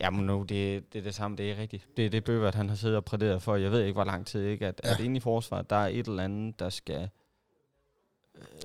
Jamen 0.02 0.26
nu, 0.26 0.42
det, 0.42 0.94
det 0.94 1.00
er 1.00 1.04
det 1.04 1.16
samme, 1.16 1.38
det 1.38 1.52
er 1.52 1.58
rigtigt. 1.58 1.88
Det 1.98 2.06
er 2.06 2.10
det 2.10 2.24
Bøvert, 2.24 2.56
han 2.56 2.70
har 2.70 2.76
siddet 2.76 2.98
og 2.98 3.06
præderet 3.06 3.42
for, 3.42 3.56
jeg 3.56 3.72
ved 3.72 3.82
ikke, 3.82 3.94
hvor 3.94 4.04
lang 4.04 4.28
tid, 4.28 4.44
ikke? 4.46 4.68
At. 4.68 4.82
Ja. 4.84 4.94
at 4.94 5.00
inde 5.00 5.18
i 5.18 5.20
forsvaret, 5.20 5.70
der 5.70 5.76
er 5.76 5.88
et 5.88 6.08
eller 6.08 6.24
andet, 6.24 6.60
der 6.60 6.70
skal... 6.70 7.10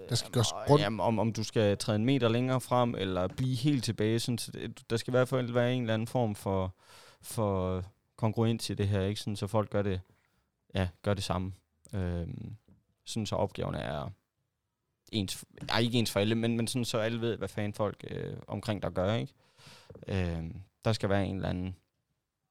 Der 0.09 0.14
skal 0.14 0.33
gøres 0.33 0.52
og- 0.52 0.70
rundt. 0.70 0.83
Jamen, 0.83 1.00
om, 1.00 1.18
om 1.18 1.33
du 1.33 1.44
skal 1.44 1.78
træde 1.78 1.96
en 1.96 2.04
meter 2.04 2.28
længere 2.28 2.61
frem, 2.61 2.94
eller 2.94 3.28
blive 3.28 3.56
helt 3.56 3.85
tilbage. 3.85 4.18
Sådan, 4.20 4.38
så 4.38 4.50
det, 4.52 4.90
der 4.90 4.96
skal 4.96 5.11
i 5.11 5.16
hvert 5.16 5.28
fald 5.28 5.52
være 5.52 5.74
en 5.74 5.80
eller 5.83 5.94
anden 5.94 6.06
form 6.09 6.35
for, 6.35 6.74
for 7.22 7.85
kongruens 8.16 8.70
i 8.70 8.74
det 8.74 8.88
her, 8.88 9.02
ikke? 9.02 9.20
Sådan, 9.20 9.37
så 9.37 9.46
folk 9.46 9.70
gør 9.70 9.83
det, 9.83 10.00
ja, 10.74 10.88
gør 11.02 11.14
det 11.14 11.24
samme. 11.24 11.52
Øhm, 11.94 12.56
sådan 13.04 13.26
så 13.26 13.37
opgaverne 13.37 13.78
er 13.78 14.11
ens, 15.12 15.44
nej, 15.62 15.80
ikke 15.80 15.98
ens 15.98 16.11
for 16.11 16.20
alle, 16.20 16.35
men, 16.35 16.56
men 16.56 16.66
sådan 16.66 16.85
så 16.85 16.98
alle 16.98 17.20
ved, 17.20 17.37
hvad 17.37 17.48
fanden 17.48 17.72
folk 17.74 18.04
øh, 18.11 18.37
omkring 18.48 18.83
der 18.83 18.90
gør, 18.90 19.14
ikke? 19.14 19.33
Øhm, 20.09 20.56
der 20.85 20.92
skal 20.92 21.09
være 21.09 21.26
en 21.26 21.37
eller 21.37 21.48
anden, 21.48 21.76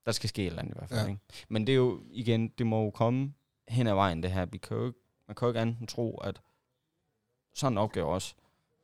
der 0.05 0.12
skal 0.12 0.29
ske 0.29 0.41
et 0.41 0.47
eller 0.47 0.60
andet 0.62 0.73
i 0.75 0.77
hvert 0.77 0.89
fald, 0.89 1.01
Ja. 1.01 1.08
ikke? 1.08 1.21
Men 1.49 1.67
det 1.67 1.73
er 1.73 1.77
jo, 1.77 2.01
igen, 2.12 2.47
det 2.47 2.67
må 2.67 2.84
jo 2.84 2.89
komme 2.91 3.34
hen 3.67 3.88
ad 3.88 3.93
vejen, 3.93 4.23
det 4.23 4.32
her. 4.32 4.45
Vi 4.45 4.58
kan 4.58 4.77
jo 4.77 4.86
ikke, 4.88 4.99
man 5.27 5.36
kan 5.36 5.45
jo 5.45 5.49
ikke 5.49 5.60
andet 5.60 5.89
tro, 5.89 6.17
at 6.17 6.41
sådan 7.53 7.73
en 7.73 7.77
opgave 7.77 8.07
også, 8.07 8.33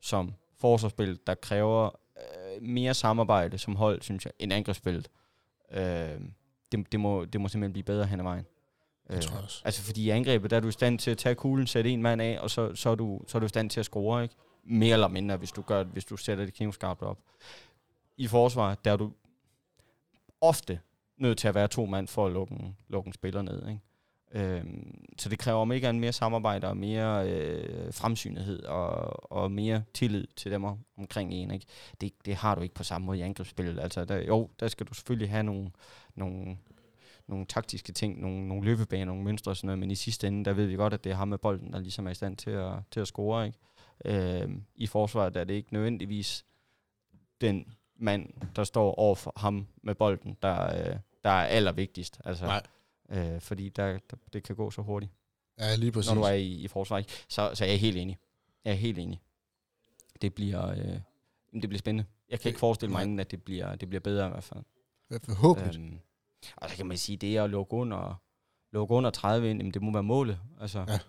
som 0.02 0.34
forsvarsspil, 0.58 1.20
der 1.28 1.36
kræver 1.36 1.90
øh, 2.18 2.62
mere 2.64 2.94
samarbejde 2.94 3.58
som 3.58 3.76
hold, 3.76 4.02
synes 4.02 4.26
jeg, 4.26 4.34
end 4.40 4.54
angrebsspillet. 4.54 5.10
Øh, 5.72 6.20
det, 6.72 6.92
det, 6.92 7.00
må, 7.00 7.26
det 7.26 7.42
må 7.42 7.48
simpelthen 7.48 7.74
blive 7.74 7.84
bedre 7.84 8.06
hen 8.06 8.20
ad 8.20 8.24
vejen. 8.24 8.46
Tror 9.10 9.36
jeg 9.36 9.44
også. 9.44 9.62
Altså 9.66 9.82
fordi 9.82 10.04
i 10.04 10.10
angrebet, 10.10 10.52
der 10.52 10.58
er 10.58 10.62
du 10.62 10.68
i 10.68 10.72
stand 10.72 11.00
til 11.00 11.12
at 11.12 11.18
tage 11.18 11.36
kuglen, 11.36 11.68
sætte 11.68 11.90
en 11.90 12.02
mand 12.02 12.22
af, 12.22 12.40
og 12.42 12.50
så, 12.50 12.76
så, 12.76 12.90
er, 12.90 12.96
du, 12.96 13.22
så 13.28 13.38
er 13.38 13.40
du 13.40 13.46
i 13.46 13.50
stand 13.50 13.70
til 13.70 13.80
at 13.80 13.86
score, 13.86 14.24
ikke? 14.24 14.36
Mere 14.64 14.94
eller 14.94 15.08
mindre, 15.08 15.38
hvis 15.38 15.52
du, 15.52 15.62
gør, 15.62 15.84
hvis 15.84 16.06
du 16.06 16.18
sætter 16.18 16.46
det 16.46 16.54
knivskarpt 16.54 17.02
op. 17.02 17.18
I 18.18 18.28
forsvar, 18.28 18.76
der 18.76 18.92
er 18.92 18.98
du 18.98 19.12
ofte 20.42 20.80
nødt 21.18 21.38
til 21.38 21.48
at 21.48 21.56
være 21.56 21.68
to 21.68 21.86
mand 21.86 22.08
for 22.08 22.26
at 22.26 22.32
lukke 22.32 22.54
en, 22.54 22.78
lukke 22.88 23.08
en 23.08 23.14
spiller 23.14 23.42
ned, 23.42 23.68
ikke? 23.68 23.82
Øhm, 24.32 25.06
så 25.18 25.30
det 25.30 25.40
kræver 25.40 25.60
om 25.60 25.72
ikke 25.72 25.88
andet 25.88 26.02
mere 26.02 26.14
samarbejde 26.14 26.68
og 26.68 26.78
mere 26.78 27.30
øh, 27.30 27.94
fremsynlighed 27.94 28.64
og, 28.64 29.32
og 29.32 29.52
mere 29.52 29.84
tillid 29.94 30.28
til 30.36 30.52
dem 30.52 30.64
omkring 30.98 31.34
en. 31.34 31.52
Ikke? 31.52 31.66
Det, 32.02 32.14
det 32.26 32.36
har 32.36 32.56
du 32.56 32.62
ikke 32.62 32.76
på 32.76 32.84
samme 32.84 33.06
måde 33.06 33.18
i 33.18 33.22
angrebsspillet. 33.22 33.80
Altså, 33.80 34.06
der, 34.06 34.18
jo, 34.18 34.50
der 34.60 34.68
skal 34.68 34.86
du 34.86 34.94
selvfølgelig 34.94 35.30
have 35.30 35.44
nogle, 35.44 35.72
nogle, 36.16 36.58
nogle 37.28 37.46
taktiske 37.46 37.92
ting, 37.94 38.22
nogle, 38.22 38.48
nogle 38.48 38.66
løbebaner, 38.66 39.06
nogle 39.06 39.24
mønstre 39.24 39.52
og 39.52 39.58
sådan 39.58 39.68
noget, 39.68 39.80
men 39.80 39.92
i 39.92 39.96
sidste 39.96 40.28
ende, 40.28 40.46
der 40.46 40.54
ved 40.54 40.66
vi 40.66 40.76
godt, 40.76 40.94
at 40.94 41.04
det 41.04 41.12
er 41.12 41.16
ham 41.16 41.28
med 41.28 41.38
bolden, 41.38 41.74
der 41.74 41.80
ligesom 41.80 42.08
er 42.08 42.12
i 42.12 42.16
stand 42.16 42.38
til 42.38 42.52
at, 42.52 42.74
til 42.92 43.00
at 43.00 43.08
score. 43.08 43.46
Ikke? 43.46 43.58
Øhm, 44.06 44.64
I 44.76 44.88
forsvaret 44.88 45.34
der 45.34 45.40
er 45.40 45.44
det 45.44 45.54
ikke 45.54 45.74
nødvendigvis 45.74 46.46
den 47.42 47.74
mand, 47.96 48.30
der 48.56 48.64
står 48.64 48.96
over 48.96 49.16
for 49.16 49.34
ham 49.38 49.68
med 49.84 49.96
bolden, 49.96 50.38
der, 50.42 50.64
øh, 50.64 50.96
der 51.24 51.30
er 51.30 51.46
allervigtigst. 51.46 52.22
Altså, 52.26 52.46
Nej. 52.46 52.62
Øh, 53.10 53.42
fordi 53.42 53.70
der, 53.70 53.92
der, 53.92 54.18
det 54.34 54.44
kan 54.44 54.56
gå 54.56 54.72
så 54.72 54.82
hurtigt, 54.82 55.12
Ja, 55.60 55.76
lige 55.76 55.92
præcis. 55.92 56.12
når 56.12 56.22
du 56.22 56.28
er 56.28 56.32
i, 56.34 56.52
i 56.54 56.68
forsvar. 56.68 56.98
Ikke? 56.98 57.12
Så, 57.28 57.52
så 57.54 57.66
jeg 57.66 57.74
er 57.74 57.78
helt 57.78 57.98
enig. 57.98 58.18
Jeg 58.66 58.72
er 58.72 58.76
helt 58.76 59.00
enig. 59.00 59.22
Det 60.22 60.34
bliver, 60.36 60.70
øh, 60.70 61.00
det 61.62 61.70
bliver 61.70 61.78
spændende. 61.78 62.10
Jeg 62.30 62.40
kan 62.40 62.50
ikke 62.50 62.60
forestille 62.60 62.92
mig, 62.92 62.98
Nej. 62.98 63.04
anden, 63.04 63.20
at 63.20 63.32
det 63.32 63.44
bliver, 63.44 63.76
det 63.76 63.90
bliver 63.90 64.00
bedre 64.00 64.28
i 64.28 64.30
hvert 64.30 64.44
fald. 64.44 64.64
Ja, 65.12 65.18
Forhåbentlig. 65.24 65.82
Øhm, 65.82 66.00
og 66.56 66.70
så 66.70 66.76
kan 66.76 66.86
man 66.86 66.98
sige, 66.98 67.18
det 67.18 67.38
er 67.38 67.44
at 67.44 67.50
lukke 67.50 67.74
under, 67.74 68.22
lukke 68.72 68.94
under 68.94 69.10
30 69.10 69.50
ind, 69.50 69.60
jamen, 69.60 69.74
det 69.74 69.82
må 69.82 69.92
være 69.92 70.04
målet. 70.04 70.40
Altså, 70.62 71.00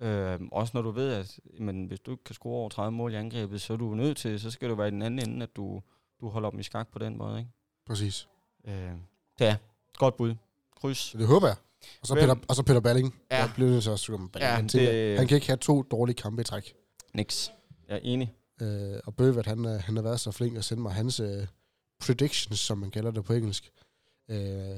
ja. 0.00 0.06
øhm, 0.06 0.48
også 0.52 0.70
når 0.74 0.82
du 0.82 0.90
ved, 0.90 1.12
at 1.12 1.40
jamen, 1.58 1.86
hvis 1.86 2.00
du 2.00 2.10
ikke 2.10 2.24
kan 2.24 2.34
score 2.34 2.54
over 2.58 2.68
30 2.68 2.92
mål 2.92 3.12
i 3.12 3.16
angrebet, 3.16 3.60
så 3.60 3.72
er 3.72 3.76
du 3.76 3.94
nødt 3.94 4.16
til, 4.16 4.40
så 4.40 4.50
skal 4.50 4.68
det 4.70 4.78
være 4.78 4.88
i 4.88 4.90
den 4.90 5.02
anden 5.02 5.28
ende, 5.30 5.42
at 5.42 5.56
du, 5.56 5.82
du 6.20 6.28
holder 6.28 6.50
dem 6.50 6.60
i 6.60 6.62
skak 6.62 6.88
på 6.88 6.98
den 6.98 7.16
måde. 7.18 7.38
Ikke? 7.38 7.50
Præcis. 7.86 8.28
Øh, 8.64 8.92
ja, 9.40 9.56
godt 9.94 10.16
bud. 10.16 10.34
Kryds. 10.80 11.12
Det 11.18 11.26
håber 11.26 11.46
jeg. 11.46 11.56
Og 12.00 12.06
så, 12.06 12.14
Hvem- 12.14 12.28
Peter, 12.28 12.40
og 12.48 12.56
så 12.56 12.62
Peter 12.62 12.80
Balling. 12.80 13.14
Ja. 13.30 13.36
Jeg 13.36 13.50
bliver 13.54 13.70
nødt 13.70 13.82
til 13.82 13.90
at 13.90 14.10
om 14.10 14.28
Balling. 14.28 14.48
Ja, 14.50 14.54
han, 14.56 14.66
det- 14.66 15.18
han 15.18 15.28
kan 15.28 15.34
ikke 15.34 15.46
have 15.46 15.56
to 15.56 15.82
dårlige 15.82 16.14
kampe 16.16 16.40
i 16.40 16.44
træk. 16.44 16.74
Niks. 17.14 17.52
Jeg 17.88 17.94
er 17.94 18.00
enig. 18.02 18.34
Øh, 18.60 19.00
og 19.06 19.14
Bøvert, 19.16 19.46
han, 19.46 19.64
han 19.64 19.96
har 19.96 20.02
været 20.02 20.20
så 20.20 20.30
flink 20.30 20.56
at 20.56 20.64
sende 20.64 20.82
mig 20.82 20.92
hans 20.92 21.20
øh, 21.20 21.46
predictions, 22.00 22.60
som 22.60 22.78
man 22.78 22.90
kalder 22.90 23.10
det 23.10 23.24
på 23.24 23.32
engelsk. 23.32 23.72
Øh, 24.28 24.76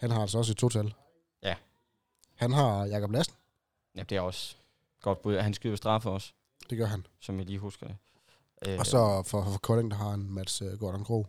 han 0.00 0.10
har 0.10 0.20
altså 0.20 0.38
også 0.38 0.52
et 0.52 0.56
total. 0.58 0.94
Ja. 1.42 1.54
Han 2.34 2.52
har 2.52 2.84
Jakob 2.86 3.10
Lassen. 3.12 3.34
Ja, 3.96 4.02
det 4.02 4.16
er 4.16 4.20
også 4.20 4.56
godt 5.02 5.22
bud. 5.22 5.36
Han 5.36 5.54
skyder 5.54 5.76
straffe 5.76 6.10
også, 6.10 6.32
Det 6.70 6.78
gør 6.78 6.86
han. 6.86 7.06
som 7.20 7.38
jeg 7.38 7.46
lige 7.46 7.58
husker 7.58 7.86
det. 7.86 7.96
Øh, 8.66 8.78
Og 8.78 8.86
så 8.86 9.22
for, 9.26 9.42
for 9.44 9.58
Kolding, 9.58 9.90
der 9.90 9.96
har 9.96 10.10
han 10.10 10.30
Mats 10.30 10.62
øh, 10.62 10.78
Gordon 10.78 11.04
Gro. 11.04 11.26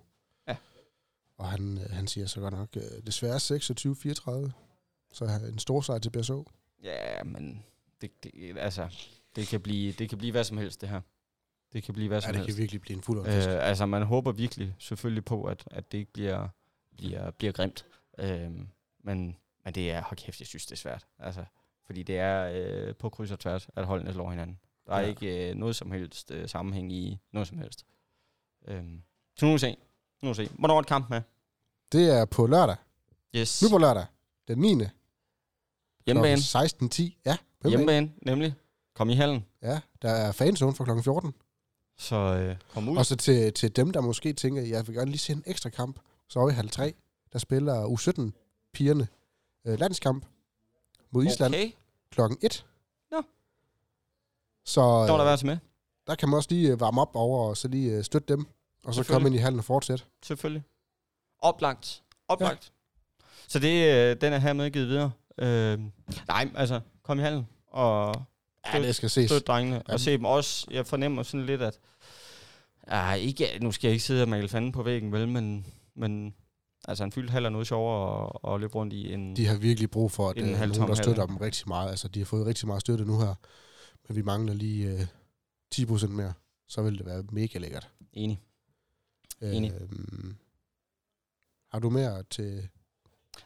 Og 1.38 1.50
han, 1.50 1.78
øh, 1.78 1.90
han 1.90 2.08
siger 2.08 2.28
så 2.28 2.40
godt 2.40 2.54
nok, 2.54 2.70
øh, 2.78 2.82
desværre 3.06 3.36
26-34. 3.40 4.52
Så 5.14 5.26
en 5.52 5.60
stor 5.60 5.82
sejr 5.82 6.00
til 6.00 6.10
BSO. 6.10 6.44
Ja, 6.84 7.24
men 7.24 7.64
det, 8.02 8.24
det, 8.24 8.58
altså, 8.58 8.90
det 9.36 9.48
kan, 9.48 9.62
blive, 9.62 9.92
det 9.92 10.10
kan 10.10 10.18
blive 10.18 10.32
hvad 10.32 10.44
som 10.44 10.58
helst, 10.58 10.82
det 10.82 10.90
her. 10.90 11.02
Det 11.74 11.84
kan 11.84 11.94
blive 11.94 12.08
hvad 12.08 12.18
Ja, 12.18 12.22
som 12.22 12.32
det 12.34 12.40
helst. 12.42 12.56
kan 12.56 12.62
virkelig 12.62 12.82
blive 12.82 12.96
en 12.98 13.04
fuld 13.04 13.20
øh, 13.20 13.68
altså, 13.68 13.86
man 13.86 14.02
håber 14.04 14.32
virkelig 14.32 14.76
selvfølgelig 14.80 15.26
på, 15.26 15.44
at, 15.44 15.64
at 15.72 15.92
det 15.92 15.98
ikke 15.98 16.14
bliver, 16.14 16.48
bliver, 16.98 17.32
bliver 17.32 17.52
grimt. 17.54 17.86
Øh, 18.18 18.52
men, 19.04 19.38
men 19.64 19.76
det 19.76 19.92
er, 19.92 20.02
hold 20.02 20.18
kæft, 20.18 20.40
jeg 20.40 20.48
synes, 20.48 20.66
det 20.66 20.72
er 20.72 20.78
svært. 20.78 21.06
Altså, 21.20 21.46
fordi 21.86 22.04
det 22.04 22.18
er 22.18 22.50
øh, 22.54 22.96
på 22.96 23.10
kryds 23.10 23.32
og 23.32 23.40
tværs, 23.40 23.68
at 23.76 23.86
holdene 23.86 24.14
slår 24.14 24.30
hinanden. 24.30 24.60
Der 24.88 24.94
er 24.94 25.02
Ja. 25.02 25.08
ikke 25.08 25.50
øh, 25.50 25.56
noget 25.56 25.76
som 25.76 25.92
helst 25.92 26.32
øh, 26.32 26.50
sammenhæng 26.50 26.92
i 26.94 27.18
noget 27.32 27.48
som 27.48 27.58
helst. 27.58 27.86
Øh, 28.68 28.84
så 29.36 29.46
nu 29.46 29.50
må 29.50 29.54
vi 29.56 29.60
se. 29.60 29.78
Nu 30.26 30.30
må 30.30 30.34
se. 30.34 30.50
Hvornår 30.60 30.76
er 30.76 30.80
et 30.80 30.88
kamp 30.88 31.10
med? 31.10 31.22
Det 31.92 32.10
er 32.20 32.26
på 32.26 32.48
lørdag. 32.48 32.76
Yes. 33.36 33.62
Nu 33.62 33.70
på 33.70 33.78
lørdag. 33.78 34.06
Den 34.48 34.58
9. 34.58 34.68
Hjemmebane. 36.06 36.36
16.10. 36.42 37.22
Ja, 37.26 37.38
på 37.62 37.70
hjemmebane. 37.70 38.08
Hjemmebane, 38.08 38.12
nemlig. 38.22 38.54
Kom 38.96 39.10
i 39.10 39.14
hallen. 39.14 39.46
Ja, 39.62 39.80
der 40.02 40.10
er 40.10 40.32
fanzone 40.32 40.76
fra 40.76 40.86
kl. 40.86 41.02
14. 41.04 41.34
Så 41.98 42.16
øh, 42.16 42.56
kom 42.74 42.90
ud. 42.90 42.98
Og 42.98 43.06
så 43.06 43.16
til, 43.16 43.54
til 43.54 43.76
dem, 43.76 43.92
der 43.92 44.02
måske 44.02 44.34
tænker, 44.34 44.62
jeg 44.62 44.88
vil 44.88 44.96
gerne 44.96 45.12
lige 45.12 45.20
se 45.20 45.34
en 45.34 45.44
ekstra 45.46 45.70
kamp, 45.70 46.00
så 46.30 46.40
er 46.40 46.46
vi 46.48 46.54
halv 46.54 46.70
3. 46.70 46.94
Der 47.34 47.40
spiller 47.40 47.86
U17-pigerne 47.86 49.08
øh, 49.68 49.80
landskamp 49.80 50.26
mod 51.12 51.26
Island 51.26 51.54
Okay. 51.56 51.72
klokken 52.12 52.38
1. 52.42 52.66
Nå. 53.12 53.22
Så 54.66 54.82
Der 54.82 54.88
var 54.88 55.06
der 55.08 55.20
øh, 55.20 55.26
været 55.26 55.40
til 55.40 55.46
med. 55.48 55.58
der 56.08 56.16
kan 56.16 56.30
man 56.30 56.38
også 56.38 56.50
lige 56.52 56.72
øh, 56.72 56.80
varme 56.80 57.02
op 57.02 57.16
over, 57.16 57.50
og 57.50 57.58
så 57.58 57.68
lige 57.68 57.98
øh, 57.98 58.04
støtte 58.04 58.34
dem. 58.34 58.48
Og 58.86 58.94
så 58.94 59.04
komme 59.04 59.28
ind 59.28 59.36
i 59.36 59.38
hallen 59.38 59.60
og 59.60 59.66
fortsætte. 59.66 60.04
Selvfølgelig. 60.24 60.64
Oplagt. 61.40 62.04
Oplagt. 62.28 62.72
Ja. 63.20 63.26
Så 63.48 63.60
det, 63.60 63.94
øh, 63.94 64.22
den 64.22 64.34
er 64.34 64.38
hermed 64.38 64.72
givet 64.72 64.88
videre. 64.88 65.12
Øh, 65.38 65.80
nej, 66.28 66.50
altså, 66.56 66.80
kom 67.04 67.20
i 67.20 67.22
hallen 67.22 67.48
og 67.68 68.16
Ja, 68.74 68.82
det 68.82 68.96
skal 68.96 69.10
ses. 69.10 69.30
støt 69.30 69.48
drengene. 69.48 69.82
Ja. 69.88 69.94
Og 69.94 70.00
se 70.00 70.12
dem 70.12 70.26
også. 70.26 70.68
Jeg 70.72 70.88
fornemmer 70.88 71.24
sådan 71.24 71.46
lidt, 71.46 71.62
at... 71.62 71.80
Ah, 72.88 73.20
ikke, 73.20 73.48
nu 73.62 73.72
skal 73.72 73.88
jeg 73.88 73.94
ikke 73.94 74.06
sidde 74.06 74.22
og 74.22 74.30
male 74.30 74.48
fanden 74.48 74.72
på 74.72 74.84
væggen, 74.84 75.12
vel, 75.12 75.28
men, 75.28 75.66
men 75.96 76.36
altså, 76.88 77.04
en 77.04 77.12
fyldt 77.12 77.30
hal 77.32 77.46
er 77.46 77.50
noget 77.50 77.68
sjovere 77.68 78.30
at, 78.44 78.54
at 78.54 78.60
løbe 78.60 78.76
rundt 78.76 78.94
i 78.94 79.14
en... 79.14 79.36
De 79.36 79.48
har 79.48 79.58
virkelig 79.58 79.92
brug 79.92 80.12
for, 80.12 80.30
at 80.30 80.38
En 80.38 80.50
øh, 80.50 80.60
nogen, 80.60 80.88
der 80.88 80.96
støtter 80.96 81.26
dem 81.26 81.38
rigtig 81.38 81.68
meget. 81.68 81.90
Altså, 81.90 82.08
de 82.08 82.20
har 82.20 82.26
fået 82.26 82.46
rigtig 82.46 82.68
meget 82.68 82.82
støtte 82.82 83.06
nu 83.06 83.20
her. 83.20 83.36
Men 84.08 84.16
vi 84.16 84.22
mangler 84.22 84.54
lige 84.54 84.88
øh, 84.88 85.08
10% 85.76 86.08
mere. 86.08 86.34
Så 86.68 86.82
vil 86.82 86.98
det 86.98 87.06
være 87.06 87.24
mega 87.32 87.60
lækkert. 87.60 87.90
Enig. 88.14 88.42
Enig. 89.42 89.74
Øhm, 89.82 90.36
har 91.72 91.80
du 91.80 91.90
mere 91.90 92.24
til... 92.24 92.56
til 92.56 92.70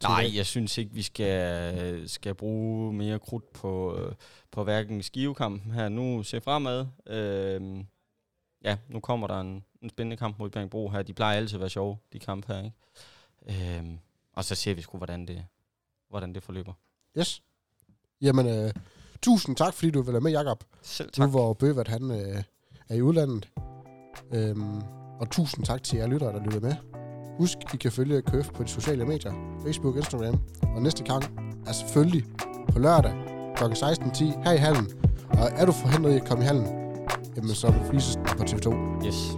Nej, 0.04 0.24
det? 0.24 0.36
jeg 0.36 0.46
synes 0.46 0.78
ikke, 0.78 0.94
vi 0.94 1.02
skal, 1.02 2.10
skal 2.10 2.36
bruge 2.36 2.94
mere 2.94 3.20
krudt 3.20 3.54
på, 3.54 3.98
øh, 3.98 4.16
på 4.52 4.64
hverken 4.64 5.04
skivekampen 5.04 5.72
her 5.72 5.90
nu. 5.90 6.24
Se 6.24 6.42
fremad. 6.42 6.88
Øh, 7.08 7.84
ja, 8.64 8.78
nu 8.90 9.00
kommer 9.00 9.28
der 9.28 9.40
en, 9.42 9.64
en 9.82 9.90
spændende 9.90 10.18
kamp 10.18 10.40
mod 10.40 10.50
Bjergbro 10.50 10.90
her. 10.90 11.02
De 11.02 11.14
plejer 11.14 11.38
altid 11.38 11.56
at 11.56 11.60
være 11.60 11.70
sjove, 11.70 11.98
de 12.14 12.20
kampe 12.20 12.54
her. 12.54 12.64
Ikke? 12.64 13.80
Øh, 13.80 13.86
og 14.34 14.46
så 14.46 14.56
ser 14.56 14.74
vi 14.74 14.82
sgu, 14.82 14.98
hvordan 14.98 15.26
det, 15.26 15.46
hvordan 16.10 16.34
det 16.36 16.44
forløber. 16.44 16.74
Yes. 17.18 17.44
Jamen, 18.22 18.48
øh, 18.48 18.74
tusind 19.22 19.56
tak, 19.56 19.74
fordi 19.74 19.92
du 19.92 20.02
vil 20.02 20.14
være 20.14 20.22
med, 20.22 20.32
Jakob. 20.32 20.64
Selv 20.82 21.08
Nu 21.08 21.12
tak. 21.12 21.30
hvor 21.30 21.54
Bøvert, 21.54 21.88
han 21.88 22.12
øh, 22.12 22.44
er 22.90 22.96
i 22.96 23.02
udlandet. 23.02 23.50
Øhm, 24.34 24.82
og 25.20 25.30
tusind 25.30 25.66
tak 25.66 25.84
til 25.84 25.98
jer 25.98 26.08
lyttere, 26.08 26.34
der 26.34 26.44
lytter 26.44 26.60
med. 26.60 26.74
Husk, 27.38 27.58
I 27.74 27.78
kan 27.78 27.92
følge 27.92 28.22
KF 28.22 28.50
på 28.54 28.64
de 28.64 28.68
sociale 28.70 29.06
medier. 29.06 29.34
Facebook, 29.64 29.96
Instagram. 29.96 30.40
Og 30.76 30.82
næste 30.82 31.04
gang 31.04 31.24
er 31.68 31.72
selvfølgelig 31.72 32.24
på 32.74 32.80
lørdag 32.80 33.14
kl. 33.56 33.64
16.10 33.64 34.44
her 34.44 34.52
i 34.52 34.58
hallen. 34.58 34.88
Og 35.30 35.50
er 35.56 35.66
du 35.66 35.72
forhindret 35.72 36.12
i 36.12 36.16
at 36.16 36.26
komme 36.28 36.44
i 36.44 36.48
hallen, 36.48 36.68
jamen 37.36 37.50
så 37.50 37.68
er 37.68 37.72
du 37.72 37.92
vises 37.92 38.16
på 38.16 38.44
TV2. 38.44 39.06
Yes. 39.06 39.38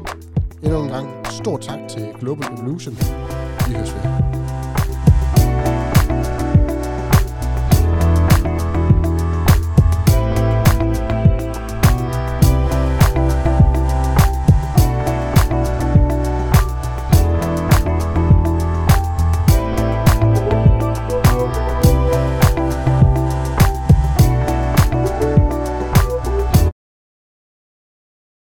Endnu 0.63 0.83
en 0.83 0.89
gang, 0.89 1.27
stor 1.27 1.57
tak 1.57 1.79
til 1.89 2.13
Global 2.19 2.53
Evolution. 2.53 2.95
Vi 3.67 3.73
høres 3.73 3.93
ved. 3.93 4.30